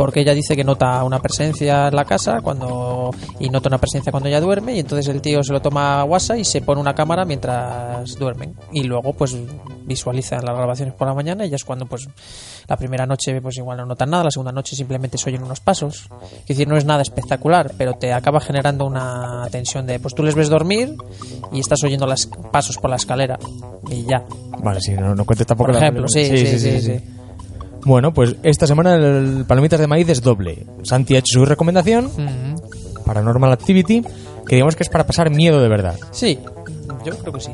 Porque 0.00 0.20
ella 0.20 0.32
dice 0.32 0.56
que 0.56 0.64
nota 0.64 1.04
una 1.04 1.18
presencia 1.18 1.88
en 1.88 1.94
la 1.94 2.06
casa 2.06 2.40
cuando 2.40 3.10
y 3.38 3.50
nota 3.50 3.68
una 3.68 3.76
presencia 3.76 4.10
cuando 4.10 4.30
ella 4.30 4.40
duerme 4.40 4.74
y 4.76 4.78
entonces 4.78 5.06
el 5.08 5.20
tío 5.20 5.42
se 5.44 5.52
lo 5.52 5.60
toma 5.60 6.00
a 6.00 6.04
WhatsApp 6.04 6.38
y 6.38 6.44
se 6.46 6.62
pone 6.62 6.80
una 6.80 6.94
cámara 6.94 7.26
mientras 7.26 8.16
duermen 8.18 8.54
y 8.72 8.84
luego 8.84 9.12
pues 9.12 9.36
visualiza 9.84 10.36
las 10.36 10.56
grabaciones 10.56 10.94
por 10.94 11.06
la 11.06 11.12
mañana 11.12 11.44
y 11.44 11.50
ya 11.50 11.56
es 11.56 11.64
cuando 11.66 11.84
pues 11.84 12.08
la 12.66 12.78
primera 12.78 13.04
noche 13.04 13.42
pues 13.42 13.58
igual 13.58 13.76
no 13.76 13.84
notan 13.84 14.08
nada, 14.08 14.24
la 14.24 14.30
segunda 14.30 14.52
noche 14.52 14.74
simplemente 14.74 15.18
se 15.18 15.28
oyen 15.28 15.42
unos 15.42 15.60
pasos. 15.60 16.08
Es 16.32 16.46
decir, 16.46 16.66
no 16.66 16.78
es 16.78 16.86
nada 16.86 17.02
espectacular, 17.02 17.72
pero 17.76 17.92
te 17.92 18.14
acaba 18.14 18.40
generando 18.40 18.86
una 18.86 19.48
tensión 19.50 19.84
de 19.84 20.00
pues 20.00 20.14
tú 20.14 20.22
les 20.22 20.34
ves 20.34 20.48
dormir 20.48 20.96
y 21.52 21.60
estás 21.60 21.84
oyendo 21.84 22.06
los 22.06 22.26
pasos 22.50 22.78
por 22.78 22.88
la 22.88 22.96
escalera 22.96 23.38
y 23.90 24.04
ya. 24.06 24.24
Vale, 24.64 24.80
sí, 24.80 24.92
no, 24.92 25.14
no 25.14 25.26
cuentes 25.26 25.46
tampoco 25.46 25.72
Por 25.72 25.74
la 25.74 25.80
ejemplo, 25.88 26.06
película. 26.10 26.38
sí, 26.38 26.58
sí, 26.58 26.58
sí, 26.58 26.80
sí. 26.80 27.19
Bueno, 27.84 28.12
pues 28.12 28.36
esta 28.42 28.66
semana 28.66 28.94
el 28.94 29.44
Palomitas 29.46 29.80
de 29.80 29.86
Maíz 29.86 30.08
es 30.08 30.22
doble. 30.22 30.66
Santi 30.82 31.16
ha 31.16 31.18
hecho 31.18 31.38
su 31.40 31.44
recomendación, 31.44 32.06
Ujú. 32.06 33.02
Paranormal 33.04 33.52
Activity, 33.52 34.02
que 34.46 34.56
digamos 34.56 34.76
que 34.76 34.82
es 34.82 34.88
para 34.88 35.06
pasar 35.06 35.30
miedo 35.30 35.60
de 35.60 35.68
verdad. 35.68 35.96
Sí, 36.10 36.38
yo 37.04 37.16
creo 37.18 37.32
que 37.32 37.40
sí. 37.40 37.50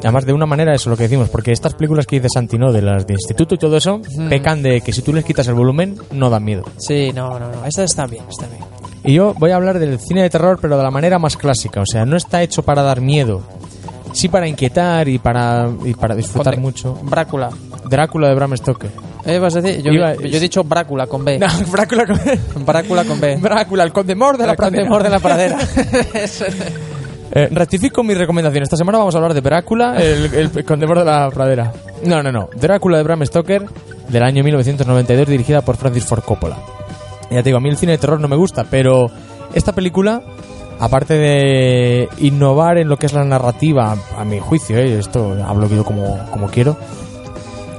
Además, 0.00 0.26
de 0.26 0.32
una 0.34 0.44
manera, 0.44 0.74
eso 0.74 0.90
es 0.90 0.90
lo 0.90 0.96
que 0.98 1.04
decimos, 1.04 1.30
porque 1.30 1.52
estas 1.52 1.74
películas 1.74 2.06
que 2.06 2.16
dice 2.16 2.28
Santi, 2.32 2.58
¿no? 2.58 2.72
De 2.72 2.82
las 2.82 3.06
de 3.06 3.14
instituto 3.14 3.54
y 3.54 3.58
todo 3.58 3.76
eso, 3.76 4.00
pecan 4.28 4.62
de 4.62 4.80
que 4.82 4.92
si 4.92 5.00
tú 5.00 5.14
les 5.14 5.24
quitas 5.24 5.48
el 5.48 5.54
volumen, 5.54 5.96
no 6.12 6.28
dan 6.28 6.44
miedo. 6.44 6.62
Sí, 6.76 7.10
no, 7.14 7.38
no, 7.38 7.50
no. 7.50 7.64
Esta 7.64 7.84
está 7.84 8.06
bien, 8.06 8.24
está 8.28 8.46
bien. 8.46 8.62
Y 9.02 9.14
yo 9.14 9.34
voy 9.38 9.50
a 9.52 9.56
hablar 9.56 9.78
del 9.78 9.98
cine 9.98 10.22
de 10.22 10.28
terror, 10.30 10.58
pero 10.60 10.76
de 10.76 10.82
la 10.82 10.90
manera 10.90 11.18
más 11.18 11.36
clásica. 11.38 11.80
O 11.80 11.86
sea, 11.86 12.04
no 12.04 12.16
está 12.16 12.42
hecho 12.42 12.62
para 12.62 12.82
dar 12.82 13.00
miedo. 13.00 13.42
Sí 14.12 14.28
para 14.28 14.46
inquietar 14.46 15.08
y 15.08 15.18
para, 15.18 15.70
y 15.84 15.94
para 15.94 16.14
disfrutar 16.14 16.58
mucho. 16.58 16.94
Brácula. 17.02 17.50
Drácula 17.88 18.28
de 18.28 18.34
Bram 18.34 18.56
Stoker. 18.56 18.90
¿Eh, 19.26 19.38
vas 19.38 19.56
a 19.56 19.60
decir? 19.60 19.82
Yo, 19.82 19.90
Iba- 19.92 20.14
yo 20.16 20.36
he 20.36 20.40
dicho 20.40 20.62
Brácula 20.64 21.06
con 21.06 21.24
B. 21.24 21.38
No, 21.40 21.46
Drácula 21.72 22.04
con... 22.06 22.64
Brácula 22.66 23.04
con 23.04 23.20
B. 23.20 23.36
Drácula, 23.40 23.84
el 23.84 23.92
condemor 23.92 24.36
de 24.36 24.46
la 24.46 24.52
El 24.52 24.58
condemor 24.58 25.02
de 25.02 25.10
la 25.10 25.18
pradera. 25.18 25.58
Eh, 27.36 27.48
rectifico 27.50 28.04
mi 28.04 28.14
recomendación. 28.14 28.62
Esta 28.62 28.76
semana 28.76 28.98
vamos 28.98 29.14
a 29.14 29.18
hablar 29.18 29.34
de 29.34 29.40
Drácula, 29.40 29.96
el, 30.00 30.32
el 30.56 30.64
condemor 30.64 30.98
de 31.00 31.04
la 31.04 31.28
pradera. 31.30 31.72
No, 32.04 32.22
no, 32.22 32.30
no. 32.30 32.48
Drácula 32.54 32.98
de 32.98 33.02
Bram 33.02 33.24
Stoker, 33.26 33.64
del 34.08 34.22
año 34.22 34.44
1992, 34.44 35.26
dirigida 35.28 35.60
por 35.62 35.76
Francis 35.76 36.04
Ford 36.04 36.22
Coppola. 36.22 36.56
Ya 37.30 37.38
te 37.38 37.44
digo, 37.44 37.58
a 37.58 37.60
mí 37.60 37.70
el 37.70 37.76
cine 37.76 37.92
de 37.92 37.98
terror 37.98 38.20
no 38.20 38.28
me 38.28 38.36
gusta, 38.36 38.64
pero 38.70 39.06
esta 39.52 39.72
película, 39.72 40.22
aparte 40.78 41.14
de 41.14 42.08
innovar 42.18 42.78
en 42.78 42.88
lo 42.88 42.98
que 42.98 43.06
es 43.06 43.12
la 43.14 43.24
narrativa, 43.24 43.96
a 44.16 44.24
mi 44.24 44.38
juicio, 44.38 44.76
eh, 44.78 44.98
esto 44.98 45.34
hablo 45.44 45.66
yo 45.68 45.84
como, 45.84 46.18
como 46.30 46.46
quiero, 46.48 46.76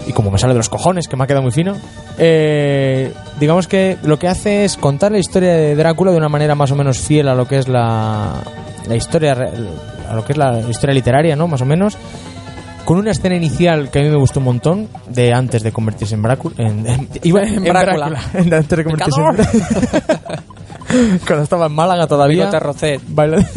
y 0.08 0.14
como 0.14 0.32
me 0.32 0.38
sale 0.38 0.54
de 0.54 0.60
los 0.60 0.70
cojones, 0.70 1.08
que 1.08 1.16
me 1.16 1.24
ha 1.24 1.28
quedado 1.28 1.44
muy 1.44 1.52
fino, 1.52 1.76
eh, 2.18 3.12
digamos 3.40 3.68
que 3.68 3.98
lo 4.04 4.18
que 4.20 4.28
hace 4.28 4.66
es 4.66 4.78
contar 4.78 5.12
la 5.12 5.20
historia 5.20 5.54
de 5.54 5.76
Drácula 5.76 6.12
de 6.12 6.18
una 6.18 6.30
manera 6.30 6.56
más 6.56 6.72
o 6.72 6.76
menos 6.76 6.98
fiel 7.00 7.28
a 7.28 7.36
lo 7.36 7.48
que 7.48 7.58
es 7.58 7.68
la, 7.68 8.34
la 8.88 8.96
historia, 8.96 9.34
a 10.10 10.16
lo 10.16 10.24
que 10.24 10.34
es 10.34 10.38
la 10.38 10.60
historia 10.70 10.94
literaria, 10.94 11.36
¿no? 11.36 11.48
Más 11.48 11.62
o 11.62 11.66
menos. 11.66 11.98
Con 12.86 13.00
una 13.00 13.10
escena 13.10 13.36
inicial 13.36 13.90
que 13.90 13.98
a 13.98 14.02
mí 14.04 14.10
me 14.10 14.18
gustó 14.20 14.40
un 14.40 14.46
montón, 14.46 14.88
de 15.10 15.34
antes 15.34 15.64
de 15.64 15.72
convertirse 15.72 16.14
en 16.14 16.22
Drácula. 16.22 16.54
En, 16.60 16.86
en- 16.86 17.10
En 17.24 17.38
en. 17.38 17.64
Drácula, 17.64 18.22
antes 18.38 18.70
de 18.70 18.84
convertirse 18.84 19.22
en 19.22 19.26
Cuando 21.26 21.44
estaba 21.44 21.66
en 21.68 21.72
Málaga 21.74 22.08
todavía. 22.08 22.46
Bigote 22.46 22.60
Rocet. 22.60 23.02
Baila- 23.08 23.46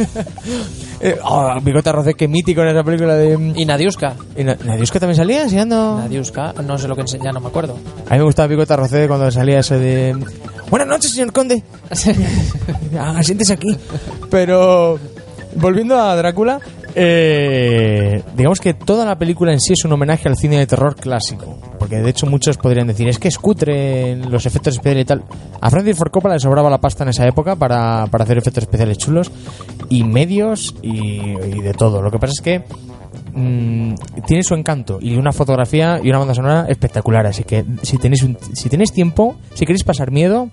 Eh, 1.00 1.16
oh, 1.22 1.54
Bigote 1.62 1.92
que 2.14 2.26
mítico 2.26 2.60
en 2.62 2.70
esa 2.70 2.82
película 2.82 3.14
de... 3.14 3.52
Y 3.54 3.64
Nadiuska. 3.64 4.16
¿Y 4.36 4.42
Na- 4.42 4.56
Nadiuska 4.64 4.98
también 4.98 5.16
salía 5.16 5.42
enseñando? 5.44 5.96
Nadiuska, 5.96 6.54
no 6.64 6.76
sé 6.76 6.88
lo 6.88 6.96
que 6.96 7.02
enseña, 7.02 7.30
no 7.30 7.38
me 7.38 7.46
acuerdo. 7.46 7.78
A 8.08 8.14
mí 8.14 8.18
me 8.18 8.24
gustaba 8.24 8.48
Bigote 8.48 8.74
Rocet 8.76 9.06
cuando 9.06 9.30
salía 9.30 9.60
eso 9.60 9.78
de... 9.78 10.16
Buenas 10.70 10.88
noches, 10.88 11.12
señor 11.12 11.32
conde. 11.32 11.62
Ah, 12.98 13.22
siéntese 13.22 13.52
aquí. 13.52 13.76
Pero 14.28 14.98
volviendo 15.54 15.96
a 16.00 16.16
Drácula, 16.16 16.58
eh, 16.95 18.22
digamos 18.36 18.61
que 18.61 18.74
toda 18.74 19.05
la 19.05 19.18
película 19.18 19.53
en 19.53 19.61
sí 19.61 19.72
es 19.72 19.84
un 19.84 19.93
homenaje 19.93 20.28
al 20.28 20.36
cine 20.36 20.59
de 20.59 20.66
terror 20.66 20.97
clásico. 20.97 21.59
Porque 21.78 21.97
de 21.97 22.11
hecho 22.11 22.26
muchos 22.26 22.57
podrían 22.57 22.86
decir, 22.86 23.09
es 23.09 23.18
que 23.18 23.28
es 23.28 23.39
cutre 23.39 24.16
los 24.16 24.47
efectos 24.47 24.74
especiales 24.74 25.03
y 25.03 25.07
tal. 25.07 25.24
A 25.61 25.70
Francis 25.70 25.97
Ford 25.97 26.11
Coppola 26.11 26.34
le 26.34 26.41
sobraba 26.41 26.68
la 26.70 26.78
pasta 26.80 27.05
en 27.05 27.11
esa 27.11 27.26
época 27.26 27.57
para, 27.57 28.07
para 28.11 28.24
hacer 28.24 28.39
efectos 28.39 28.64
especiales 28.64 28.99
chulos 28.99 29.30
y 29.89 30.05
medios 30.05 30.74
y, 30.82 31.20
y 31.20 31.61
de 31.62 31.74
todo. 31.74 32.03
Lo 32.03 32.11
que 32.11 32.18
pasa 32.18 32.32
es 32.36 32.41
que 32.41 32.64
mm, 33.34 33.95
tiene 34.26 34.43
su 34.43 34.55
encanto 34.55 34.99
y 35.01 35.16
una 35.16 35.32
fotografía 35.32 36.01
y 36.03 36.09
una 36.11 36.18
banda 36.18 36.34
sonora 36.34 36.66
espectacular. 36.68 37.26
Así 37.26 37.45
que 37.45 37.64
si 37.82 37.99
tenéis, 37.99 38.22
un- 38.22 38.39
si 38.53 38.68
tenéis 38.68 38.93
tiempo, 38.93 39.36
si 39.55 39.64
queréis 39.64 39.84
pasar 39.84 40.11
miedo, 40.11 40.49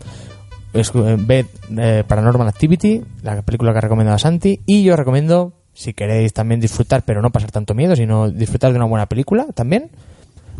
eh, 0.73 0.83
ved 1.19 1.45
eh, 1.77 2.03
Paranormal 2.07 2.47
Activity, 2.47 3.01
la 3.23 3.41
película 3.41 3.71
que 3.71 3.79
ha 3.79 3.81
recomendado 3.81 4.17
Santi. 4.19 4.61
Y 4.65 4.83
yo 4.83 4.95
recomiendo, 4.95 5.53
si 5.75 5.93
queréis 5.93 6.33
también 6.33 6.59
disfrutar, 6.59 7.03
pero 7.05 7.21
no 7.21 7.29
pasar 7.29 7.51
tanto 7.51 7.75
miedo, 7.75 7.95
sino 7.95 8.31
disfrutar 8.31 8.71
de 8.71 8.77
una 8.77 8.87
buena 8.87 9.05
película 9.05 9.45
también, 9.53 9.91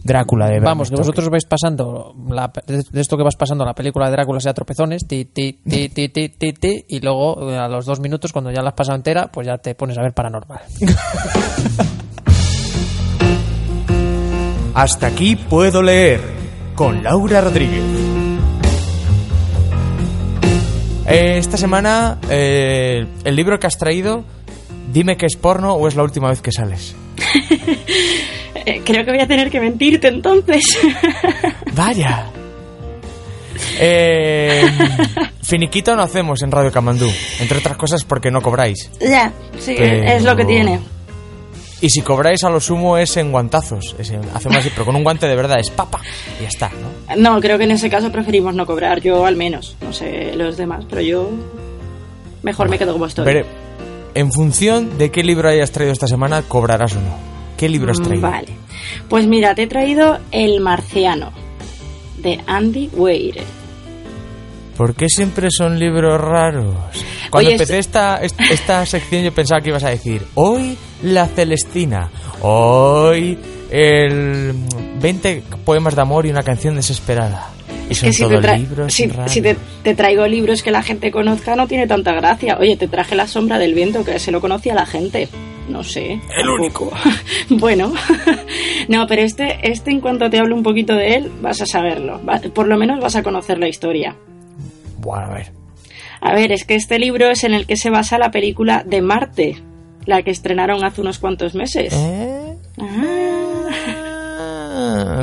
Drácula 0.04 0.46
de 0.48 0.60
Bram 0.60 0.66
Vamos, 0.66 0.92
que 0.92 0.96
vosotros 0.98 1.30
vais 1.30 1.46
pasando 1.46 2.14
la- 2.30 2.52
de 2.68 3.02
esto 3.02 3.18
que 3.18 3.24
vas 3.24 3.36
pasando 3.36 3.66
la 3.66 3.74
película 3.74 4.06
de 4.06 4.12
Drácula 4.12 4.40
sea 4.40 4.54
tropezones, 4.54 5.08
ti, 5.08 5.26
ti, 5.26 5.54
ti, 5.68 5.90
ti, 5.90 6.10
ti, 6.10 6.30
ti, 6.30 6.54
ti, 6.54 6.86
y 6.90 7.00
luego 7.00 7.52
eh, 7.52 7.58
a 7.58 7.68
los 7.68 7.88
dos 7.88 8.00
minutos, 8.00 8.32
cuando 8.32 8.52
ya 8.52 8.62
la 8.62 8.70
has 8.70 8.76
pasado 8.76 8.98
entera, 8.98 9.32
pues 9.32 9.48
ya 9.48 9.58
te 9.58 9.74
pones 9.74 9.98
a 9.98 10.04
ver 10.04 10.14
paranormal. 10.14 10.60
Hasta 14.74 15.08
aquí 15.08 15.36
puedo 15.38 15.82
leer 15.82 16.20
con 16.76 17.02
Laura 17.02 17.40
Rodríguez. 17.42 17.82
Eh, 21.08 21.38
esta 21.38 21.56
semana, 21.58 22.18
eh, 22.30 23.06
el 23.24 23.36
libro 23.36 23.58
que 23.60 23.68
has 23.68 23.78
traído, 23.78 24.24
dime 24.96 25.16
que 25.18 25.26
es 25.28 25.36
porno 25.36 25.74
o 25.74 25.88
es 25.88 25.96
la 25.96 26.04
última 26.04 26.30
vez 26.30 26.42
que 26.42 26.52
sales. 26.52 26.96
Eh, 28.68 28.82
creo 28.84 29.06
que 29.06 29.12
voy 29.12 29.20
a 29.20 29.28
tener 29.28 29.52
que 29.52 29.60
mentirte 29.60 30.08
entonces. 30.08 30.66
Vaya. 31.76 32.26
Eh, 33.80 34.64
finiquito 35.44 35.96
no 35.96 36.02
hacemos 36.02 36.42
en 36.42 36.50
Radio 36.50 36.72
Camandú, 36.72 37.08
entre 37.40 37.60
otras 37.60 37.78
cosas 37.78 38.04
porque 38.06 38.32
no 38.32 38.42
cobráis. 38.42 38.90
ya, 39.00 39.32
sí, 39.60 39.76
Pero- 39.78 40.04
es 40.10 40.24
lo 40.24 40.36
que 40.36 40.46
tiene. 40.46 40.80
Y 41.82 41.90
si 41.92 42.02
cobráis 42.02 42.44
a 42.44 42.50
lo 42.50 42.60
sumo 42.60 42.98
es 42.98 43.18
en 43.18 43.32
guantazos, 43.32 43.96
es 44.00 44.10
en- 44.10 44.22
hacemos 44.34 44.58
así, 44.58 44.70
pero 44.74 44.86
con 44.86 44.96
un 44.96 45.04
guante 45.04 45.28
de 45.28 45.36
verdad, 45.36 45.60
es 45.60 45.70
papa 45.70 46.02
y 46.40 46.44
ya 46.44 46.48
está, 46.48 46.70
¿no? 46.70 47.16
No, 47.18 47.40
creo 47.42 47.60
que 47.60 47.66
en 47.66 47.72
ese 47.72 47.90
caso 47.90 48.12
preferimos 48.12 48.56
no 48.56 48.66
cobrar, 48.66 49.00
yo 49.02 49.26
al 49.28 49.36
menos. 49.36 49.76
No 49.82 49.94
sé 49.94 50.34
los 50.36 50.58
demás, 50.58 50.86
pero 50.90 51.02
yo 51.02 51.30
mejor 52.42 52.68
me 52.70 52.80
quedo 52.80 52.94
como 52.94 53.06
estoy. 53.06 53.26
Pero, 53.26 53.46
en 54.16 54.32
función 54.32 54.98
de 54.98 55.12
qué 55.12 55.24
libro 55.24 55.48
hayas 55.50 55.72
traído 55.72 55.94
esta 55.94 56.08
semana, 56.08 56.42
cobrarás 56.42 56.96
o 56.96 57.02
no. 57.02 57.16
¿Qué 57.58 57.70
libro 57.70 57.92
has 57.92 58.02
traído? 58.02 58.28
Mm, 58.28 58.32
Vale. 58.32 58.48
Pues 59.10 59.28
mira, 59.28 59.54
te 59.56 59.64
he 59.64 59.68
traído 59.68 60.18
El 60.32 60.60
Marciano, 60.62 61.32
de 62.18 62.40
Andy 62.48 62.90
Weir. 62.94 63.42
¿Por 64.78 64.94
qué 64.94 65.08
siempre 65.08 65.48
son 65.52 65.80
libros 65.80 66.20
raros? 66.20 66.76
Cuando 67.30 67.48
Oye, 67.48 67.54
empecé 67.56 67.80
esta, 67.80 68.18
est- 68.18 68.40
esta 68.52 68.86
sección 68.86 69.24
yo 69.24 69.34
pensaba 69.34 69.62
que 69.62 69.70
ibas 69.70 69.84
a 69.86 69.90
decir 69.90 70.22
hoy 70.36 70.78
la 71.04 71.28
Celestina, 71.28 72.10
hoy 72.42 73.38
el 73.72 74.54
20 75.00 75.44
poemas 75.64 75.96
de 75.96 76.02
amor 76.02 76.26
y 76.26 76.30
una 76.30 76.44
canción 76.44 76.76
desesperada. 76.76 77.52
Y 77.90 77.96
son 77.96 78.08
que 78.10 78.14
si, 78.14 78.24
te, 78.24 78.30
todos 78.30 78.44
tra- 78.44 78.58
libros 78.58 78.94
si- 78.94 79.08
raros. 79.08 79.32
si 79.32 79.42
te, 79.42 79.56
te 79.84 79.94
traigo 79.96 80.26
libros 80.28 80.64
que 80.64 80.72
la 80.72 80.82
gente 80.84 81.12
conozca 81.12 81.56
no 81.56 81.68
tiene 81.68 81.88
tanta 81.88 82.14
gracia. 82.14 82.58
Oye, 82.60 82.76
te 82.78 82.88
traje 82.88 83.16
La 83.16 83.28
sombra 83.28 83.60
del 83.60 83.74
viento, 83.74 84.04
que 84.04 84.18
se 84.20 84.32
lo 84.32 84.42
conocía 84.42 84.74
la 84.76 84.86
gente. 84.86 85.30
No 85.70 85.84
sé. 85.84 86.20
El 86.38 86.50
único. 86.50 86.92
bueno. 87.50 87.94
no, 88.88 89.08
pero 89.08 89.22
este, 89.22 89.58
este 89.64 89.92
en 89.92 90.00
cuanto 90.02 90.30
te 90.30 90.38
hablo 90.40 90.56
un 90.56 90.64
poquito 90.64 90.94
de 90.96 91.16
él, 91.16 91.32
vas 91.42 91.62
a 91.62 91.66
saberlo. 91.66 92.22
Va- 92.26 92.40
por 92.54 92.68
lo 92.68 92.78
menos 92.78 93.00
vas 93.00 93.16
a 93.16 93.24
conocer 93.24 93.58
la 93.60 93.68
historia. 93.68 94.16
Bueno, 95.00 95.26
a 95.26 95.34
ver. 95.34 95.52
A 96.22 96.34
ver, 96.34 96.52
es 96.52 96.66
que 96.66 96.76
este 96.76 96.98
libro 96.98 97.30
es 97.30 97.44
en 97.44 97.54
el 97.54 97.68
que 97.68 97.76
se 97.78 97.90
basa 97.92 98.18
la 98.18 98.32
película 98.32 98.84
de 98.86 99.02
Marte, 99.02 99.58
la 100.06 100.24
que 100.24 100.32
estrenaron 100.32 100.84
hace 100.84 101.02
unos 101.02 101.20
cuantos 101.20 101.54
meses. 101.56 101.94
¿Eh? 101.94 102.56
Ah, 102.80 103.15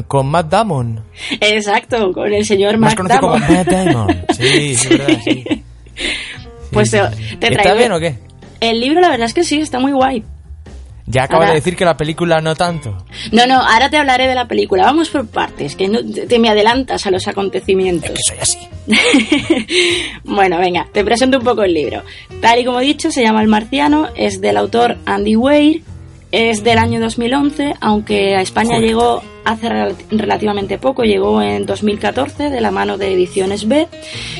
con 0.07 0.27
Matt 0.29 0.49
Damon. 0.49 1.01
exacto, 1.41 2.13
con 2.13 2.33
el 2.33 2.45
señor 2.47 2.79
Más 2.79 2.97
Matt 2.97 3.19
conocido 3.19 3.21
como 3.21 3.39
Damon. 3.39 3.57
Matt 3.57 3.67
Damon. 3.69 4.27
Sí, 4.39 4.75
sí, 4.75 4.89
verdad, 4.89 5.19
sí. 5.25 5.45
Pues 6.71 6.91
te, 6.91 6.99
te 7.39 7.49
¿Está 7.49 7.63
traigo- 7.65 7.77
bien 7.79 7.93
o 7.93 8.01
qué? 8.01 8.15
El 8.61 8.81
libro, 8.81 9.01
la 9.01 9.11
verdad 9.11 9.27
es 9.27 9.35
que 9.35 9.45
sí, 9.45 9.61
está 9.61 9.79
muy 9.79 9.93
guay. 9.93 10.25
Ya 11.05 11.25
acabas 11.25 11.43
Ahora- 11.47 11.55
de 11.55 11.61
decir 11.61 11.77
que 11.77 11.85
la 11.85 11.97
película 11.97 12.41
no 12.41 12.55
tanto. 12.55 12.97
No, 13.33 13.47
no, 13.47 13.61
ahora 13.61 13.91
te 13.91 13.97
hablaré 13.99 14.27
de 14.29 14.35
la 14.35 14.47
película. 14.49 14.85
Vamos 14.85 15.11
por 15.11 15.27
partes, 15.27 15.75
que 15.77 15.89
no, 15.89 15.99
te, 16.03 16.27
te 16.27 16.39
me 16.39 16.49
adelantas 16.49 17.05
a 17.07 17.11
los 17.11 17.27
acontecimientos. 17.29 18.13
Que 18.13 18.23
soy 18.27 18.39
así. 18.41 18.59
bueno, 20.25 20.59
venga, 20.59 20.87
te 20.93 21.05
presento 21.05 21.39
un 21.39 21.45
poco 21.45 21.63
el 21.63 21.75
libro. 21.75 22.03
Tal 22.41 22.61
y 22.61 22.65
como 22.65 22.81
he 22.81 22.85
dicho, 22.85 23.11
se 23.11 23.23
llama 23.23 23.43
El 23.43 23.49
Marciano, 23.49 24.09
es 24.17 24.41
del 24.41 24.57
autor 24.57 24.97
Andy 25.05 25.37
Weir, 25.37 25.83
es 26.33 26.65
del 26.65 26.79
año 26.79 26.99
2011, 27.01 27.75
aunque 27.81 28.35
a 28.35 28.41
España 28.41 28.75
Joder. 28.77 28.83
llegó 28.89 29.23
hace 29.45 29.69
rel- 29.69 29.95
relativamente 30.11 30.79
poco, 30.79 31.03
llegó 31.05 31.41
en 31.43 31.67
2014 31.67 32.49
de 32.51 32.61
la 32.61 32.71
mano 32.71 32.97
de 32.99 33.13
Ediciones 33.13 33.69
B. 33.69 33.87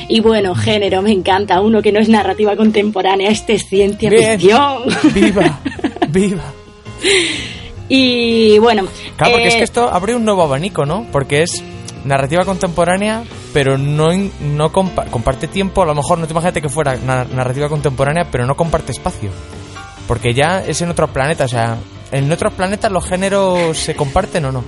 Y 0.09 0.19
bueno, 0.19 0.55
género, 0.55 1.01
me 1.01 1.11
encanta, 1.11 1.61
uno 1.61 1.81
que 1.81 1.91
no 1.91 1.99
es 1.99 2.09
narrativa 2.09 2.55
contemporánea, 2.55 3.29
este 3.29 3.53
es 3.53 3.67
ciencia 3.67 4.09
Bien. 4.09 4.39
ficción. 4.39 4.81
Viva, 5.13 5.59
viva. 6.09 6.43
y 7.89 8.57
bueno, 8.59 8.83
Claro, 9.17 9.33
porque 9.33 9.47
es 9.47 9.53
eh, 9.55 9.57
que 9.59 9.63
esto 9.63 9.89
abre 9.89 10.15
un 10.15 10.25
nuevo 10.25 10.41
abanico, 10.43 10.85
¿no? 10.85 11.05
Porque 11.11 11.43
es 11.43 11.63
narrativa 12.05 12.43
contemporánea, 12.45 13.23
pero 13.53 13.77
no, 13.77 14.07
no 14.41 14.71
compa- 14.71 15.07
comparte 15.09 15.47
tiempo. 15.47 15.83
A 15.83 15.85
lo 15.85 15.95
mejor 15.95 16.17
no 16.17 16.25
te 16.25 16.31
imagínate 16.33 16.61
que 16.61 16.69
fuera 16.69 16.95
na- 16.95 17.25
narrativa 17.25 17.69
contemporánea, 17.69 18.27
pero 18.31 18.45
no 18.45 18.55
comparte 18.55 18.91
espacio. 18.93 19.29
Porque 20.07 20.33
ya 20.33 20.63
es 20.65 20.81
en 20.81 20.89
otro 20.89 21.07
planeta, 21.07 21.45
o 21.45 21.47
sea, 21.47 21.77
en 22.11 22.31
otros 22.31 22.53
planetas 22.53 22.91
los 22.91 23.05
géneros 23.05 23.77
se 23.77 23.95
comparten 23.95 24.45
o 24.45 24.51
no. 24.51 24.63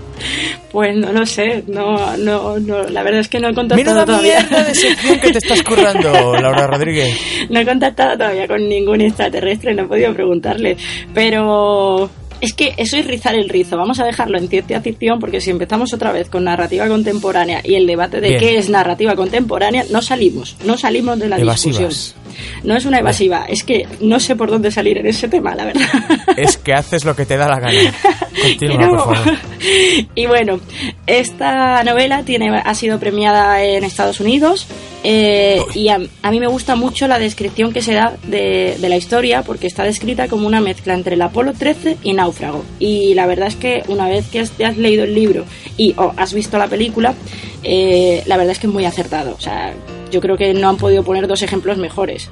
Pues 0.71 0.95
no 0.95 1.11
lo 1.11 1.25
sé, 1.25 1.63
no, 1.67 2.17
no, 2.17 2.57
no, 2.59 2.83
la 2.83 3.03
verdad 3.03 3.19
es 3.19 3.29
que 3.29 3.39
no 3.39 3.49
he 3.49 3.53
contactado 3.53 3.83
Menuda 3.95 4.05
todavía. 4.05 4.39
mierda 4.39 4.63
de 4.63 4.75
sección 4.75 5.19
que 5.19 5.31
te 5.31 5.37
estás 5.37 5.61
currando, 5.63 6.35
Laura 6.41 6.67
Rodríguez. 6.67 7.17
No 7.49 7.59
he 7.59 7.65
contactado 7.65 8.17
todavía 8.17 8.47
con 8.47 8.67
ningún 8.67 9.01
extraterrestre, 9.01 9.73
no 9.75 9.83
he 9.83 9.87
podido 9.87 10.13
preguntarle. 10.13 10.75
Pero 11.13 12.09
es 12.41 12.53
que 12.53 12.73
eso 12.77 12.97
es 12.97 13.05
rizar 13.07 13.35
el 13.35 13.47
rizo. 13.47 13.77
Vamos 13.77 13.99
a 13.99 14.05
dejarlo 14.05 14.37
en 14.37 14.47
ciencia 14.49 14.81
ficción 14.81 15.19
porque 15.19 15.39
si 15.39 15.51
empezamos 15.51 15.93
otra 15.93 16.11
vez 16.11 16.29
con 16.29 16.43
narrativa 16.43 16.87
contemporánea 16.87 17.61
y 17.63 17.75
el 17.75 17.87
debate 17.87 18.19
de 18.21 18.29
Bien. 18.29 18.39
qué 18.39 18.57
es 18.57 18.69
narrativa 18.69 19.15
contemporánea, 19.15 19.85
no 19.91 20.01
salimos, 20.01 20.57
no 20.65 20.77
salimos 20.77 21.19
de 21.19 21.29
la 21.29 21.37
Evasivas. 21.37 21.77
discusión. 21.79 22.24
No 22.63 22.75
es 22.75 22.85
una 22.85 22.99
evasiva, 22.99 23.45
es 23.47 23.63
que 23.63 23.87
no 24.01 24.19
sé 24.19 24.35
por 24.35 24.49
dónde 24.49 24.71
salir 24.71 24.97
en 24.97 25.07
ese 25.07 25.27
tema, 25.27 25.55
la 25.55 25.65
verdad. 25.65 25.87
Es 26.37 26.57
que 26.57 26.73
haces 26.73 27.05
lo 27.05 27.15
que 27.15 27.25
te 27.25 27.37
da 27.37 27.47
la 27.47 27.59
gana. 27.59 27.93
Continúa, 28.41 28.89
por 28.89 29.15
favor. 29.15 29.37
y 30.15 30.25
bueno, 30.25 30.59
esta 31.07 31.83
novela 31.83 32.23
tiene, 32.23 32.61
ha 32.63 32.73
sido 32.75 32.99
premiada 32.99 33.63
en 33.63 33.83
Estados 33.83 34.19
Unidos 34.19 34.67
eh, 35.07 35.61
y 35.75 35.89
a, 35.89 35.99
a 36.23 36.31
mí 36.31 36.39
me 36.39 36.47
gusta 36.47 36.75
mucho 36.75 37.07
la 37.07 37.19
descripción 37.19 37.71
que 37.71 37.83
se 37.83 37.93
da 37.93 38.17
de, 38.23 38.75
de 38.79 38.89
la 38.89 38.97
historia 38.97 39.43
porque 39.43 39.67
está 39.67 39.83
descrita 39.83 40.27
como 40.27 40.47
una 40.47 40.61
mezcla 40.61 40.95
entre 40.95 41.13
el 41.13 41.21
Apolo 41.21 41.53
13 41.53 41.97
y 42.01 42.13
Náufrago. 42.13 42.65
Y 42.79 43.13
la 43.13 43.27
verdad 43.27 43.47
es 43.47 43.55
que 43.55 43.83
una 43.87 44.07
vez 44.07 44.27
que 44.27 44.39
has, 44.39 44.49
te 44.49 44.65
has 44.65 44.77
leído 44.77 45.03
el 45.03 45.13
libro 45.13 45.45
y 45.77 45.93
o 45.97 46.11
has 46.17 46.33
visto 46.33 46.57
la 46.57 46.67
película, 46.67 47.13
eh, 47.61 48.23
la 48.25 48.37
verdad 48.37 48.53
es 48.53 48.59
que 48.59 48.65
es 48.65 48.73
muy 48.73 48.85
acertado. 48.85 49.35
O 49.37 49.39
sea, 49.41 49.73
yo 50.15 50.21
creo 50.21 50.37
que 50.37 50.53
no 50.53 50.69
han 50.69 50.77
podido 50.77 51.03
poner 51.03 51.27
dos 51.27 51.41
ejemplos 51.41 51.77
mejores. 51.77 52.29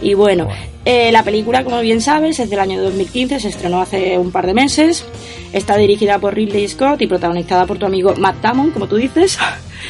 Y 0.00 0.14
bueno, 0.14 0.48
eh, 0.84 1.10
la 1.10 1.24
película, 1.24 1.64
como 1.64 1.80
bien 1.80 2.00
sabes, 2.00 2.38
es 2.38 2.48
del 2.48 2.60
año 2.60 2.80
2015, 2.80 3.40
se 3.40 3.48
estrenó 3.48 3.80
hace 3.80 4.16
un 4.18 4.30
par 4.30 4.46
de 4.46 4.54
meses. 4.54 5.04
Está 5.52 5.76
dirigida 5.76 6.20
por 6.20 6.36
Ridley 6.36 6.68
Scott 6.68 7.02
y 7.02 7.08
protagonizada 7.08 7.66
por 7.66 7.78
tu 7.78 7.86
amigo 7.86 8.14
Matt 8.16 8.36
Damon, 8.40 8.70
como 8.70 8.86
tú 8.86 8.96
dices. 8.96 9.36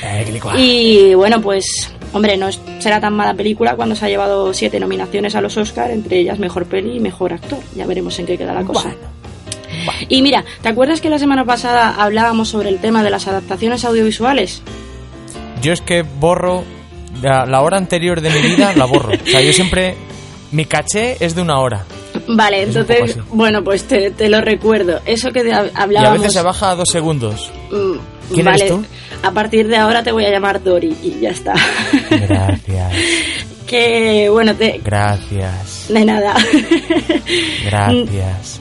Eh. 0.02 0.40
Y 0.56 1.14
bueno, 1.14 1.42
pues, 1.42 1.92
hombre, 2.14 2.38
no 2.38 2.48
será 2.78 2.98
tan 2.98 3.12
mala 3.12 3.34
película 3.34 3.76
cuando 3.76 3.94
se 3.94 4.06
ha 4.06 4.08
llevado 4.08 4.54
siete 4.54 4.80
nominaciones 4.80 5.34
a 5.34 5.42
los 5.42 5.58
Oscar, 5.58 5.90
entre 5.90 6.18
ellas 6.18 6.38
mejor 6.38 6.64
peli 6.64 6.96
y 6.96 7.00
mejor 7.00 7.34
actor. 7.34 7.58
Ya 7.76 7.86
veremos 7.86 8.18
en 8.18 8.24
qué 8.24 8.38
queda 8.38 8.54
la 8.54 8.64
cosa. 8.64 8.94
Y 10.08 10.22
mira, 10.22 10.46
¿te 10.62 10.70
acuerdas 10.70 11.02
que 11.02 11.10
la 11.10 11.18
semana 11.18 11.44
pasada 11.44 11.94
hablábamos 12.02 12.48
sobre 12.48 12.70
el 12.70 12.78
tema 12.78 13.02
de 13.02 13.10
las 13.10 13.28
adaptaciones 13.28 13.84
audiovisuales? 13.84 14.62
Yo 15.62 15.72
es 15.72 15.80
que 15.80 16.02
borro 16.02 16.64
la, 17.20 17.44
la 17.46 17.60
hora 17.62 17.76
anterior 17.78 18.20
de 18.20 18.30
mi 18.30 18.40
vida, 18.40 18.72
la 18.74 18.84
borro. 18.86 19.12
O 19.12 19.26
sea, 19.26 19.40
yo 19.40 19.52
siempre. 19.52 19.96
Mi 20.52 20.66
caché 20.66 21.16
es 21.20 21.34
de 21.34 21.40
una 21.40 21.58
hora. 21.60 21.86
Vale, 22.28 22.62
Es 22.64 22.68
entonces, 22.76 23.16
bueno, 23.30 23.64
pues 23.64 23.84
te, 23.84 24.10
te 24.10 24.28
lo 24.28 24.42
recuerdo. 24.42 25.00
Eso 25.06 25.30
que 25.32 25.42
de- 25.44 25.48
Y 25.48 25.52
a 25.52 25.70
hablábamos. 25.74 26.18
veces 26.18 26.34
se 26.34 26.42
baja 26.42 26.72
a 26.72 26.74
dos 26.76 26.90
segundos. 26.90 27.50
Mm, 27.70 28.34
¿Quién 28.34 28.44
vale, 28.44 28.58
eres 28.66 28.68
tú? 28.68 28.84
A 29.22 29.30
partir 29.30 29.66
de 29.68 29.78
ahora 29.78 30.02
te 30.02 30.12
voy 30.12 30.26
a 30.26 30.30
llamar 30.30 30.62
Dori 30.62 30.94
y 31.02 31.20
ya 31.20 31.30
está. 31.30 31.54
Gracias, 32.10 32.92
que 33.66 34.28
bueno, 34.30 34.54
te, 34.54 34.78
gracias, 34.84 35.86
de 35.88 36.04
nada. 36.04 36.34
gracias. 37.64 38.60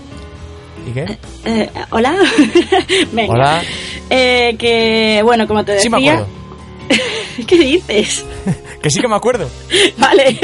¿Y 0.88 0.92
qué? 0.94 1.18
Eh, 1.46 1.70
Hola. 1.90 2.16
Venga. 3.12 3.34
Hola. 3.34 3.62
Eh, 4.10 4.56
que 4.58 5.22
bueno, 5.26 5.46
como 5.46 5.66
te 5.66 5.74
decía. 5.74 5.84
Sí 5.84 5.90
me 5.90 6.10
acuerdo. 6.10 6.28
¿Qué 7.48 7.58
dices? 7.58 8.26
Que 8.82 8.90
sí 8.90 9.00
que 9.00 9.08
me 9.08 9.16
acuerdo. 9.16 9.50
Vale. 9.98 10.40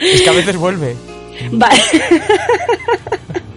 Es 0.00 0.22
que 0.22 0.30
a 0.30 0.32
veces 0.32 0.56
vuelve. 0.56 0.94
vale. 1.52 1.80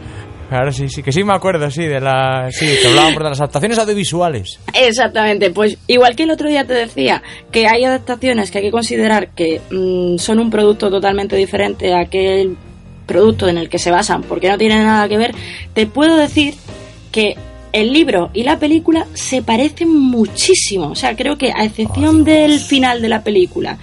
Ahora 0.51 0.73
sí, 0.73 0.89
sí, 0.89 1.01
que 1.01 1.13
sí 1.13 1.23
me 1.23 1.33
acuerdo, 1.33 1.71
sí, 1.71 1.85
de 1.85 2.01
la, 2.01 2.49
sí, 2.51 2.65
que 2.81 2.87
hablábamos 2.89 3.23
de 3.23 3.29
las 3.29 3.39
adaptaciones 3.39 3.79
audiovisuales. 3.79 4.59
Exactamente, 4.73 5.49
pues 5.51 5.77
igual 5.87 6.13
que 6.13 6.23
el 6.23 6.31
otro 6.31 6.49
día 6.49 6.67
te 6.67 6.73
decía 6.73 7.23
que 7.53 7.67
hay 7.67 7.85
adaptaciones 7.85 8.51
que 8.51 8.57
hay 8.57 8.65
que 8.65 8.71
considerar 8.71 9.29
que 9.29 9.61
mm, 9.71 10.17
son 10.17 10.39
un 10.39 10.49
producto 10.49 10.89
totalmente 10.89 11.37
diferente 11.37 11.93
a 11.93 12.01
aquel 12.01 12.57
producto 13.05 13.47
en 13.47 13.59
el 13.59 13.69
que 13.69 13.79
se 13.79 13.91
basan 13.91 14.23
porque 14.23 14.49
no 14.49 14.57
tienen 14.57 14.83
nada 14.83 15.07
que 15.07 15.17
ver, 15.17 15.33
te 15.73 15.87
puedo 15.87 16.17
decir 16.17 16.55
que 17.13 17.37
el 17.73 17.93
libro 17.93 18.29
y 18.33 18.43
la 18.43 18.59
película 18.59 19.07
se 19.13 19.41
parecen 19.41 19.89
muchísimo. 19.95 20.87
O 20.87 20.95
sea, 20.95 21.15
creo 21.15 21.37
que 21.37 21.51
a 21.51 21.63
excepción 21.63 22.23
del 22.23 22.59
final 22.59 23.01
de 23.01 23.09
la 23.09 23.23
película, 23.23 23.77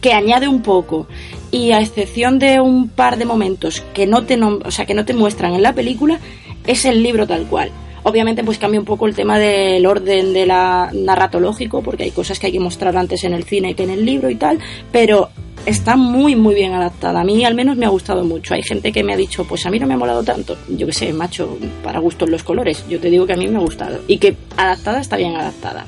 que 0.00 0.12
añade 0.12 0.48
un 0.48 0.62
poco, 0.62 1.06
y 1.50 1.72
a 1.72 1.80
excepción 1.80 2.38
de 2.38 2.60
un 2.60 2.88
par 2.88 3.18
de 3.18 3.24
momentos 3.24 3.82
que 3.94 4.06
no 4.06 4.24
te, 4.24 4.38
nom- 4.38 4.62
o 4.64 4.70
sea, 4.70 4.86
que 4.86 4.94
no 4.94 5.04
te 5.04 5.14
muestran 5.14 5.54
en 5.54 5.62
la 5.62 5.74
película, 5.74 6.18
es 6.66 6.84
el 6.84 7.02
libro 7.02 7.26
tal 7.26 7.46
cual. 7.46 7.70
Obviamente, 8.04 8.42
pues 8.42 8.58
cambia 8.58 8.80
un 8.80 8.86
poco 8.86 9.06
el 9.06 9.14
tema 9.14 9.38
del 9.38 9.86
orden 9.86 10.32
de 10.32 10.44
la 10.46 10.90
narratológico, 10.92 11.82
porque 11.82 12.04
hay 12.04 12.10
cosas 12.10 12.40
que 12.40 12.46
hay 12.46 12.52
que 12.52 12.58
mostrar 12.58 12.96
antes 12.96 13.22
en 13.22 13.32
el 13.32 13.44
cine 13.44 13.74
que 13.74 13.84
en 13.84 13.90
el 13.90 14.04
libro 14.04 14.28
y 14.28 14.34
tal, 14.34 14.58
pero 14.90 15.28
está 15.66 15.96
muy, 15.96 16.36
muy 16.36 16.54
bien 16.54 16.72
adaptada. 16.72 17.20
A 17.20 17.24
mí 17.24 17.44
al 17.44 17.54
menos 17.54 17.76
me 17.76 17.86
ha 17.86 17.88
gustado 17.88 18.24
mucho. 18.24 18.54
Hay 18.54 18.62
gente 18.62 18.92
que 18.92 19.02
me 19.02 19.12
ha 19.12 19.16
dicho, 19.16 19.44
pues 19.44 19.64
a 19.66 19.70
mí 19.70 19.78
no 19.78 19.86
me 19.86 19.94
ha 19.94 19.98
molado 19.98 20.22
tanto. 20.22 20.56
Yo 20.68 20.86
que 20.86 20.92
sé, 20.92 21.12
macho, 21.12 21.58
para 21.82 22.00
gustos 22.00 22.28
los 22.28 22.42
colores. 22.42 22.84
Yo 22.88 22.98
te 23.00 23.10
digo 23.10 23.26
que 23.26 23.32
a 23.32 23.36
mí 23.36 23.46
me 23.48 23.56
ha 23.56 23.60
gustado. 23.60 24.00
Y 24.08 24.18
que 24.18 24.36
adaptada 24.56 25.00
está 25.00 25.16
bien 25.16 25.36
adaptada. 25.36 25.86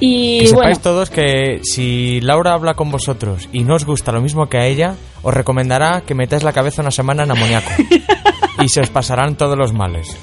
Y 0.00 0.40
Que 0.40 0.52
bueno, 0.52 0.58
sepáis 0.58 0.80
todos 0.80 1.10
que 1.10 1.60
si 1.62 2.20
Laura 2.20 2.52
habla 2.52 2.74
con 2.74 2.90
vosotros 2.90 3.48
y 3.52 3.62
no 3.62 3.76
os 3.76 3.84
gusta 3.84 4.10
lo 4.12 4.20
mismo 4.20 4.48
que 4.48 4.58
a 4.58 4.66
ella, 4.66 4.96
os 5.22 5.32
recomendará 5.32 6.02
que 6.04 6.14
metáis 6.14 6.42
la 6.42 6.52
cabeza 6.52 6.82
una 6.82 6.90
semana 6.90 7.22
en 7.22 7.30
amoníaco. 7.30 7.70
y 8.62 8.68
se 8.68 8.80
os 8.80 8.90
pasarán 8.90 9.36
todos 9.36 9.56
los 9.56 9.72
males. 9.72 10.16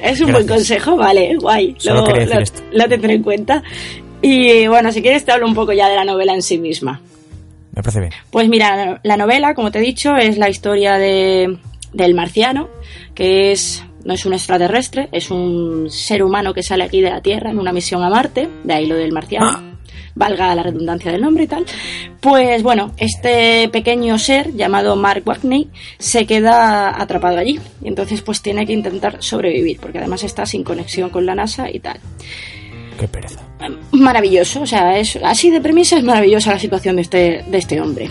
es 0.00 0.20
un 0.20 0.32
buen 0.32 0.46
consejo, 0.46 0.96
vale, 0.96 1.36
guay. 1.36 1.74
Solo 1.78 2.04
Lo, 2.06 2.42
lo 2.72 2.88
tendré 2.88 3.14
en 3.14 3.22
cuenta. 3.22 3.62
Y 4.20 4.66
bueno, 4.66 4.90
si 4.90 5.00
quieres 5.00 5.24
te 5.24 5.30
hablo 5.30 5.46
un 5.46 5.54
poco 5.54 5.72
ya 5.72 5.88
de 5.88 5.94
la 5.94 6.04
novela 6.04 6.34
en 6.34 6.42
sí 6.42 6.58
misma. 6.58 7.00
Me 7.78 7.82
parece 7.84 8.00
bien. 8.00 8.12
Pues 8.32 8.48
mira, 8.48 8.98
la 9.04 9.16
novela, 9.16 9.54
como 9.54 9.70
te 9.70 9.78
he 9.78 9.82
dicho, 9.82 10.16
es 10.16 10.36
la 10.36 10.48
historia 10.48 10.98
de, 10.98 11.58
del 11.92 12.12
marciano, 12.12 12.68
que 13.14 13.52
es 13.52 13.84
no 14.04 14.14
es 14.14 14.26
un 14.26 14.32
extraterrestre, 14.32 15.08
es 15.12 15.30
un 15.30 15.88
ser 15.88 16.24
humano 16.24 16.52
que 16.52 16.64
sale 16.64 16.82
aquí 16.82 17.00
de 17.00 17.10
la 17.10 17.20
Tierra 17.20 17.50
en 17.50 17.58
una 17.60 17.72
misión 17.72 18.02
a 18.02 18.10
Marte, 18.10 18.48
de 18.64 18.74
ahí 18.74 18.86
lo 18.86 18.96
del 18.96 19.12
marciano. 19.12 19.78
Valga 20.16 20.52
la 20.56 20.64
redundancia 20.64 21.12
del 21.12 21.20
nombre 21.20 21.44
y 21.44 21.46
tal. 21.46 21.66
Pues 22.20 22.64
bueno, 22.64 22.90
este 22.96 23.68
pequeño 23.68 24.18
ser 24.18 24.52
llamado 24.56 24.96
Mark 24.96 25.22
Watney 25.24 25.68
se 26.00 26.26
queda 26.26 27.00
atrapado 27.00 27.38
allí. 27.38 27.60
Y 27.80 27.86
entonces 27.86 28.22
pues 28.22 28.42
tiene 28.42 28.66
que 28.66 28.72
intentar 28.72 29.22
sobrevivir, 29.22 29.78
porque 29.78 29.98
además 29.98 30.24
está 30.24 30.46
sin 30.46 30.64
conexión 30.64 31.10
con 31.10 31.24
la 31.26 31.36
NASA 31.36 31.70
y 31.70 31.78
tal 31.78 32.00
Qué 32.98 33.06
pereza. 33.06 33.40
maravilloso, 33.92 34.62
o 34.62 34.66
sea, 34.66 34.98
es 34.98 35.16
así 35.22 35.50
de 35.50 35.60
premisa 35.60 35.96
es 35.96 36.04
maravillosa 36.04 36.52
la 36.52 36.58
situación 36.58 36.96
de 36.96 37.02
este, 37.02 37.44
de 37.46 37.58
este 37.58 37.80
hombre. 37.80 38.10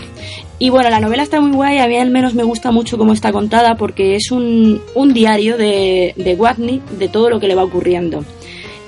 Y 0.58 0.70
bueno, 0.70 0.88
la 0.88 0.98
novela 0.98 1.22
está 1.22 1.40
muy 1.40 1.52
guay, 1.52 1.78
a 1.78 1.86
mí 1.86 1.98
al 1.98 2.10
menos 2.10 2.34
me 2.34 2.42
gusta 2.42 2.70
mucho 2.70 2.96
cómo 2.96 3.12
está 3.12 3.30
contada 3.30 3.76
porque 3.76 4.16
es 4.16 4.30
un, 4.30 4.80
un 4.94 5.12
diario 5.12 5.56
de, 5.58 6.14
de 6.16 6.34
Watney 6.34 6.80
de 6.98 7.08
todo 7.08 7.28
lo 7.28 7.38
que 7.38 7.48
le 7.48 7.54
va 7.54 7.64
ocurriendo. 7.64 8.24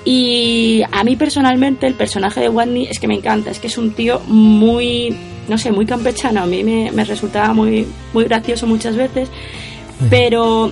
Y 0.03 0.81
a 0.91 1.03
mí 1.03 1.15
personalmente 1.15 1.85
el 1.85 1.93
personaje 1.93 2.41
de 2.41 2.49
Watney 2.49 2.87
es 2.89 2.99
que 2.99 3.07
me 3.07 3.13
encanta, 3.13 3.51
es 3.51 3.59
que 3.59 3.67
es 3.67 3.77
un 3.77 3.93
tío 3.93 4.19
muy, 4.25 5.15
no 5.47 5.59
sé, 5.59 5.71
muy 5.71 5.85
campechano, 5.85 6.41
a 6.41 6.47
mí 6.47 6.63
me, 6.63 6.91
me 6.91 7.05
resultaba 7.05 7.53
muy, 7.53 7.85
muy 8.11 8.23
gracioso 8.23 8.65
muchas 8.65 8.95
veces, 8.95 9.29
pero 10.09 10.71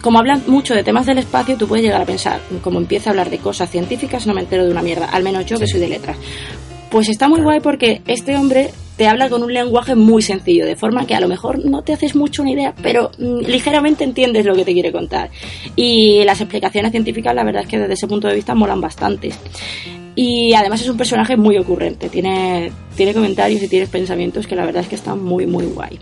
como 0.00 0.18
hablan 0.18 0.42
mucho 0.46 0.74
de 0.74 0.84
temas 0.84 1.06
del 1.06 1.18
espacio, 1.18 1.56
tú 1.56 1.66
puedes 1.66 1.84
llegar 1.84 2.00
a 2.00 2.06
pensar, 2.06 2.40
como 2.62 2.78
empieza 2.78 3.10
a 3.10 3.12
hablar 3.12 3.30
de 3.30 3.38
cosas 3.38 3.70
científicas, 3.70 4.26
no 4.26 4.34
me 4.34 4.40
entero 4.40 4.64
de 4.64 4.70
una 4.70 4.82
mierda, 4.82 5.06
al 5.06 5.22
menos 5.22 5.46
yo 5.46 5.58
que 5.58 5.66
soy 5.66 5.80
de 5.80 5.88
letras. 5.88 6.16
Pues 6.90 7.08
está 7.08 7.28
muy 7.28 7.40
guay 7.40 7.60
porque 7.60 8.00
este 8.06 8.36
hombre 8.36 8.70
te 8.96 9.06
habla 9.06 9.28
con 9.28 9.42
un 9.42 9.52
lenguaje 9.52 9.94
muy 9.94 10.22
sencillo, 10.22 10.66
de 10.66 10.74
forma 10.74 11.06
que 11.06 11.14
a 11.14 11.20
lo 11.20 11.28
mejor 11.28 11.64
no 11.64 11.82
te 11.82 11.92
haces 11.92 12.16
mucho 12.16 12.42
una 12.42 12.50
idea, 12.50 12.74
pero 12.82 13.10
mm, 13.18 13.40
ligeramente 13.46 14.04
entiendes 14.04 14.44
lo 14.44 14.54
que 14.56 14.64
te 14.64 14.72
quiere 14.72 14.90
contar. 14.90 15.30
Y 15.76 16.24
las 16.24 16.40
explicaciones 16.40 16.90
científicas, 16.90 17.34
la 17.34 17.44
verdad 17.44 17.62
es 17.62 17.68
que 17.68 17.78
desde 17.78 17.94
ese 17.94 18.08
punto 18.08 18.26
de 18.26 18.34
vista 18.34 18.54
molan 18.54 18.80
bastante. 18.80 19.30
Y 20.16 20.52
además 20.54 20.80
es 20.80 20.88
un 20.88 20.96
personaje 20.96 21.36
muy 21.36 21.56
ocurrente, 21.58 22.08
tiene, 22.08 22.72
tiene 22.96 23.14
comentarios 23.14 23.62
y 23.62 23.68
tiene 23.68 23.86
pensamientos 23.86 24.48
que 24.48 24.56
la 24.56 24.64
verdad 24.64 24.82
es 24.82 24.88
que 24.88 24.96
están 24.96 25.22
muy, 25.22 25.46
muy 25.46 25.66
guay. 25.66 26.00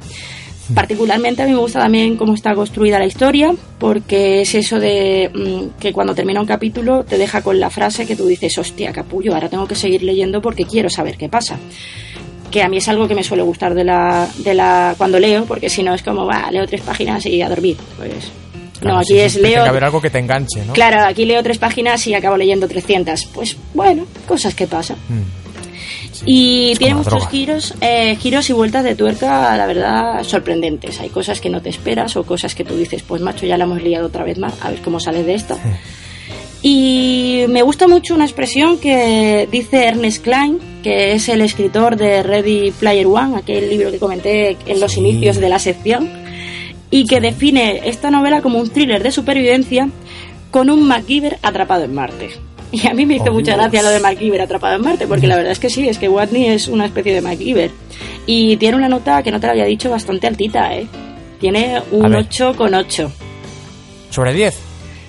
Particularmente 0.75 1.43
a 1.43 1.47
mí 1.47 1.53
me 1.53 1.59
gusta 1.59 1.81
también 1.81 2.17
cómo 2.17 2.35
está 2.35 2.55
construida 2.55 2.99
la 2.99 3.07
historia, 3.07 3.55
porque 3.79 4.41
es 4.43 4.55
eso 4.55 4.81
de 4.81 5.31
mm, 5.33 5.79
que 5.81 5.93
cuando 5.93 6.14
termina 6.14 6.41
un 6.41 6.47
capítulo 6.47 7.05
te 7.05 7.19
deja 7.19 7.43
con 7.43 7.61
la 7.61 7.71
frase 7.71 8.07
que 8.07 8.17
tú 8.17 8.27
dices, 8.27 8.57
hostia, 8.59 8.93
capullo, 8.93 9.35
ahora 9.35 9.49
tengo 9.49 9.67
que 9.67 9.77
seguir 9.77 10.03
leyendo 10.03 10.41
porque 10.43 10.64
quiero 10.64 10.91
saber 10.91 11.17
qué 11.17 11.29
pasa. 11.29 11.57
Que 12.51 12.62
a 12.62 12.69
mí 12.69 12.79
es 12.79 12.89
algo 12.89 13.07
que 13.07 13.14
me 13.14 13.23
suele 13.23 13.43
gustar 13.43 13.75
de 13.75 13.85
la, 13.85 14.29
de 14.39 14.55
la 14.55 14.95
cuando 14.97 15.19
leo, 15.19 15.45
porque 15.45 15.69
si 15.69 15.83
no 15.83 15.95
es 15.95 16.03
como, 16.03 16.27
va, 16.27 16.51
leo 16.51 16.67
tres 16.67 16.81
páginas 16.81 17.27
y 17.27 17.43
a 17.43 17.49
dormir. 17.49 17.77
Pues 17.97 18.31
no, 18.83 18.99
aquí 18.99 19.14
sí, 19.14 19.21
es 19.21 19.33
Tiene 19.35 19.49
leo 19.49 19.62
que 19.62 19.69
haber 19.69 19.85
algo 19.85 20.01
que 20.01 20.11
te 20.11 20.19
enganche, 20.19 20.64
¿no? 20.64 20.73
Claro, 20.73 21.03
aquí 21.03 21.25
leo 21.25 21.43
tres 21.43 21.59
páginas 21.59 22.07
y 22.07 22.14
acabo 22.14 22.37
leyendo 22.37 22.69
300. 22.69 23.27
Pues 23.27 23.57
bueno, 23.75 24.07
cosas 24.27 24.55
que 24.55 24.67
pasan. 24.67 24.97
Mm. 25.09 25.45
Y 26.25 26.71
Es 26.73 26.79
tiene 26.79 26.95
muchos 26.95 27.12
droga. 27.12 27.29
giros, 27.31 27.75
eh, 27.81 28.17
giros 28.17 28.49
y 28.49 28.53
vueltas 28.53 28.85
de 28.85 28.95
tuerca, 28.95 29.57
la 29.57 29.67
verdad, 29.67 30.23
sorprendentes. 30.25 31.01
Hay 31.01 31.09
cosas 31.11 31.41
que 31.41 31.51
no 31.51 31.61
te 31.61 31.69
esperas 31.69 32.17
o 32.17 32.25
cosas 32.25 32.55
que 32.55 32.64
tú 32.64 32.77
dices, 32.77 33.03
pues 33.03 33.21
macho, 33.21 33.45
ya 33.47 33.57
la 33.59 33.64
hemos 33.64 33.83
liado 33.83 34.07
otra 34.07 34.25
vez 34.25 34.39
más, 34.39 34.55
a 34.62 34.71
ver 34.71 34.81
cómo 34.83 35.01
sale 35.01 35.23
de 35.23 35.35
esta. 35.35 35.57
Y 36.62 37.45
me 37.49 37.62
gusta 37.62 37.87
mucho 37.87 38.14
una 38.14 38.25
expresión 38.25 38.79
que 38.79 39.47
dice 39.53 39.85
Ernest 39.85 40.23
Klein, 40.25 40.59
que 40.83 41.12
es 41.12 41.29
el 41.29 41.41
escritor 41.43 41.97
de 41.97 42.23
Ready 42.23 42.73
Player 42.73 43.07
One, 43.07 43.37
aquel 43.37 43.69
libro 43.69 43.91
que 43.93 43.99
comenté 43.99 44.57
en 44.67 44.81
los 44.81 44.93
Sí. 44.93 45.01
inicios 45.01 45.37
de 45.37 45.49
la 45.49 45.59
sección, 45.59 46.09
y 46.91 47.05
que 47.07 47.21
define 47.21 47.83
esta 47.89 48.11
novela 48.11 48.43
como 48.43 48.59
un 48.59 48.71
thriller 48.71 49.03
de 49.03 49.12
supervivencia 49.12 49.89
con 50.51 50.71
un 50.71 50.83
MacGyver 50.87 51.39
atrapado 51.43 51.85
en 51.85 51.95
Marte. 51.95 52.31
Y 52.73 52.87
a 52.87 52.95
mí 52.95 53.07
me 53.07 53.14
hizo 53.17 53.27
Oh, 53.31 53.33
mucha 53.33 53.53
Dios. 53.55 53.59
gracia 53.62 53.83
lo 53.83 53.91
de 53.91 54.01
MacGyver 54.01 54.41
atrapado 54.43 54.77
en 54.77 54.83
Marte, 54.83 55.07
porque 55.07 55.27
la 55.27 55.37
verdad 55.37 55.53
es 55.53 55.59
que 55.59 55.71
sí, 55.71 55.89
es 55.89 55.99
que 55.99 56.09
Watney 56.09 56.47
es 56.49 56.69
una 56.69 56.87
especie 56.87 57.14
de 57.14 57.21
MacGyver. 57.21 57.71
Y 58.27 58.57
tiene 58.57 58.77
una 58.77 58.89
nota 58.89 59.23
que 59.23 59.31
no 59.31 59.41
te 59.41 59.47
la 59.47 59.53
había 59.53 59.64
dicho 59.64 59.91
bastante 59.91 60.27
altita, 60.27 60.75
¿eh? 60.75 60.87
Tiene 61.41 61.81
un 61.93 62.11
ver. 62.11 62.29
8,8 62.29 63.09
¿Sobre 64.11 64.33
10? 64.33 64.59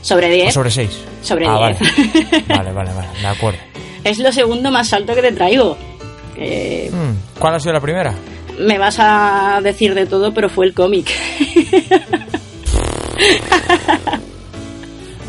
sobre 0.01 0.27
¿O 0.27 0.31
10. 0.31 0.53
sobre 0.53 0.71
6? 0.71 0.89
Sobre 1.23 1.45
ah, 1.47 1.75
10. 1.79 1.79
Vale. 1.79 2.43
vale, 2.47 2.71
vale, 2.71 2.91
vale, 2.93 3.07
de 3.21 3.27
acuerdo. 3.27 3.59
Es 4.03 4.19
lo 4.19 4.31
segundo 4.31 4.71
más 4.71 4.93
alto 4.93 5.15
que 5.15 5.21
te 5.21 5.31
traigo. 5.31 5.77
Eh, 6.37 6.91
¿Cuál 7.39 7.55
ha 7.55 7.59
sido 7.59 7.73
la 7.73 7.81
primera? 7.81 8.13
me 8.59 8.79
vas 8.79 8.97
a 8.99 9.59
decir 9.63 9.93
de 9.93 10.07
todo, 10.07 10.33
pero 10.33 10.49
fue 10.49 10.65
el 10.65 10.73
cómic. 10.73 11.11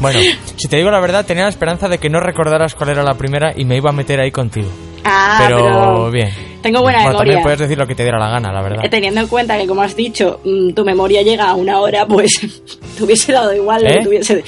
Bueno, 0.00 0.20
si 0.56 0.68
te 0.68 0.76
digo 0.76 0.90
la 0.90 1.00
verdad, 1.00 1.26
tenía 1.26 1.44
la 1.44 1.48
esperanza 1.50 1.88
de 1.88 1.98
que 1.98 2.08
no 2.08 2.20
recordaras 2.20 2.74
cuál 2.74 2.90
era 2.90 3.02
la 3.02 3.14
primera 3.14 3.52
y 3.56 3.64
me 3.64 3.76
iba 3.76 3.90
a 3.90 3.92
meter 3.92 4.20
ahí 4.20 4.30
contigo. 4.30 4.68
Ah, 5.04 5.38
pero, 5.42 5.56
pero 5.64 6.10
bien. 6.10 6.28
tengo 6.62 6.82
buena 6.82 6.98
bueno, 6.98 7.10
memoria. 7.12 7.18
también 7.32 7.42
puedes 7.42 7.58
decir 7.60 7.78
lo 7.78 7.86
que 7.86 7.94
te 7.94 8.02
diera 8.02 8.18
la 8.18 8.28
gana, 8.28 8.52
la 8.52 8.62
verdad. 8.62 8.84
Eh, 8.84 8.88
Teniendo 8.88 9.20
en 9.20 9.26
cuenta 9.26 9.56
que, 9.58 9.66
como 9.66 9.82
has 9.82 9.96
dicho, 9.96 10.40
mm, 10.44 10.72
tu 10.74 10.84
memoria 10.84 11.22
llega 11.22 11.48
a 11.48 11.54
una 11.54 11.80
hora, 11.80 12.06
pues 12.06 12.32
te 12.96 13.04
hubiese 13.04 13.32
dado 13.32 13.54
igual 13.54 13.82
lo 13.82 13.88
¿Eh? 13.88 13.92
que 13.98 14.04
tuviese. 14.04 14.44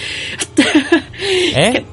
¿Eh? 1.56 1.84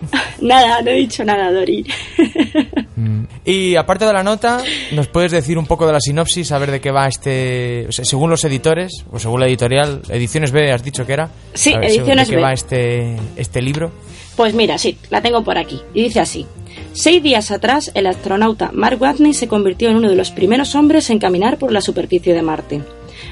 nada, 0.41 0.81
no 0.81 0.91
he 0.91 0.95
dicho 0.95 1.23
nada, 1.23 1.51
Dori. 1.51 1.85
Mm. 2.97 3.25
Y 3.45 3.75
aparte 3.75 4.05
de 4.05 4.11
la 4.11 4.23
nota, 4.23 4.61
¿nos 4.91 5.07
puedes 5.07 5.31
decir 5.31 5.57
un 5.57 5.67
poco 5.67 5.85
de 5.85 5.93
la 5.93 6.01
sinopsis, 6.01 6.51
a 6.51 6.57
ver 6.57 6.71
de 6.71 6.81
qué 6.81 6.91
va 6.91 7.07
este... 7.07 7.85
o 7.87 7.91
sea, 7.91 8.03
según 8.03 8.29
los 8.29 8.43
editores, 8.43 9.05
o 9.11 9.19
según 9.19 9.39
la 9.39 9.47
editorial, 9.47 10.01
Ediciones 10.09 10.51
B, 10.51 10.71
has 10.71 10.83
dicho 10.83 11.05
que 11.05 11.13
era. 11.13 11.29
Sí, 11.53 11.73
A 11.73 11.79
ver, 11.79 11.91
Ediciones 11.91 12.27
¿De 12.27 12.31
qué 12.31 12.35
B. 12.37 12.41
va 12.41 12.53
este, 12.53 13.15
este 13.37 13.61
libro? 13.61 13.91
Pues 14.35 14.53
mira, 14.53 14.77
sí, 14.77 14.97
la 15.09 15.21
tengo 15.21 15.43
por 15.43 15.57
aquí. 15.57 15.79
Y 15.93 16.03
dice 16.03 16.19
así. 16.19 16.45
Seis 16.93 17.21
días 17.21 17.51
atrás, 17.51 17.91
el 17.93 18.07
astronauta 18.07 18.71
Mark 18.73 18.99
Watney 18.99 19.33
se 19.33 19.47
convirtió 19.47 19.89
en 19.89 19.97
uno 19.97 20.09
de 20.09 20.15
los 20.15 20.31
primeros 20.31 20.73
hombres 20.75 21.09
en 21.11 21.19
caminar 21.19 21.57
por 21.57 21.71
la 21.71 21.81
superficie 21.81 22.33
de 22.33 22.41
Marte. 22.41 22.81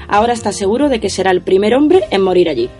Ahora 0.08 0.32
está 0.32 0.52
seguro 0.52 0.88
de 0.88 1.00
que 1.00 1.10
será 1.10 1.32
el 1.32 1.42
primer 1.42 1.74
hombre 1.74 2.04
en 2.10 2.22
morir 2.22 2.48
allí. 2.48 2.70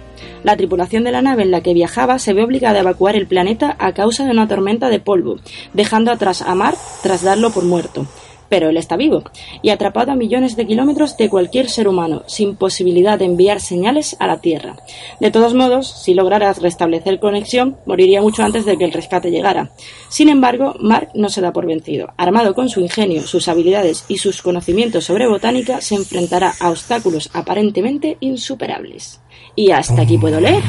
La 0.47 0.57
tripulación 0.57 1.03
de 1.03 1.11
la 1.11 1.23
nave 1.23 1.43
en 1.43 1.51
la 1.51 1.61
que 1.61 1.75
viajaba 1.75 2.21
se 2.21 2.33
ve 2.33 2.45
obligada 2.45 2.77
a 2.77 2.83
evacuar 2.83 3.17
el 3.17 3.27
planeta 3.27 3.75
a 3.81 3.93
causa 3.95 4.25
de 4.25 4.31
una 4.31 4.47
tormenta 4.47 4.89
de 4.89 5.01
polvo, 5.01 5.41
dejando 5.73 6.13
atrás 6.13 6.41
a 6.41 6.55
Mark 6.55 6.79
tras 7.03 7.25
darlo 7.25 7.51
por 7.51 7.65
muerto. 7.65 8.07
Pero 8.49 8.69
él 8.69 8.77
está 8.77 8.97
vivo 8.97 9.25
y 9.61 9.71
atrapado 9.71 10.13
a 10.13 10.15
millones 10.15 10.55
de 10.55 10.69
kilómetros 10.69 11.17
de 11.17 11.29
cualquier 11.29 11.69
ser 11.69 11.89
humano, 11.89 12.23
sin 12.29 12.55
posibilidad 12.55 13.19
de 13.19 13.25
enviar 13.25 13.61
señales 13.61 14.15
a 14.21 14.29
la 14.29 14.41
Tierra. 14.41 14.77
De 15.19 15.33
todos 15.33 15.53
modos, 15.53 15.89
si 15.89 16.15
lograra 16.15 16.53
restablecer 16.53 17.19
conexión, 17.19 17.77
moriría 17.85 18.23
mucho 18.23 18.45
antes 18.45 18.65
de 18.65 18.79
que 18.79 18.85
el 18.85 18.93
rescate 18.93 19.33
llegara. 19.33 19.73
Sin 20.09 20.29
embargo, 20.29 20.77
Mark 20.79 21.09
no 21.15 21.29
se 21.29 21.41
da 21.41 21.53
por 21.53 21.67
vencido. 21.67 22.13
Armado 22.19 22.55
con 22.55 22.69
su 22.69 22.79
ingenio, 22.79 23.23
sus 23.23 23.49
habilidades 23.49 24.05
y 24.07 24.19
sus 24.19 24.43
conocimientos 24.43 25.07
sobre 25.07 25.27
botánica, 25.27 25.81
se 25.81 25.97
enfrentará 25.97 26.55
a 26.61 26.71
obstáculos 26.71 27.31
aparentemente 27.33 28.17
insuperables. 28.21 29.19
Y 29.57 29.71
hasta 29.73 30.03
aquí 30.03 30.19
puedo 30.19 30.39
leer. 30.41 30.63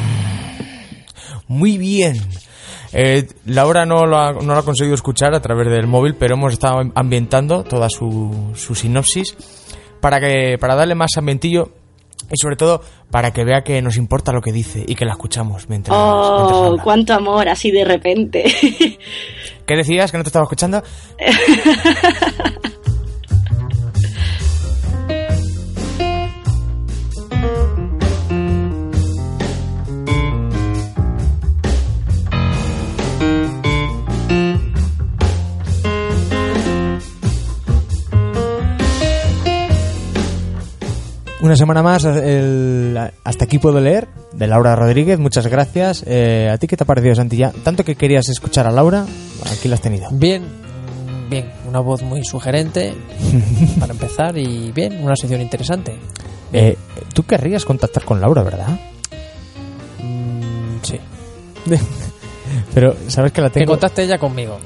Muy 1.46 1.78
bien. 1.78 2.20
Eh, 2.92 3.26
Laura 3.44 3.84
no 3.84 4.06
lo, 4.06 4.18
ha, 4.18 4.32
no 4.32 4.54
lo 4.54 4.58
ha 4.58 4.64
conseguido 4.64 4.94
escuchar 4.94 5.34
a 5.34 5.40
través 5.40 5.68
del 5.68 5.86
móvil, 5.86 6.14
pero 6.14 6.34
hemos 6.34 6.54
estado 6.54 6.80
ambientando 6.94 7.62
toda 7.62 7.88
su, 7.90 8.52
su 8.54 8.74
sinopsis 8.74 9.36
para, 10.00 10.20
que, 10.20 10.56
para 10.58 10.74
darle 10.74 10.94
más 10.94 11.10
ambientillo 11.16 11.70
y 12.30 12.36
sobre 12.36 12.56
todo 12.56 12.82
para 13.10 13.32
que 13.32 13.44
vea 13.44 13.62
que 13.62 13.80
nos 13.80 13.96
importa 13.96 14.32
lo 14.32 14.40
que 14.40 14.52
dice 14.52 14.84
y 14.86 14.94
que 14.94 15.04
la 15.04 15.12
escuchamos 15.12 15.68
mientras, 15.68 15.96
Oh, 15.98 16.76
cuánto 16.82 17.14
amor, 17.14 17.48
así 17.48 17.70
de 17.70 17.84
repente. 17.84 18.44
¿Qué 19.66 19.76
decías? 19.76 20.10
¿Que 20.10 20.18
no 20.18 20.24
te 20.24 20.28
estaba 20.28 20.44
escuchando? 20.44 20.82
Una 41.48 41.56
semana 41.56 41.82
más, 41.82 42.04
el- 42.04 42.94
hasta 43.24 43.44
aquí 43.46 43.58
puedo 43.58 43.80
leer, 43.80 44.06
de 44.34 44.46
Laura 44.46 44.76
Rodríguez, 44.76 45.18
muchas 45.18 45.46
gracias. 45.46 46.04
Eh, 46.06 46.50
¿A 46.52 46.58
ti 46.58 46.66
qué 46.66 46.76
te 46.76 46.82
ha 46.84 46.86
parecido, 46.86 47.14
Santi? 47.14 47.38
Ya, 47.38 47.52
tanto 47.64 47.84
que 47.86 47.94
querías 47.96 48.28
escuchar 48.28 48.66
a 48.66 48.70
Laura, 48.70 49.06
aquí 49.50 49.66
la 49.66 49.76
has 49.76 49.80
tenido. 49.80 50.08
Bien, 50.12 50.42
bien, 51.30 51.50
una 51.66 51.80
voz 51.80 52.02
muy 52.02 52.22
sugerente 52.22 52.92
para 53.80 53.94
empezar 53.94 54.36
y 54.36 54.72
bien, 54.72 55.02
una 55.02 55.16
sección 55.16 55.40
interesante. 55.40 55.96
Eh, 56.52 56.76
Tú 57.14 57.22
querrías 57.22 57.64
contactar 57.64 58.04
con 58.04 58.20
Laura, 58.20 58.42
¿verdad? 58.42 58.78
Mm, 60.02 60.82
sí. 60.82 61.00
Pero, 62.74 62.94
¿sabes 63.06 63.32
que 63.32 63.40
la 63.40 63.48
Que 63.48 63.60
tengo? 63.60 63.72
contacte 63.72 64.02
ella 64.02 64.18
conmigo. 64.18 64.58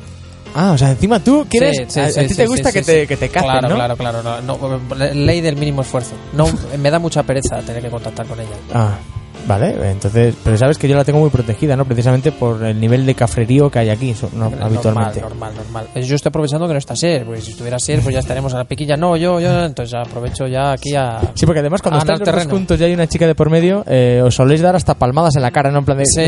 Ah, 0.54 0.72
o 0.72 0.78
sea, 0.78 0.90
encima 0.90 1.20
tú 1.20 1.46
quieres... 1.48 1.76
Sí, 1.76 1.84
sí, 1.88 2.00
a, 2.00 2.26
ti 2.26 2.34
te 2.34 2.46
gusta 2.46 2.72
que, 2.72 2.82
te, 2.82 3.06
que 3.06 3.16
te 3.16 3.28
casen, 3.28 3.50
claro, 3.50 3.68
¿no? 3.68 3.74
Claro, 3.74 3.96
claro, 3.96 4.22
no, 4.22 4.40
no, 4.40 4.80
ley 5.14 5.40
del 5.40 5.56
mínimo 5.56 5.82
esfuerzo. 5.82 6.14
No, 6.32 6.46
me 6.78 6.90
da 6.90 6.98
mucha 6.98 7.22
pereza 7.22 7.60
tener 7.60 7.82
que 7.82 7.90
contactar 7.90 8.26
con 8.26 8.38
ella. 8.38 8.56
Ah, 8.74 8.98
vale, 9.46 9.74
entonces... 9.90 10.34
Pero 10.44 10.56
sabes 10.56 10.78
que 10.78 10.88
yo 10.88 10.96
la 10.96 11.04
tengo 11.04 11.18
muy 11.20 11.30
protegida, 11.30 11.76
¿no? 11.76 11.84
Precisamente 11.84 12.32
por 12.32 12.62
el 12.64 12.78
nivel 12.80 13.04
de 13.06 13.14
cafrerío 13.14 13.70
que 13.70 13.78
hay 13.80 13.90
aquí, 13.90 14.14
no, 14.34 14.52
habitualmente. 14.60 15.20
Normal, 15.20 15.54
normal, 15.54 15.84
normal. 15.84 16.02
Yo 16.04 16.14
estoy 16.16 16.30
aprovechando 16.30 16.66
que 16.66 16.72
no 16.74 16.78
está 16.78 16.96
Ser, 16.96 17.24
porque 17.24 17.40
si 17.40 17.52
estuviera 17.52 17.78
Ser, 17.78 18.00
pues 18.00 18.14
ya 18.14 18.20
estaremos 18.20 18.52
a 18.54 18.58
la 18.58 18.64
piquilla. 18.64 18.96
No, 18.96 19.16
yo, 19.16 19.40
yo, 19.40 19.64
entonces 19.64 19.94
aprovecho 19.94 20.46
ya 20.46 20.72
aquí 20.72 20.94
a. 20.94 21.20
Sí, 21.34 21.46
porque 21.46 21.60
además 21.60 21.82
cuando 21.82 21.98
a 21.98 22.02
estáis 22.02 22.20
los 22.36 22.46
juntos 22.46 22.80
y 22.80 22.84
hay 22.84 22.94
una 22.94 23.06
chica 23.06 23.26
de 23.26 23.34
por 23.34 23.50
medio, 23.50 23.84
eh, 23.86 24.22
os 24.24 24.34
soléis 24.34 24.60
dar 24.60 24.76
hasta 24.76 24.94
palmadas 24.94 25.36
en 25.36 25.42
la 25.42 25.50
cara, 25.50 25.70
¿no? 25.70 25.80
En 25.80 25.84
plan 25.84 25.98
de... 25.98 26.04
Sí, 26.06 26.20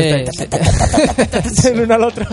el 1.69 1.79
uno 1.83 1.93
al 1.93 2.03
otro. 2.03 2.25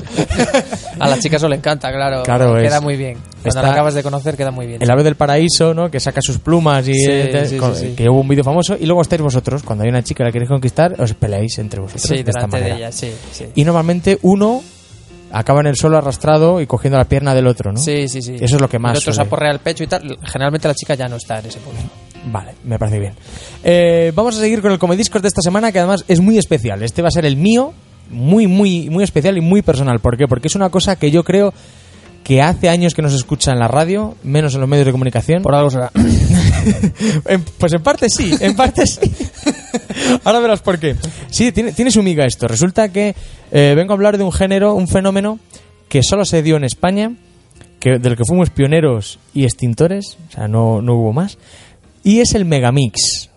A 0.98 1.08
la 1.08 1.18
chica 1.18 1.36
eso 1.36 1.48
le 1.48 1.56
encanta, 1.56 1.90
claro. 1.92 2.22
Claro, 2.22 2.54
queda 2.56 2.76
es- 2.76 2.82
muy 2.82 2.96
bien. 2.96 3.14
Cuando 3.14 3.48
está- 3.48 3.62
la 3.62 3.72
acabas 3.72 3.94
de 3.94 4.02
conocer, 4.02 4.36
queda 4.36 4.50
muy 4.50 4.66
bien. 4.66 4.82
El 4.82 4.90
ave 4.90 5.02
del 5.02 5.16
paraíso, 5.16 5.74
¿no? 5.74 5.90
Que 5.90 5.98
saca 6.00 6.20
sus 6.22 6.38
plumas 6.38 6.86
y 6.88 6.94
Sí, 6.94 7.04
eh, 7.08 7.44
sí, 7.46 7.56
con- 7.56 7.74
que 7.96 8.08
hubo 8.08 8.20
un 8.20 8.28
vídeo 8.28 8.44
famoso 8.44 8.76
y 8.78 8.86
luego 8.86 9.02
estáis 9.02 9.20
vosotros 9.22 9.62
cuando 9.62 9.84
hay 9.84 9.90
una 9.90 10.02
chica 10.02 10.18
que 10.18 10.24
la 10.24 10.32
queréis 10.32 10.48
conquistar 10.62 10.94
os 11.02 11.12
peleáis 11.18 11.58
entre 11.58 11.80
vosotros 11.80 12.02
Sí, 12.06 12.22
de 12.22 12.30
esta 12.30 12.46
de 12.46 12.46
manera. 12.46 12.76
ella, 12.76 12.92
sí, 12.92 13.10
sí. 13.32 13.46
Y 13.56 13.64
normalmente 13.64 14.18
uno 14.22 14.62
acaba 15.32 15.60
en 15.60 15.66
el 15.66 15.76
suelo 15.76 15.98
arrastrado 15.98 16.60
y 16.60 16.66
cogiendo 16.66 16.98
la 16.98 17.04
pierna 17.04 17.34
del 17.34 17.46
otro, 17.48 17.72
¿no? 17.72 17.78
Sí, 17.78 18.06
sí, 18.06 18.22
sí. 18.22 18.36
Eso 18.38 18.56
es 18.56 18.60
lo 18.60 18.68
que 18.68 18.78
más 18.78 18.92
El 18.92 18.98
otro 18.98 19.12
se 19.12 19.20
aporrea 19.22 19.50
el 19.50 19.58
pecho 19.58 19.82
y 19.82 19.86
tal. 19.88 20.18
Generalmente 20.22 20.68
la 20.68 20.74
chica 20.74 20.94
ya 20.94 21.08
no 21.08 21.16
está 21.16 21.40
en 21.40 21.46
ese 21.46 21.58
punto. 21.58 21.80
Vale, 22.26 22.52
me 22.64 22.78
parece 22.78 23.00
bien. 23.00 23.14
Eh, 23.64 24.12
vamos 24.14 24.36
a 24.36 24.40
seguir 24.40 24.62
con 24.62 24.70
el 24.70 24.78
Comediscos 24.78 25.20
de 25.22 25.28
esta 25.28 25.40
semana, 25.42 25.72
que 25.72 25.78
además 25.80 26.04
es 26.06 26.20
muy 26.20 26.38
especial. 26.38 26.82
Este 26.82 27.02
va 27.02 27.08
a 27.08 27.10
ser 27.10 27.24
el 27.26 27.36
mío, 27.36 27.72
muy, 28.10 28.46
muy, 28.46 28.88
muy 28.90 29.02
especial 29.02 29.36
y 29.36 29.40
muy 29.40 29.62
personal. 29.62 29.98
¿Por 29.98 30.16
qué? 30.16 30.28
Porque 30.28 30.46
es 30.48 30.54
una 30.54 30.70
cosa 30.70 30.94
que 30.96 31.10
yo 31.10 31.24
creo 31.24 31.52
que 32.24 32.40
hace 32.40 32.68
años 32.68 32.94
que 32.94 33.02
no 33.02 33.10
se 33.10 33.16
escucha 33.16 33.52
en 33.52 33.58
la 33.58 33.68
radio, 33.68 34.14
menos 34.22 34.54
en 34.54 34.60
los 34.60 34.68
medios 34.68 34.86
de 34.86 34.92
comunicación. 34.92 35.42
Por 35.42 35.54
algo 35.54 35.70
será. 35.70 35.90
Pues 37.58 37.72
en 37.72 37.82
parte 37.82 38.08
sí, 38.08 38.32
en 38.40 38.54
parte 38.54 38.86
sí. 38.86 39.00
Ahora 40.24 40.38
verás 40.38 40.60
por 40.60 40.78
qué. 40.78 40.94
Sí, 41.28 41.50
tiene, 41.50 41.72
tiene 41.72 41.90
su 41.90 42.04
miga 42.04 42.24
esto. 42.24 42.46
Resulta 42.46 42.90
que 42.90 43.16
eh, 43.50 43.74
vengo 43.76 43.92
a 43.92 43.96
hablar 43.96 44.16
de 44.16 44.22
un 44.22 44.30
género, 44.30 44.74
un 44.74 44.86
fenómeno 44.86 45.40
que 45.88 46.02
solo 46.04 46.24
se 46.24 46.42
dio 46.42 46.56
en 46.56 46.64
España, 46.64 47.16
que, 47.80 47.98
del 47.98 48.16
que 48.16 48.24
fuimos 48.24 48.50
pioneros 48.50 49.18
y 49.34 49.42
extintores, 49.42 50.16
o 50.28 50.32
sea, 50.32 50.46
no, 50.46 50.80
no 50.80 50.94
hubo 50.94 51.12
más, 51.12 51.36
y 52.04 52.20
es 52.20 52.34
el 52.34 52.44
Megamix. 52.44 53.31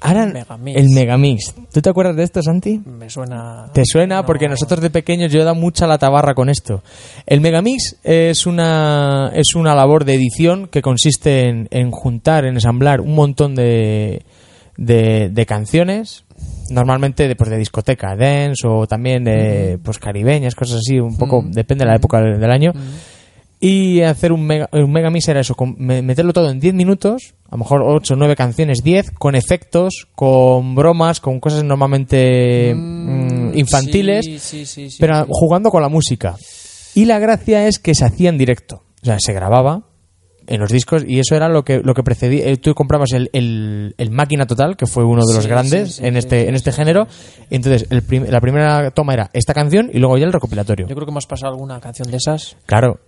Ahora, 0.00 0.24
El 0.24 0.32
Megamix. 0.32 0.76
el 0.78 0.86
Megamix. 0.94 1.54
¿Tú 1.72 1.80
te 1.82 1.90
acuerdas 1.90 2.16
de 2.16 2.22
esto, 2.22 2.42
Santi? 2.42 2.80
Me 2.84 3.10
suena. 3.10 3.70
¿Te 3.72 3.82
suena? 3.84 4.24
Porque 4.24 4.46
No. 4.46 4.52
nosotros 4.52 4.80
de 4.80 4.90
pequeños 4.90 5.32
yo 5.32 5.40
he 5.40 5.44
dado 5.44 5.56
mucha 5.56 5.86
la 5.86 5.98
tabarra 5.98 6.34
con 6.34 6.48
esto. 6.48 6.82
El 7.26 7.40
Megamix 7.40 7.96
es 8.04 8.46
una, 8.46 9.32
es 9.34 9.54
una 9.56 9.74
labor 9.74 10.04
de 10.04 10.14
edición 10.14 10.68
que 10.68 10.82
consiste 10.82 11.48
en, 11.48 11.68
en 11.70 11.90
juntar, 11.90 12.44
en 12.44 12.54
ensamblar 12.54 13.00
un 13.00 13.14
montón 13.14 13.54
de, 13.54 14.22
de, 14.76 15.30
de 15.32 15.46
canciones, 15.46 16.24
normalmente 16.70 17.26
de, 17.26 17.34
pues, 17.34 17.50
de 17.50 17.56
discoteca, 17.58 18.14
dance 18.16 18.66
o 18.68 18.86
también 18.86 19.24
de, 19.24 19.78
pues, 19.82 19.98
caribeñas, 19.98 20.54
cosas 20.54 20.76
así, 20.76 21.00
un 21.00 21.16
poco, 21.16 21.42
depende 21.44 21.84
de 21.84 21.90
la 21.90 21.96
época 21.96 22.20
del, 22.20 22.38
del 22.38 22.50
año. 22.50 22.72
Y 23.60 24.02
hacer 24.02 24.30
un 24.32 24.46
mega, 24.46 24.68
un 24.72 24.92
megamix 24.92 25.26
era 25.28 25.40
eso, 25.40 25.54
con- 25.56 25.74
me- 25.78 26.00
meterlo 26.00 26.32
todo 26.32 26.48
en 26.48 26.60
10 26.60 26.74
minutos, 26.74 27.34
a 27.48 27.56
lo 27.56 27.58
mejor 27.58 27.82
8 27.84 28.14
o 28.14 28.16
9 28.16 28.36
canciones, 28.36 28.84
10, 28.84 29.10
con 29.10 29.34
efectos, 29.34 30.06
con 30.14 30.76
bromas, 30.76 31.18
con 31.18 31.40
cosas 31.40 31.64
normalmente 31.64 32.72
mm, 32.74 33.58
infantiles, 33.58 34.24
Sí, 34.24 34.38
sí, 34.38 34.64
sí, 34.66 34.90
sí, 34.90 34.96
pero 35.00 35.26
jugando 35.28 35.70
con 35.70 35.82
la 35.82 35.88
música. 35.88 36.36
Y 36.94 37.04
la 37.06 37.18
gracia 37.18 37.66
es 37.66 37.78
que 37.80 37.94
se 37.94 38.04
hacía 38.04 38.28
en 38.28 38.38
directo, 38.38 38.82
o 39.02 39.04
sea, 39.04 39.16
se 39.18 39.32
grababa 39.32 39.82
en 40.46 40.60
los 40.60 40.70
discos 40.70 41.04
y 41.06 41.18
eso 41.18 41.34
era 41.36 41.48
lo 41.48 41.62
que 41.64 41.80
lo 41.80 41.92
que 41.94 42.02
precedía. 42.02 42.46
eh, 42.46 42.56
Tú 42.56 42.74
comprabas 42.74 43.12
el, 43.12 43.28
el, 43.34 43.94
el 43.98 44.10
Máquina 44.10 44.46
Total, 44.46 44.76
que 44.76 44.86
fue 44.86 45.04
uno 45.04 45.20
de 45.26 45.34
los 45.34 45.46
grandes 45.46 45.98
en 46.00 46.16
este 46.16 46.48
en 46.48 46.54
este 46.54 46.72
género. 46.72 47.06
Entonces, 47.50 47.86
el 47.90 48.02
prim- 48.02 48.24
la 48.30 48.40
primera 48.40 48.90
toma 48.92 49.12
era 49.14 49.30
esta 49.34 49.52
canción 49.52 49.90
y 49.92 49.98
luego 49.98 50.16
ya 50.16 50.24
el 50.24 50.32
recopilatorio. 50.32 50.86
Yo 50.88 50.94
creo 50.94 51.04
que 51.06 51.10
hemos 51.10 51.26
pasado 51.26 51.52
alguna 51.52 51.78
canción 51.80 52.10
de 52.10 52.16
esas. 52.16 52.56
Claro, 52.64 52.98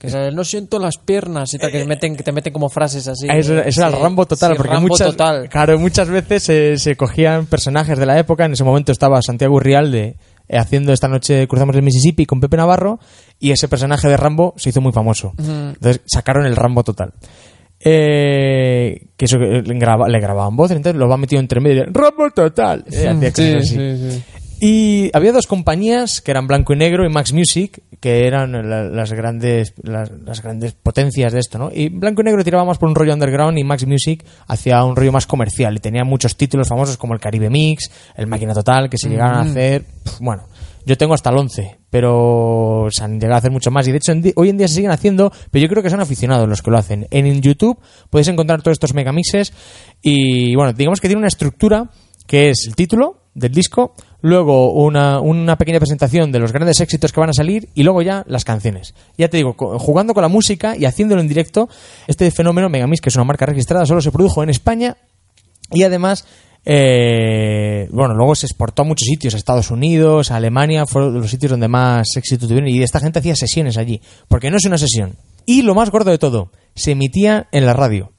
Que 0.00 0.30
no 0.32 0.44
siento 0.44 0.78
las 0.78 0.96
piernas 0.96 1.52
y 1.52 1.58
tal, 1.58 1.70
que, 1.70 1.84
meten, 1.84 2.16
que 2.16 2.22
te 2.22 2.32
meten 2.32 2.52
como 2.54 2.70
frases 2.70 3.06
así. 3.06 3.26
Ah, 3.30 3.36
Eso, 3.36 3.52
era 3.52 3.86
el 3.88 3.92
Rambo 3.92 4.24
total, 4.26 4.52
sí, 4.52 4.56
porque 4.56 4.72
Rambo 4.72 4.88
muchas, 4.88 5.08
total. 5.10 5.48
claro, 5.50 5.78
muchas 5.78 6.08
veces 6.08 6.42
se, 6.42 6.78
se 6.78 6.96
cogían 6.96 7.44
personajes 7.46 7.98
de 7.98 8.06
la 8.06 8.18
época. 8.18 8.46
En 8.46 8.52
ese 8.54 8.64
momento 8.64 8.92
estaba 8.92 9.20
Santiago 9.20 9.56
Urrialde 9.56 10.16
eh, 10.48 10.56
haciendo 10.58 10.92
esta 10.94 11.06
noche 11.06 11.46
cruzamos 11.46 11.76
el 11.76 11.82
Mississippi 11.82 12.24
con 12.24 12.40
Pepe 12.40 12.56
Navarro 12.56 12.98
y 13.38 13.50
ese 13.50 13.68
personaje 13.68 14.08
de 14.08 14.16
Rambo 14.16 14.54
se 14.56 14.70
hizo 14.70 14.80
muy 14.80 14.92
famoso. 14.92 15.32
Entonces 15.38 16.00
sacaron 16.06 16.46
el 16.46 16.56
Rambo 16.56 16.82
total. 16.82 17.12
Eh, 17.82 19.08
que 19.16 19.24
eso 19.24 19.38
que 19.38 19.62
le, 19.62 19.78
graba- 19.78 20.08
le 20.08 20.20
grababan 20.20 20.54
voz, 20.56 20.70
entonces 20.70 20.98
lo 20.98 21.08
va 21.08 21.16
metido 21.16 21.40
entre 21.40 21.60
medio. 21.60 21.84
Rambo 21.90 22.30
total. 22.30 22.84
Eh, 22.90 23.30
Sí, 23.34 23.54
sí, 23.62 23.96
sí. 24.10 24.22
Y 24.62 25.10
había 25.14 25.32
dos 25.32 25.46
compañías 25.46 26.20
que 26.20 26.30
eran 26.32 26.46
Blanco 26.46 26.74
y 26.74 26.76
Negro 26.76 27.06
y 27.06 27.08
Max 27.12 27.32
Music, 27.32 27.82
que 27.98 28.26
eran 28.26 28.52
la- 28.68 28.84
las 28.84 29.12
grandes 29.12 29.72
las, 29.82 30.10
las 30.10 30.42
grandes 30.42 30.72
potencias 30.74 31.32
de 31.32 31.38
esto, 31.40 31.58
¿no? 31.58 31.70
Y 31.72 31.88
Blanco 31.88 32.20
y 32.20 32.24
Negro 32.26 32.44
tiraba 32.44 32.64
más 32.66 32.76
por 32.76 32.88
un 32.90 32.94
rollo 32.94 33.14
underground 33.14 33.58
y 33.58 33.64
Max 33.64 33.86
Music 33.86 34.22
hacía 34.48 34.84
un 34.84 34.96
rollo 34.96 35.12
más 35.12 35.26
comercial 35.26 35.74
y 35.76 35.78
tenía 35.80 36.04
muchos 36.04 36.36
títulos 36.36 36.68
famosos 36.68 36.98
como 36.98 37.14
el 37.14 37.20
Caribe 37.20 37.48
Mix, 37.48 37.90
el 38.16 38.26
Máquina 38.26 38.52
Total, 38.52 38.90
que 38.90 38.98
se 38.98 39.08
llegaron 39.08 39.38
a 39.38 39.44
Mm. 39.44 39.48
hacer, 39.50 39.84
bueno, 40.20 40.42
yo 40.84 40.96
tengo 40.98 41.14
hasta 41.14 41.30
el 41.30 41.38
11, 41.38 41.78
pero 41.88 42.86
se 42.90 43.02
han 43.02 43.14
llegado 43.18 43.36
a 43.36 43.38
hacer 43.38 43.50
mucho 43.50 43.70
más 43.70 43.88
y 43.88 43.92
de 43.92 43.96
hecho 43.98 44.12
hoy 44.36 44.48
en 44.50 44.58
día 44.58 44.68
se 44.68 44.74
siguen 44.74 44.90
haciendo, 44.90 45.32
pero 45.50 45.62
yo 45.62 45.68
creo 45.70 45.82
que 45.82 45.88
son 45.90 46.00
aficionados 46.00 46.46
los 46.48 46.60
que 46.60 46.70
lo 46.70 46.76
hacen. 46.76 47.06
En, 47.10 47.26
en 47.26 47.40
YouTube 47.40 47.78
podéis 48.10 48.28
encontrar 48.28 48.60
todos 48.60 48.74
estos 48.74 48.92
megamixes 48.92 49.54
y 50.02 50.54
bueno, 50.54 50.74
digamos 50.74 51.00
que 51.00 51.08
tiene 51.08 51.18
una 51.18 51.28
estructura 51.28 51.90
que 52.26 52.50
es 52.50 52.66
el 52.66 52.74
título 52.74 53.16
del 53.34 53.52
disco, 53.52 53.94
luego 54.22 54.72
una, 54.72 55.20
una 55.20 55.56
pequeña 55.56 55.78
presentación 55.78 56.32
de 56.32 56.38
los 56.38 56.52
grandes 56.52 56.80
éxitos 56.80 57.12
que 57.12 57.20
van 57.20 57.30
a 57.30 57.34
salir 57.34 57.68
y 57.74 57.82
luego 57.82 58.02
ya 58.02 58.24
las 58.26 58.44
canciones. 58.44 58.94
Ya 59.16 59.28
te 59.28 59.36
digo, 59.36 59.54
jugando 59.54 60.14
con 60.14 60.22
la 60.22 60.28
música 60.28 60.76
y 60.76 60.84
haciéndolo 60.84 61.20
en 61.20 61.28
directo, 61.28 61.68
este 62.06 62.30
fenómeno 62.30 62.68
Megamix, 62.68 63.00
que 63.00 63.08
es 63.08 63.16
una 63.16 63.24
marca 63.24 63.46
registrada, 63.46 63.86
solo 63.86 64.00
se 64.00 64.12
produjo 64.12 64.42
en 64.42 64.50
España 64.50 64.96
y 65.72 65.84
además, 65.84 66.26
eh, 66.64 67.88
bueno, 67.92 68.14
luego 68.14 68.34
se 68.34 68.46
exportó 68.46 68.82
a 68.82 68.84
muchos 68.84 69.06
sitios, 69.06 69.34
a 69.34 69.36
Estados 69.36 69.70
Unidos, 69.70 70.30
a 70.30 70.36
Alemania, 70.36 70.86
fueron 70.86 71.14
los 71.14 71.30
sitios 71.30 71.50
donde 71.50 71.68
más 71.68 72.08
éxito 72.16 72.46
tuvieron 72.46 72.68
y 72.68 72.82
esta 72.82 73.00
gente 73.00 73.20
hacía 73.20 73.36
sesiones 73.36 73.76
allí, 73.76 74.00
porque 74.28 74.50
no 74.50 74.56
es 74.56 74.64
una 74.64 74.78
sesión. 74.78 75.16
Y 75.46 75.62
lo 75.62 75.74
más 75.74 75.90
gordo 75.90 76.10
de 76.10 76.18
todo, 76.18 76.50
se 76.74 76.92
emitía 76.92 77.48
en 77.52 77.66
la 77.66 77.72
radio. 77.72 78.12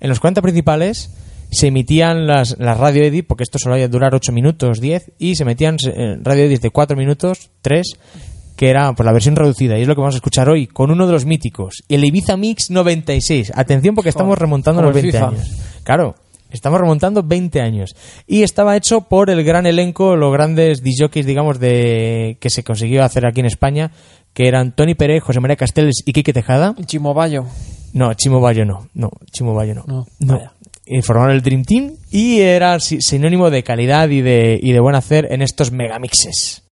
En 0.00 0.08
los 0.08 0.20
40 0.20 0.42
principales 0.42 1.10
se 1.50 1.68
emitían 1.68 2.26
las, 2.26 2.58
las 2.58 2.78
radio 2.78 3.04
edit, 3.04 3.26
porque 3.26 3.44
esto 3.44 3.58
solo 3.58 3.76
iba 3.76 3.86
a 3.86 3.88
durar 3.88 4.14
8 4.14 4.32
minutos, 4.32 4.80
10, 4.80 5.12
y 5.18 5.34
se 5.34 5.44
metían 5.44 5.76
eh, 5.86 6.16
radio 6.22 6.44
edit 6.44 6.62
de 6.62 6.70
4 6.70 6.96
minutos, 6.96 7.50
3, 7.62 7.86
que 8.56 8.70
era 8.70 8.92
pues, 8.92 9.04
la 9.04 9.12
versión 9.12 9.36
reducida, 9.36 9.78
y 9.78 9.82
es 9.82 9.88
lo 9.88 9.94
que 9.94 10.00
vamos 10.00 10.14
a 10.14 10.18
escuchar 10.18 10.48
hoy, 10.48 10.66
con 10.66 10.90
uno 10.90 11.06
de 11.06 11.12
los 11.12 11.24
míticos, 11.24 11.82
el 11.88 12.04
Ibiza 12.04 12.36
Mix 12.36 12.70
96. 12.70 13.52
Atención 13.54 13.94
porque 13.94 14.10
estamos 14.10 14.38
remontando 14.38 14.82
los 14.82 14.94
20 14.94 15.18
años. 15.18 15.50
Claro, 15.84 16.14
Estamos 16.50 16.80
remontando 16.80 17.22
20 17.22 17.60
años. 17.60 17.94
Y 18.26 18.42
estaba 18.42 18.76
hecho 18.76 19.02
por 19.02 19.28
el 19.28 19.44
gran 19.44 19.66
elenco, 19.66 20.16
los 20.16 20.32
grandes 20.32 20.82
disjockeys, 20.82 21.26
digamos, 21.26 21.60
de 21.60 22.38
que 22.40 22.48
se 22.48 22.64
consiguió 22.64 23.04
hacer 23.04 23.26
aquí 23.26 23.40
en 23.40 23.46
España, 23.46 23.92
que 24.32 24.48
eran 24.48 24.74
Tony 24.74 24.94
Pérez, 24.94 25.22
José 25.22 25.40
María 25.40 25.56
Castells 25.56 26.02
y 26.06 26.12
Quique 26.12 26.32
Tejada. 26.32 26.74
Chimo 26.86 27.14
No, 27.92 28.14
Chimo 28.14 28.40
Bayo 28.40 28.64
no. 28.64 28.88
No, 28.94 29.10
Chimo 29.30 29.54
Bayo 29.54 29.74
no. 29.74 29.84
No, 29.86 30.06
no 30.20 30.40
formaron 31.02 31.34
el 31.34 31.42
Dream 31.42 31.64
Team 31.64 31.92
y 32.10 32.40
era 32.40 32.78
sinónimo 32.80 33.50
de 33.50 33.62
calidad 33.62 34.08
y 34.08 34.20
de, 34.20 34.58
y 34.62 34.72
de 34.72 34.80
buen 34.80 34.94
hacer 34.94 35.28
en 35.30 35.42
estos 35.42 35.70
megamixes. 35.70 36.64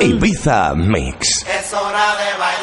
Ibiza 0.00 0.74
Mix. 0.74 1.44
Es 1.46 1.72
hora 1.72 2.16
de. 2.16 2.55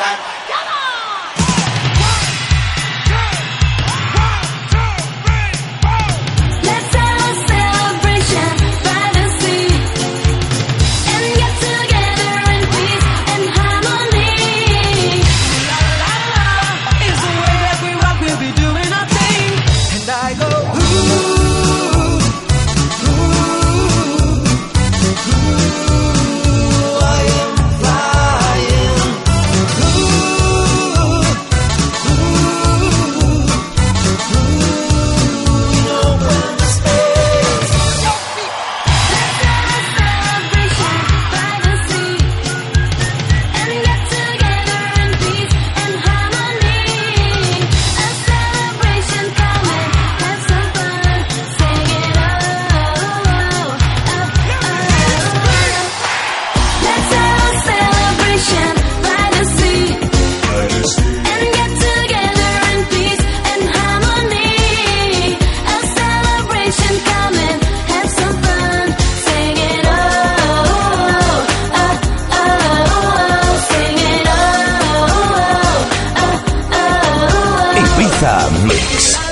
Mix. 78.24 79.22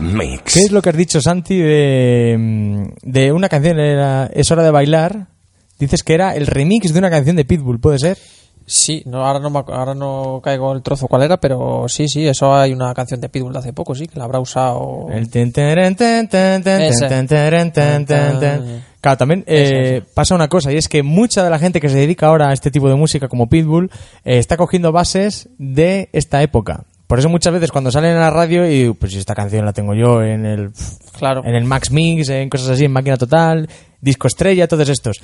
Mix. 0.00 0.54
¿Qué 0.54 0.60
es 0.60 0.72
lo 0.72 0.82
que 0.82 0.90
has 0.90 0.96
dicho, 0.96 1.20
Santi, 1.20 1.58
de, 1.58 2.90
de 3.02 3.32
una 3.32 3.48
canción, 3.48 3.78
era 3.78 4.26
Es 4.32 4.50
hora 4.50 4.62
de 4.62 4.70
bailar? 4.70 5.26
Dices 5.78 6.02
que 6.02 6.14
era 6.14 6.34
el 6.34 6.46
remix 6.46 6.92
de 6.92 6.98
una 6.98 7.10
canción 7.10 7.36
de 7.36 7.44
Pitbull, 7.44 7.80
¿puede 7.80 7.98
ser? 7.98 8.18
Sí, 8.66 9.02
no, 9.04 9.26
ahora, 9.26 9.40
no 9.40 9.50
me, 9.50 9.58
ahora 9.58 9.94
no 9.94 10.40
caigo 10.42 10.72
el 10.72 10.82
trozo 10.82 11.06
cuál 11.06 11.22
era, 11.22 11.36
pero 11.38 11.84
sí, 11.86 12.08
sí, 12.08 12.26
eso 12.26 12.54
hay 12.54 12.72
una 12.72 12.94
canción 12.94 13.20
de 13.20 13.28
Pitbull 13.28 13.52
de 13.52 13.58
hace 13.58 13.72
poco, 13.74 13.94
sí, 13.94 14.06
que 14.06 14.18
la 14.18 14.24
habrá 14.24 14.40
usado. 14.40 15.08
El 15.10 15.28
Claro, 19.02 19.18
también 19.18 19.44
eh, 19.46 20.02
pasa 20.14 20.34
una 20.34 20.48
cosa, 20.48 20.72
y 20.72 20.76
es 20.76 20.88
que 20.88 21.02
mucha 21.02 21.44
de 21.44 21.50
la 21.50 21.58
gente 21.58 21.78
que 21.78 21.90
se 21.90 21.98
dedica 21.98 22.28
ahora 22.28 22.48
a 22.48 22.52
este 22.54 22.70
tipo 22.70 22.88
de 22.88 22.94
música, 22.94 23.28
como 23.28 23.50
Pitbull, 23.50 23.90
eh, 24.24 24.38
está 24.38 24.56
cogiendo 24.56 24.92
bases 24.92 25.50
de 25.58 26.08
esta 26.14 26.40
época, 26.40 26.84
por 27.14 27.20
eso 27.20 27.28
muchas 27.28 27.52
veces 27.52 27.70
cuando 27.70 27.92
salen 27.92 28.10
en 28.10 28.18
la 28.18 28.30
radio 28.30 28.68
y 28.68 28.92
pues 28.92 29.14
esta 29.14 29.36
canción 29.36 29.64
la 29.64 29.72
tengo 29.72 29.94
yo 29.94 30.20
en 30.20 30.44
el 30.44 30.72
Claro. 31.16 31.42
en 31.44 31.54
el 31.54 31.62
Max 31.62 31.92
Mix, 31.92 32.28
en 32.28 32.50
cosas 32.50 32.70
así, 32.70 32.86
en 32.86 32.90
máquina 32.90 33.16
total, 33.16 33.68
disco 34.00 34.26
estrella, 34.26 34.66
todos 34.66 34.88
estos. 34.88 35.20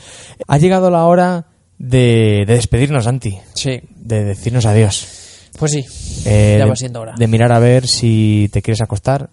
Ha 0.46 0.56
llegado 0.58 0.88
la 0.88 1.04
hora 1.06 1.46
de, 1.78 2.44
de 2.46 2.54
despedirnos, 2.54 3.02
Santi, 3.06 3.36
Sí, 3.56 3.80
de 3.96 4.22
decirnos 4.22 4.66
adiós. 4.66 5.48
pues 5.58 5.72
sí, 5.72 5.80
Eh, 6.26 6.58
ya 6.60 6.64
de, 6.64 6.70
va 6.70 6.76
siendo 6.76 7.00
hora. 7.00 7.14
de 7.18 7.26
mirar 7.26 7.50
a 7.50 7.58
ver 7.58 7.88
si 7.88 8.48
te 8.52 8.62
quieres 8.62 8.82
acostar. 8.82 9.28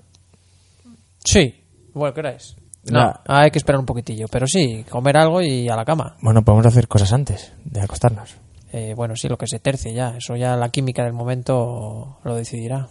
Sí, 1.23 1.63
bueno, 1.93 2.11
¿qué 2.15 2.21
hora 2.21 2.31
es? 2.31 2.55
No, 2.85 2.99
La- 3.01 3.21
hay 3.27 3.51
que 3.51 3.59
esperar 3.59 3.79
un 3.79 3.85
poquitillo, 3.85 4.25
pero 4.31 4.47
sí, 4.47 4.83
comer 4.89 5.15
algo 5.17 5.43
y 5.43 5.69
a 5.69 5.75
la 5.75 5.85
cama. 5.85 6.15
Bueno, 6.23 6.41
podemos 6.41 6.65
hacer 6.65 6.87
cosas 6.87 7.13
antes 7.13 7.51
de 7.65 7.81
acostarnos. 7.81 8.35
Eh, 8.71 8.93
bueno, 8.95 9.15
sí, 9.15 9.27
lo 9.27 9.37
que 9.37 9.47
se 9.47 9.59
tercie 9.59 9.93
ya, 9.93 10.15
eso 10.17 10.35
ya 10.35 10.55
la 10.55 10.69
química 10.69 11.03
del 11.03 11.13
momento 11.13 12.19
lo 12.23 12.35
decidirá. 12.35 12.87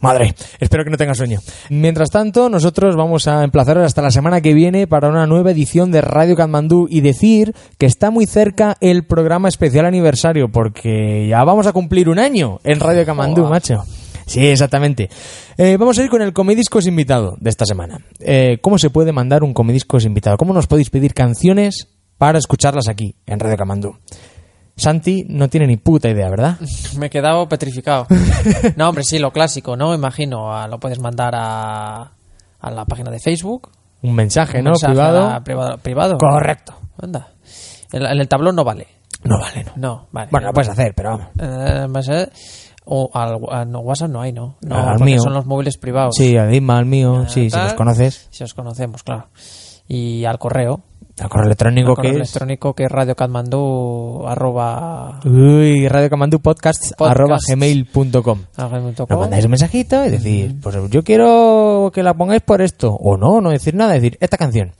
Madre, 0.00 0.34
espero 0.58 0.82
que 0.82 0.90
no 0.90 0.96
tengas 0.96 1.18
sueño. 1.18 1.40
Mientras 1.68 2.08
tanto, 2.08 2.48
nosotros 2.48 2.96
vamos 2.96 3.28
a 3.28 3.44
emplazaros 3.44 3.84
hasta 3.84 4.00
la 4.00 4.10
semana 4.10 4.40
que 4.40 4.54
viene 4.54 4.86
para 4.86 5.10
una 5.10 5.26
nueva 5.26 5.50
edición 5.50 5.92
de 5.92 6.00
Radio 6.00 6.36
Katmandú 6.36 6.86
y 6.88 7.02
decir 7.02 7.54
que 7.76 7.84
está 7.84 8.10
muy 8.10 8.24
cerca 8.24 8.78
el 8.80 9.04
programa 9.04 9.48
especial 9.48 9.84
aniversario 9.84 10.48
porque 10.48 11.26
ya 11.28 11.44
vamos 11.44 11.66
a 11.66 11.74
cumplir 11.74 12.08
un 12.08 12.18
año 12.18 12.60
en 12.64 12.80
Radio 12.80 13.04
Katmandú, 13.04 13.46
macho. 13.46 13.84
Sí, 14.24 14.46
exactamente. 14.46 15.10
Eh, 15.58 15.76
vamos 15.76 15.98
a 15.98 16.04
ir 16.04 16.08
con 16.08 16.22
el 16.22 16.32
Comediscos 16.32 16.86
invitado 16.86 17.36
de 17.38 17.50
esta 17.50 17.66
semana. 17.66 17.98
Eh, 18.20 18.58
¿Cómo 18.62 18.78
se 18.78 18.88
puede 18.88 19.12
mandar 19.12 19.42
un 19.42 19.52
Comediscos 19.52 20.06
invitado? 20.06 20.38
¿Cómo 20.38 20.54
nos 20.54 20.66
podéis 20.66 20.88
pedir 20.88 21.12
canciones 21.12 21.88
para 22.16 22.38
escucharlas 22.38 22.88
aquí, 22.88 23.16
en 23.26 23.38
Radio 23.38 23.56
Kamandú? 23.56 23.96
Santi 24.80 25.24
no 25.28 25.48
tiene 25.48 25.66
ni 25.66 25.76
puta 25.76 26.08
idea, 26.08 26.28
¿verdad? 26.30 26.56
Me 26.98 27.06
he 27.06 27.10
quedado 27.10 27.48
petrificado. 27.48 28.06
No, 28.76 28.88
hombre, 28.88 29.04
sí, 29.04 29.18
lo 29.18 29.30
clásico, 29.32 29.76
¿no? 29.76 29.94
Imagino, 29.94 30.52
a- 30.54 30.66
lo 30.68 30.78
puedes 30.80 30.98
mandar 30.98 31.34
a, 31.36 32.12
a 32.60 32.70
la 32.70 32.84
página 32.86 33.10
de 33.10 33.18
Facebook. 33.20 33.70
Un 34.02 34.14
mensaje, 34.14 34.58
un 34.58 34.64
¿no? 34.64 34.70
mensaje 34.70 34.92
Privado. 34.92 35.28
a- 35.28 35.40
privado. 35.44 35.78
privado. 35.78 36.16
Correcto. 36.18 36.74
Anda. 37.00 37.28
En, 37.92 38.02
el 38.02 38.28
tablón 38.28 38.56
no 38.56 38.64
vale. 38.64 38.86
No 39.24 39.38
vale, 39.38 39.64
no. 39.64 39.72
No, 39.76 40.08
vale. 40.12 40.28
Bueno, 40.30 40.46
lo 40.48 40.52
puedes 40.54 40.70
hacer, 40.70 40.94
pero 40.96 41.10
vamos. 41.10 41.26
Eh, 41.38 41.86
eh, 42.12 42.26
o 42.86 43.10
al, 43.12 43.38
a- 43.50 43.64
no, 43.66 43.80
WhatsApp 43.80 44.10
no 44.10 44.22
hay, 44.22 44.32
¿no? 44.32 44.56
No, 44.62 44.76
Al 44.76 44.96
porque 44.96 45.04
mío. 45.04 45.20
son 45.22 45.34
los 45.34 45.44
móviles 45.46 45.76
privados. 45.76 46.14
Sí, 46.16 46.36
al 46.36 46.54
Isma, 46.54 46.78
al 46.78 46.86
mío, 46.86 47.26
sí, 47.28 47.50
si 47.50 47.56
los 47.58 47.74
conoces. 47.74 48.28
Si 48.30 48.42
os 48.42 48.54
conocemos, 48.54 49.02
claro. 49.02 49.28
Y 49.86 50.24
al 50.24 50.38
correo. 50.38 50.80
Al 51.20 51.28
correo 51.28 51.46
electrónico 51.46 51.94
correo 51.94 52.12
que 52.12 52.16
electrónico 52.16 52.74
que 52.74 52.84
es 52.84 52.90
radiocatmandú 52.90 54.24
arroba 54.26 55.20
es... 55.22 55.30
Uy, 55.30 55.88
radiocamandupodcasts 55.88 56.94
Podcast. 56.96 57.10
arroba 57.10 57.38
gmail.com 57.46 58.38
gmail.com. 58.56 59.06
Nos 59.08 59.18
mandáis 59.18 59.44
un 59.44 59.50
mensajito 59.50 60.04
y 60.06 60.10
decir, 60.10 60.56
pues 60.62 60.76
yo 60.90 61.02
quiero 61.04 61.90
que 61.94 62.02
la 62.02 62.14
pongáis 62.14 62.42
por 62.42 62.62
esto. 62.62 62.90
O 62.92 63.16
no, 63.16 63.40
no 63.40 63.50
decir 63.50 63.74
nada, 63.74 63.92
decir 63.92 64.16
esta 64.20 64.36
canción. 64.36 64.72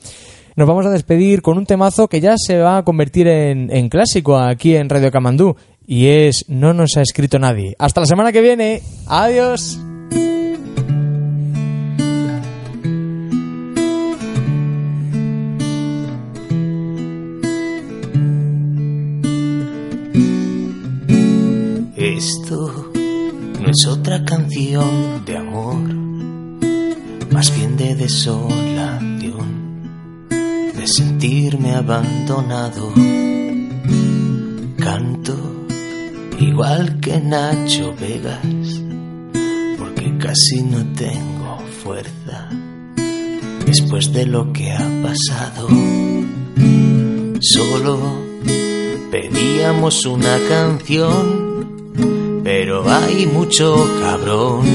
Nos 0.57 0.67
vamos 0.67 0.87
a 0.87 0.91
despedir 0.91 1.43
con 1.43 1.59
un 1.59 1.67
temazo 1.67 2.09
que 2.09 2.21
ya 2.21 2.35
se 2.37 2.59
va 2.59 2.79
a 2.79 2.85
convertir 2.85 3.29
en, 3.29 3.75
en 3.75 3.89
clásico 3.89 4.37
aquí 4.37 4.77
en 4.77 4.89
Radio 4.89 5.11
Camandú. 5.11 5.57
Y 5.87 6.07
es 6.07 6.45
No 6.49 6.73
nos 6.73 6.97
ha 6.97 7.03
escrito 7.03 7.39
nadie. 7.39 7.75
Hasta 7.79 8.01
la 8.01 8.07
semana 8.07 8.33
que 8.33 8.41
viene. 8.41 8.83
Adiós. 9.07 9.81
Es 23.71 23.87
otra 23.87 24.25
canción 24.25 25.25
de 25.25 25.37
amor, 25.37 25.79
más 27.31 27.55
bien 27.57 27.77
de 27.77 27.95
desolación, 27.95 29.21
de 30.75 30.87
sentirme 30.89 31.75
abandonado. 31.77 32.93
Canto 34.77 35.37
igual 36.41 36.99
que 36.99 37.21
Nacho 37.21 37.95
Vegas, 38.01 38.83
porque 39.79 40.19
casi 40.19 40.63
no 40.63 40.85
tengo 40.95 41.59
fuerza 41.85 42.49
después 43.67 44.13
de 44.13 44.27
lo 44.27 44.53
que 44.53 44.73
ha 44.73 44.89
pasado. 45.01 45.69
Solo 47.41 48.01
pedíamos 49.13 50.07
una 50.07 50.39
canción, 50.49 51.50
pero 52.53 52.83
hay 52.91 53.27
mucho 53.27 53.77
cabrón. 54.01 54.67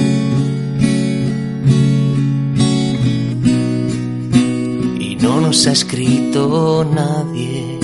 Y 4.98 5.18
no 5.18 5.42
nos 5.42 5.68
ha 5.68 5.74
escrito 5.74 6.88
nadie. 6.90 7.80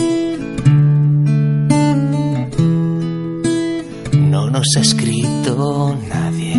No 4.32 4.50
nos 4.50 4.68
ha 4.78 4.80
escrito 4.80 5.94
nadie. 6.08 6.56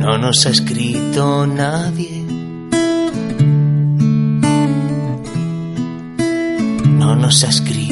No 0.00 0.16
nos 0.16 0.46
ha 0.46 0.48
escrito 0.48 1.46
nadie. 1.46 2.24
No 6.98 7.14
nos 7.14 7.44
ha 7.44 7.48
escrito 7.50 7.83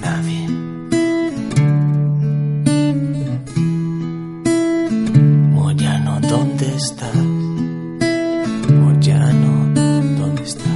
nadie. 0.00 0.46
Moyano, 5.54 6.20
¿dónde 6.20 6.66
estás? 6.76 7.14
Moyano, 8.80 9.52
¿dónde 10.18 10.42
estás? 10.42 10.66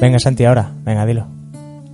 Venga, 0.00 0.18
Santi, 0.18 0.44
ahora. 0.44 0.70
Venga, 0.84 1.06
dilo. 1.06 1.26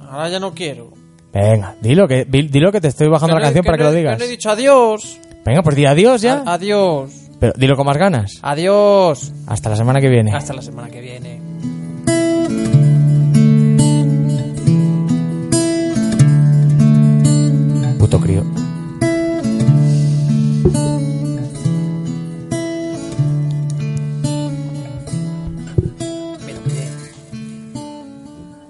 Ahora 0.01 0.29
ya 0.29 0.41
no 0.41 0.53
quiero. 0.53 0.91
Venga, 1.33 1.75
dilo 1.81 2.07
que, 2.07 2.27
di- 2.27 2.49
dilo 2.49 2.71
que 2.71 2.81
te 2.81 2.89
estoy 2.89 3.09
bajando 3.09 3.37
Que 3.37 3.41
la 3.41 3.47
canción 3.47 3.65
para 3.65 3.79
que 3.79 3.85
no- 3.85 3.91
lo 3.91 3.97
digas. 3.97 4.19
no 4.19 4.25
he 4.25 4.29
dicho 4.29 4.51
adiós. 4.51 5.19
Venga, 5.45 5.63
pues 5.63 5.77
di 5.77 5.87
adiós 5.87 6.23
ya. 6.23 6.43
A- 6.47 6.55
adiós. 6.55 7.11
Pero 7.41 7.53
dilo 7.57 7.77
con 7.77 7.87
más 7.87 7.97
ganas. 7.97 8.39
Adiós. 8.43 9.33
Hasta 9.47 9.71
la 9.71 9.77
semana 9.77 10.01
que 10.01 10.09
viene. 10.09 10.33
Hasta 10.33 10.55
la 10.55 10.63
semana 10.63 10.89
que 10.89 11.01
viene. 11.01 11.41
Puto 17.99 18.19
crío. 18.21 18.43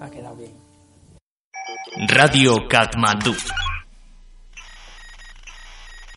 Ha 0.01 0.11
quedado 0.11 0.37
bien. 0.37 0.53
Radio 2.09 2.67
Katmandú. 2.69 3.35